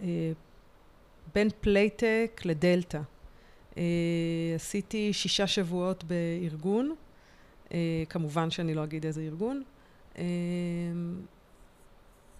אה, 0.00 0.32
בין 1.34 1.48
פלייטק 1.60 2.40
לדלתא. 2.44 3.00
עשיתי 4.54 5.12
שישה 5.12 5.46
שבועות 5.46 6.04
בארגון, 6.04 6.94
כמובן 8.08 8.50
שאני 8.50 8.74
לא 8.74 8.84
אגיד 8.84 9.06
איזה 9.06 9.22
ארגון. 9.22 9.62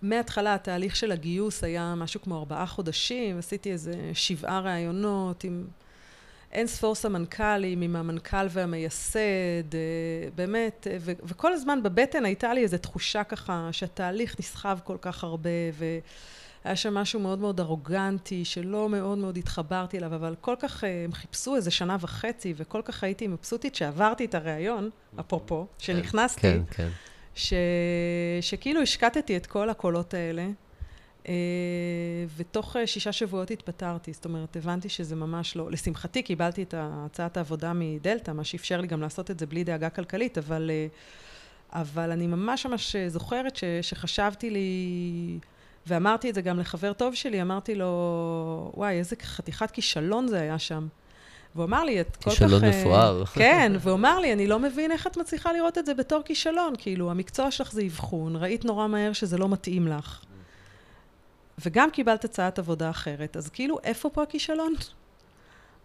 מההתחלה 0.05 0.55
התהליך 0.55 0.97
של 0.97 1.13
הגיוס 1.13 1.65
היה 1.65 1.95
משהו 1.95 2.23
כמו 2.23 2.39
ארבעה 2.39 2.67
חודשים, 2.67 3.39
עשיתי 3.39 3.73
איזה 3.73 4.11
שבעה 4.15 4.61
ראיונות 4.61 5.45
עם 5.45 5.65
אין 6.53 6.67
ספור 6.67 6.95
סמנכ"לים, 6.95 7.83
עם 7.83 7.97
המנכ"ל 7.97 8.47
והמייסד, 8.51 9.75
אה, 9.75 10.29
באמת, 10.35 10.87
ו- 11.01 11.13
וכל 11.23 11.53
הזמן 11.53 11.83
בבטן 11.83 12.25
הייתה 12.25 12.55
לי 12.55 12.63
איזו 12.63 12.79
תחושה 12.79 13.25
ככה 13.25 13.69
שהתהליך 13.73 14.37
נסחב 14.39 14.79
כל 14.85 14.97
כך 15.01 15.25
הרבה, 15.25 15.51
והיה 15.75 16.77
שם 16.77 16.95
משהו 16.95 17.21
מאוד 17.21 17.39
מאוד 17.39 17.61
ארוגנטי, 17.61 18.45
שלא 18.45 18.89
מאוד 18.89 19.19
מאוד 19.19 19.37
התחברתי 19.37 19.99
אליו, 19.99 20.15
אבל 20.15 20.35
כל 20.41 20.57
כך, 20.59 20.85
אה, 20.85 21.05
הם 21.05 21.13
חיפשו 21.13 21.57
איזה 21.57 21.71
שנה 21.71 21.97
וחצי, 22.01 22.55
וכל 22.57 22.83
כך 22.85 23.05
הייתי 23.05 23.27
מבסוטית 23.27 23.75
שעברתי 23.75 24.25
את 24.25 24.35
הריאיון, 24.35 24.91
אפרופו, 25.21 25.67
כן, 25.67 25.85
שנכנסתי, 25.85 26.41
כן, 26.41 26.61
כן. 26.71 26.89
ש... 27.35 27.55
שכאילו 28.41 28.83
השקטתי 28.83 29.37
את 29.37 29.47
כל 29.47 29.71
הקולות 29.71 30.15
האלה. 30.15 30.49
Uh, 31.23 31.27
ותוך 32.37 32.77
uh, 32.77 32.79
שישה 32.87 33.13
שבועות 33.13 33.51
התפטרתי, 33.51 34.13
זאת 34.13 34.25
אומרת, 34.25 34.57
הבנתי 34.57 34.89
שזה 34.89 35.17
ממש 35.17 35.57
לא... 35.57 35.71
לשמחתי 35.71 36.23
קיבלתי 36.23 36.63
את 36.63 36.75
הצעת 36.79 37.37
העבודה 37.37 37.73
מדלתא, 37.75 38.31
מה 38.31 38.45
שאפשר 38.45 38.81
לי 38.81 38.87
גם 38.87 39.01
לעשות 39.01 39.31
את 39.31 39.39
זה 39.39 39.47
בלי 39.47 39.65
דאגה 39.65 39.91
כלכלית, 39.91 40.39
אבל, 40.39 40.71
uh, 41.73 41.79
אבל 41.79 42.11
אני 42.11 42.27
ממש 42.27 42.67
ממש 42.67 42.97
זוכרת 43.09 43.57
ש, 43.57 43.65
שחשבתי 43.83 44.51
לי, 44.51 45.39
ואמרתי 45.87 46.31
את 46.31 46.35
זה 46.35 46.43
גם 46.43 46.61
לחבר 46.61 46.93
טוב 46.93 47.15
שלי, 47.15 47.43
אמרתי 47.43 47.75
לו, 47.75 48.73
וואי, 48.75 48.99
איזה 48.99 49.17
חתיכת 49.23 49.71
כישלון 49.71 50.29
זה 50.29 50.41
היה 50.41 50.59
שם. 50.59 50.87
והוא 51.55 51.65
אמר 51.65 51.85
לי, 51.85 52.01
את 52.01 52.17
כל 52.17 52.31
כך... 52.31 52.39
כישלון 52.39 52.65
מפואר. 52.65 53.25
כן, 53.35 53.73
והוא 53.81 53.95
אמר 53.95 54.19
לי, 54.19 54.33
אני 54.33 54.47
לא 54.47 54.59
מבין 54.59 54.91
איך 54.91 55.07
את 55.07 55.17
מצליחה 55.17 55.53
לראות 55.53 55.79
את 55.79 55.87
זה 55.87 55.95
בתור 55.95 56.23
כישלון. 56.23 56.75
כאילו, 56.79 57.11
המקצוע 57.11 57.51
שלך 57.51 57.73
זה 57.73 57.83
אבחון, 57.83 58.37
ראית 58.37 58.65
נורא 58.65 58.87
מהר 58.87 59.13
שזה 59.13 59.39
לא 59.39 59.49
מתאים 59.49 59.89
לך. 59.89 60.21
וגם 61.59 61.91
קיבלת 61.91 62.25
הצעת 62.25 62.59
עבודה 62.59 62.91
אחרת, 62.91 63.37
אז 63.37 63.49
כאילו, 63.49 63.79
איפה 63.85 64.11
פה 64.11 64.23
הכישלון? 64.23 64.75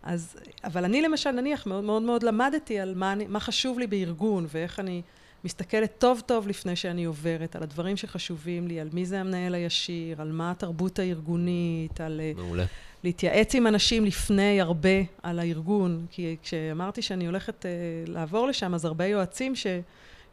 אז, 0.04 0.38
אבל 0.64 0.84
אני 0.86 1.02
למשל, 1.02 1.32
נניח, 1.32 1.68
מאוד 1.68 1.84
מאוד 1.84 2.02
מאוד 2.02 2.24
למדתי 2.24 2.80
על 2.80 2.96
מה, 2.96 3.12
אני, 3.12 3.28
מה 3.28 3.40
חשוב 3.40 3.80
לי 3.80 3.88
בארגון, 3.88 4.48
ואיך 4.50 4.80
אני 4.80 5.02
מסתכלת 5.44 5.92
טוב 5.98 6.22
טוב 6.26 6.48
לפני 6.48 6.76
שאני 6.76 7.06
עוברת, 7.06 7.56
על 7.56 7.64
הדברים 7.64 7.98
שחשובים 7.98 8.68
לי, 8.68 8.80
על 8.80 8.90
מי 8.94 9.06
זה 9.06 9.20
המנהל 9.20 9.56
הישיר, 9.56 10.22
על 10.22 10.32
מה 10.32 10.52
התרבות 10.52 11.00
הארגונית, 11.00 12.02
על... 12.02 12.22
אה, 12.24 12.32
מעולה. 12.36 12.66
להתייעץ 13.04 13.56
עם 13.56 13.68
אנשים 13.68 14.06
לפני 14.06 14.62
הרבה 14.62 15.00
על 15.24 15.40
הארגון, 15.40 16.06
כי 16.12 16.36
כשאמרתי 16.44 17.02
שאני 17.02 17.26
הולכת 17.26 17.66
uh, 17.66 18.10
לעבור 18.10 18.48
לשם, 18.48 18.74
אז 18.74 18.86
הרבה 18.86 19.06
יועצים 19.06 19.56
ש... 19.56 19.68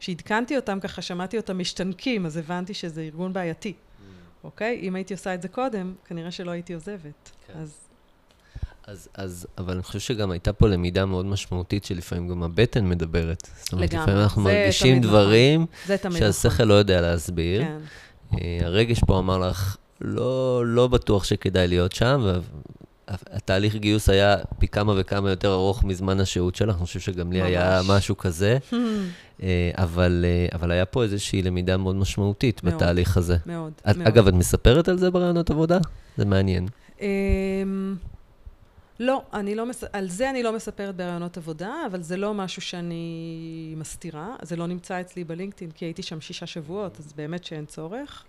שעדכנתי 0.00 0.56
אותם 0.56 0.80
ככה, 0.80 1.02
שמעתי 1.02 1.36
אותם 1.36 1.58
משתנקים, 1.58 2.26
אז 2.26 2.36
הבנתי 2.36 2.74
שזה 2.74 3.02
ארגון 3.02 3.32
בעייתי. 3.32 3.72
אוקיי? 4.44 4.78
אם 4.82 4.94
הייתי 4.94 5.14
עושה 5.14 5.34
את 5.34 5.42
זה 5.42 5.48
קודם, 5.48 5.94
כנראה 6.04 6.30
שלא 6.30 6.50
הייתי 6.50 6.74
עוזבת. 6.74 7.30
כן. 7.46 7.52
אז... 7.58 7.76
אז, 8.86 9.08
אז, 9.14 9.46
אבל 9.58 9.74
אני 9.74 9.82
חושב 9.82 9.98
שגם 9.98 10.30
הייתה 10.30 10.52
פה 10.52 10.68
למידה 10.68 11.06
מאוד 11.06 11.26
משמעותית, 11.26 11.84
שלפעמים 11.84 12.28
גם 12.28 12.42
הבטן 12.42 12.88
מדברת. 12.88 13.48
זאת 13.58 13.72
אומרת, 13.72 13.90
לגמרי. 13.90 14.04
לפעמים 14.04 14.22
אנחנו 14.22 14.42
מרגישים 14.42 14.98
נכון. 14.98 15.10
דברים 15.10 15.66
נכון. 15.84 16.18
שהשכל 16.18 16.48
נכון. 16.48 16.68
לא 16.68 16.74
יודע 16.74 17.00
להסביר. 17.00 17.62
כן. 17.62 17.78
Uh, 18.32 18.36
הרגש 18.62 19.00
פה 19.06 19.18
אמר 19.18 19.38
לך, 19.38 19.76
לא, 20.00 20.62
לא 20.66 20.86
בטוח 20.86 21.24
שכדאי 21.24 21.68
להיות 21.68 21.92
שם, 21.92 22.26
התהליך 23.08 23.76
גיוס 23.76 24.08
היה 24.08 24.36
פי 24.58 24.68
כמה 24.68 24.94
וכמה 24.96 25.30
יותר 25.30 25.52
ארוך 25.52 25.84
מזמן 25.84 26.20
השהות 26.20 26.54
שלך, 26.54 26.76
אני 26.76 26.86
חושב 26.86 27.00
שגם 27.00 27.32
לי 27.32 27.40
ממש. 27.40 27.48
היה 27.48 27.80
משהו 27.88 28.16
כזה, 28.16 28.58
אה, 29.42 29.70
אבל, 29.74 30.24
אה, 30.28 30.56
אבל 30.56 30.70
היה 30.70 30.86
פה 30.86 31.02
איזושהי 31.02 31.42
למידה 31.42 31.76
מאוד 31.76 31.96
משמעותית 31.96 32.64
מאוד. 32.64 32.74
בתהליך 32.74 33.16
הזה. 33.16 33.36
מאוד, 33.46 33.72
את, 33.90 33.96
מאוד. 33.96 34.08
אגב, 34.08 34.28
את 34.28 34.34
מספרת 34.34 34.88
על 34.88 34.98
זה 34.98 35.10
ברעיונות 35.10 35.50
עבודה? 35.50 35.78
זה 36.16 36.24
מעניין. 36.24 36.68
אמ, 37.00 37.96
לא, 39.00 39.22
אני 39.32 39.54
לא, 39.54 39.66
מס... 39.66 39.84
על 39.92 40.08
זה 40.08 40.30
אני 40.30 40.42
לא 40.42 40.52
מספרת 40.52 40.96
בראיונות 40.96 41.36
עבודה, 41.36 41.72
אבל 41.90 42.02
זה 42.02 42.16
לא 42.16 42.34
משהו 42.34 42.62
שאני 42.62 43.74
מסתירה. 43.76 44.36
זה 44.42 44.56
לא 44.56 44.66
נמצא 44.66 45.00
אצלי 45.00 45.24
בלינקדאין, 45.24 45.70
כי 45.70 45.84
הייתי 45.84 46.02
שם 46.02 46.20
שישה 46.20 46.46
שבועות, 46.46 47.00
אז 47.00 47.12
באמת 47.12 47.44
שאין 47.44 47.66
צורך. 47.66 48.24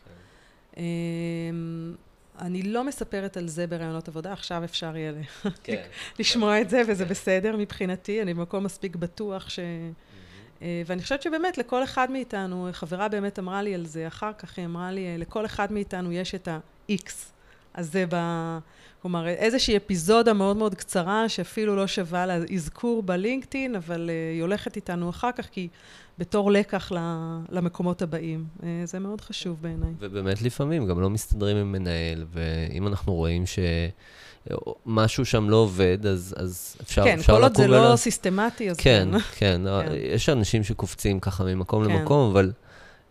אמ, 0.77 1.95
אני 2.39 2.61
לא 2.61 2.83
מספרת 2.83 3.37
על 3.37 3.47
זה 3.47 3.67
בראיונות 3.67 4.07
עבודה, 4.07 4.33
עכשיו 4.33 4.63
אפשר 4.63 4.97
יהיה 4.97 5.11
ל- 5.11 5.49
כן. 5.63 5.83
לשמוע 6.19 6.61
את 6.61 6.69
זה, 6.69 6.81
וזה 6.87 7.05
בסדר 7.05 7.57
מבחינתי, 7.57 8.21
אני 8.21 8.33
במקום 8.33 8.63
מספיק 8.63 8.95
בטוח 8.95 9.49
ש... 9.49 9.59
אה, 10.61 10.81
ואני 10.85 11.01
חושבת 11.01 11.21
שבאמת 11.21 11.57
לכל 11.57 11.83
אחד 11.83 12.11
מאיתנו, 12.11 12.69
חברה 12.71 13.07
באמת 13.07 13.39
אמרה 13.39 13.61
לי 13.61 13.75
על 13.75 13.85
זה, 13.85 14.07
אחר 14.07 14.31
כך 14.37 14.57
היא 14.57 14.65
אמרה 14.65 14.91
לי, 14.91 15.05
אה, 15.07 15.17
לכל 15.17 15.45
אחד 15.45 15.71
מאיתנו 15.71 16.11
יש 16.11 16.35
את 16.35 16.47
ה-X 16.47 17.11
הזה 17.75 18.05
ב... 18.09 18.15
כלומר, 19.01 19.27
איזושהי 19.27 19.77
אפיזודה 19.77 20.33
מאוד 20.33 20.57
מאוד 20.57 20.75
קצרה, 20.75 21.29
שאפילו 21.29 21.75
לא 21.75 21.87
שווה 21.87 22.25
לה 22.25 22.37
אזכור 22.55 23.03
בלינקדאין, 23.03 23.75
אבל 23.75 24.09
uh, 24.09 24.33
היא 24.33 24.41
הולכת 24.41 24.75
איתנו 24.75 25.09
אחר 25.09 25.31
כך, 25.31 25.47
כי 25.51 25.67
בתור 26.17 26.51
לקח 26.51 26.91
למקומות 27.49 28.01
הבאים. 28.01 28.45
Uh, 28.59 28.63
זה 28.85 28.99
מאוד 28.99 29.21
חשוב 29.21 29.57
בעיניי. 29.61 29.89
ובאמת 29.99 30.41
לפעמים 30.41 30.87
גם 30.87 31.01
לא 31.01 31.09
מסתדרים 31.09 31.57
עם 31.57 31.71
מנהל, 31.71 32.25
ואם 32.33 32.87
אנחנו 32.87 33.13
רואים 33.13 33.43
שמשהו 34.85 35.25
שם 35.25 35.49
לא 35.49 35.55
עובד, 35.55 36.05
אז, 36.05 36.35
אז 36.37 36.77
אפשר, 36.81 37.03
כן, 37.03 37.19
אפשר 37.19 37.35
כל 37.35 37.43
עוד 37.43 37.57
זה 37.57 37.67
לא 37.67 37.95
סיסטמטי, 37.95 38.69
אז 38.69 38.77
כן, 38.77 39.09
כן. 39.11 39.19
כן, 39.19 39.61
כן. 39.65 39.91
יש 39.95 40.29
אנשים 40.29 40.63
שקופצים 40.63 41.19
ככה 41.19 41.43
ממקום 41.43 41.85
כן. 41.85 41.91
למקום, 41.91 42.31
אבל 42.31 42.51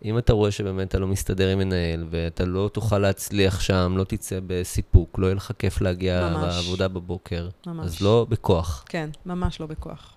אם 0.05 0.19
אתה 0.19 0.33
רואה 0.33 0.51
שבאמת 0.51 0.89
אתה 0.89 0.99
לא 0.99 1.07
מסתדר 1.07 1.49
עם 1.49 1.59
מנהל, 1.59 2.07
ואתה 2.11 2.45
לא 2.45 2.71
תוכל 2.73 2.99
להצליח 2.99 3.61
שם, 3.61 3.95
לא 3.97 4.05
תצא 4.05 4.39
בסיפוק, 4.47 5.19
לא 5.19 5.27
יהיה 5.27 5.35
לך 5.35 5.53
כיף 5.59 5.81
להגיע 5.81 6.31
ממש. 6.31 6.55
לעבודה 6.55 6.89
בבוקר, 6.89 7.49
ממש. 7.67 7.87
אז 7.87 8.01
לא 8.01 8.27
בכוח. 8.29 8.85
כן, 8.89 9.11
ממש 9.27 9.61
לא 9.61 9.67
בכוח. 9.67 10.16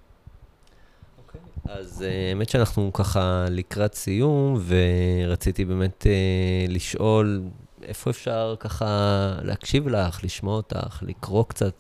אז 1.66 2.04
אה, 2.08 2.30
האמת 2.30 2.50
שאנחנו 2.50 2.94
ככה 2.94 3.46
לקראת 3.50 3.96
סיום, 3.96 4.60
ורציתי 4.68 5.66
באמת 5.66 6.08
אה, 6.08 6.66
לשאול, 6.68 7.42
איפה 7.84 8.10
אפשר 8.10 8.56
ככה 8.60 9.36
להקשיב 9.42 9.88
לך, 9.88 10.24
לשמוע 10.24 10.56
אותך, 10.56 11.04
לקרוא 11.08 11.44
קצת? 11.48 11.74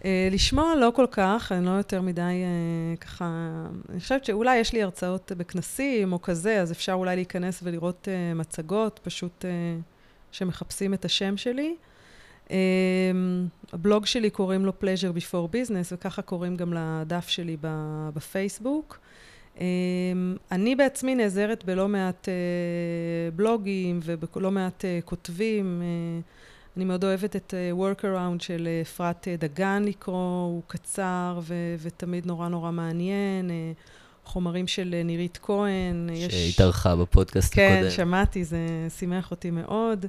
Uh, 0.00 0.04
לשמוע 0.30 0.74
לא 0.74 0.92
כל 0.94 1.06
כך, 1.10 1.52
אני 1.52 1.66
לא 1.66 1.70
יותר 1.70 2.02
מדי 2.02 2.22
uh, 2.22 3.00
ככה... 3.00 3.50
אני 3.90 4.00
חושבת 4.00 4.24
שאולי 4.24 4.56
יש 4.56 4.72
לי 4.72 4.82
הרצאות 4.82 5.32
בכנסים 5.36 6.12
או 6.12 6.22
כזה, 6.22 6.60
אז 6.60 6.72
אפשר 6.72 6.92
אולי 6.92 7.16
להיכנס 7.16 7.60
ולראות 7.62 8.08
uh, 8.08 8.38
מצגות, 8.38 9.00
פשוט 9.02 9.44
uh, 9.44 9.82
שמחפשים 10.32 10.94
את 10.94 11.04
השם 11.04 11.36
שלי. 11.36 11.76
הבלוג 13.72 14.06
שלי 14.06 14.30
קוראים 14.30 14.64
לו 14.64 14.72
Pleasure 14.80 15.16
Before 15.18 15.54
Business, 15.54 15.92
וככה 15.92 16.22
קוראים 16.22 16.56
גם 16.56 16.72
לדף 16.72 17.28
שלי 17.28 17.56
בפייסבוק. 18.14 18.98
Um, 19.56 19.58
אני 20.52 20.74
בעצמי 20.74 21.14
נעזרת 21.14 21.64
בלא 21.64 21.88
מעט 21.88 22.28
uh, 22.28 23.34
בלוגים 23.36 24.00
ובלא 24.04 24.50
מעט 24.50 24.84
uh, 24.84 25.04
כותבים. 25.04 25.82
Uh, 25.82 26.76
אני 26.76 26.84
מאוד 26.84 27.04
אוהבת 27.04 27.36
את 27.36 27.54
workaround 27.80 28.42
של 28.42 28.68
אפרת 28.82 29.28
דגן 29.38 29.82
לקרוא, 29.86 30.42
הוא 30.44 30.62
קצר 30.66 31.38
ו- 31.42 31.74
ותמיד 31.78 32.26
נורא 32.26 32.48
נורא 32.48 32.70
מעניין. 32.70 33.50
חומרים 34.24 34.66
של 34.66 34.94
נירית 35.04 35.38
כהן. 35.42 36.08
יש- 36.12 36.34
שהתארחה 36.52 36.96
בפודקאסט 36.96 37.54
כן, 37.54 37.74
הקודם. 37.76 37.90
שמעתי, 37.90 38.44
זה 38.44 38.58
שימח 38.98 39.30
אותי 39.30 39.50
מאוד. 39.50 40.06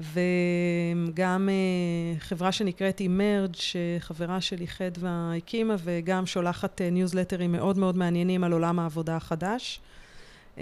וגם 0.00 1.48
uh, 1.48 2.20
חברה 2.20 2.52
שנקראת 2.52 3.00
Emerge, 3.00 3.56
שחברה 3.56 4.40
שלי 4.40 4.66
חדווה 4.66 5.32
הקימה, 5.36 5.76
וגם 5.84 6.26
שולחת 6.26 6.80
ניוזלטרים 6.80 7.52
מאוד 7.52 7.78
מאוד 7.78 7.96
מעניינים 7.96 8.44
על 8.44 8.52
עולם 8.52 8.78
העבודה 8.78 9.16
החדש. 9.16 9.80
Uh, 10.56 10.60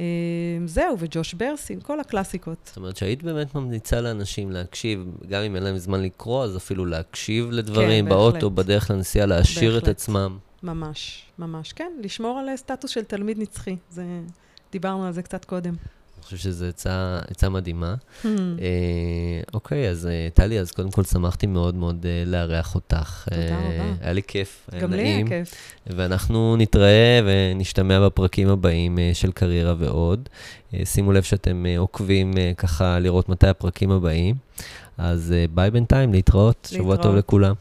זהו, 0.67 0.97
וג'וש 0.99 1.35
ברסין, 1.35 1.81
כל 1.81 2.01
הקלאסיקות. 2.01 2.59
זאת 2.65 2.77
אומרת 2.77 2.97
שהיית 2.97 3.23
באמת 3.23 3.55
ממליצה 3.55 4.01
לאנשים 4.01 4.51
להקשיב, 4.51 5.05
גם 5.29 5.43
אם 5.43 5.57
אין 5.57 5.63
להם 5.63 5.79
זמן 5.79 6.03
לקרוא, 6.03 6.45
אז 6.45 6.57
אפילו 6.57 6.87
להקשיב 6.87 7.51
לדברים 7.51 8.05
כן, 8.05 8.11
באוטו, 8.11 8.51
בהחלט. 8.51 8.67
בדרך 8.67 8.91
לנסיעה, 8.91 9.27
להעשיר 9.27 9.79
את. 9.79 9.89
עצמם. 9.89 10.39
ממש, 10.63 11.23
ממש. 11.39 11.73
כן, 11.73 11.93
לשמור 12.03 12.39
על 12.39 12.49
אה, 12.49 12.57
סטטוס 12.57 12.91
של 12.91 13.05
תלמיד 13.05 13.39
נצחי. 13.39 13.77
זה, 13.91 14.05
דיברנו 14.73 15.07
על 15.07 15.13
זה 15.13 15.23
קצת 15.23 15.45
קודם. 15.45 15.75
חושב 16.29 16.51
שזו 16.51 16.67
עצה, 17.31 17.49
מדהימה. 17.51 17.95
Hmm. 18.23 18.27
אה, 18.27 19.41
אוקיי, 19.55 19.91
אז 19.91 20.07
אה, 20.07 20.29
טלי, 20.35 20.61
אז 20.61 20.71
קודם 20.71 20.91
כל 20.91 21.05
שמחתי 21.05 21.47
מאוד 21.47 21.75
מאוד 21.75 22.07
אה, 22.09 22.23
לארח 22.27 22.75
אותך. 22.75 23.29
תודה 23.31 23.59
רבה. 23.59 23.95
היה 24.01 24.13
לי 24.13 24.23
כיף, 24.23 24.69
היה 24.73 24.83
גם 24.83 24.93
לי 24.93 25.03
היה. 25.03 25.27
כיף. 25.27 25.55
ואנחנו 25.87 26.57
נתראה 26.57 27.21
ונשתמע 27.27 28.07
בפרקים 28.07 28.49
הבאים 28.49 28.99
של 29.13 29.33
קריירה 29.33 29.75
ועוד. 29.79 30.29
שימו 30.85 31.13
לב 31.13 31.23
שאתם 31.23 31.65
עוקבים 31.79 32.33
ככה 32.57 32.99
לראות 32.99 33.29
מתי 33.29 33.49
הפרקים 33.49 33.91
הבאים. 33.91 34.35
אז 34.99 35.35
ביי 35.55 35.71
בינתיים, 35.71 36.13
להתראות, 36.13 36.69
שבוע 36.71 36.97
טוב 36.97 37.05
להתראות. 37.05 37.17
לכולם. 37.19 37.55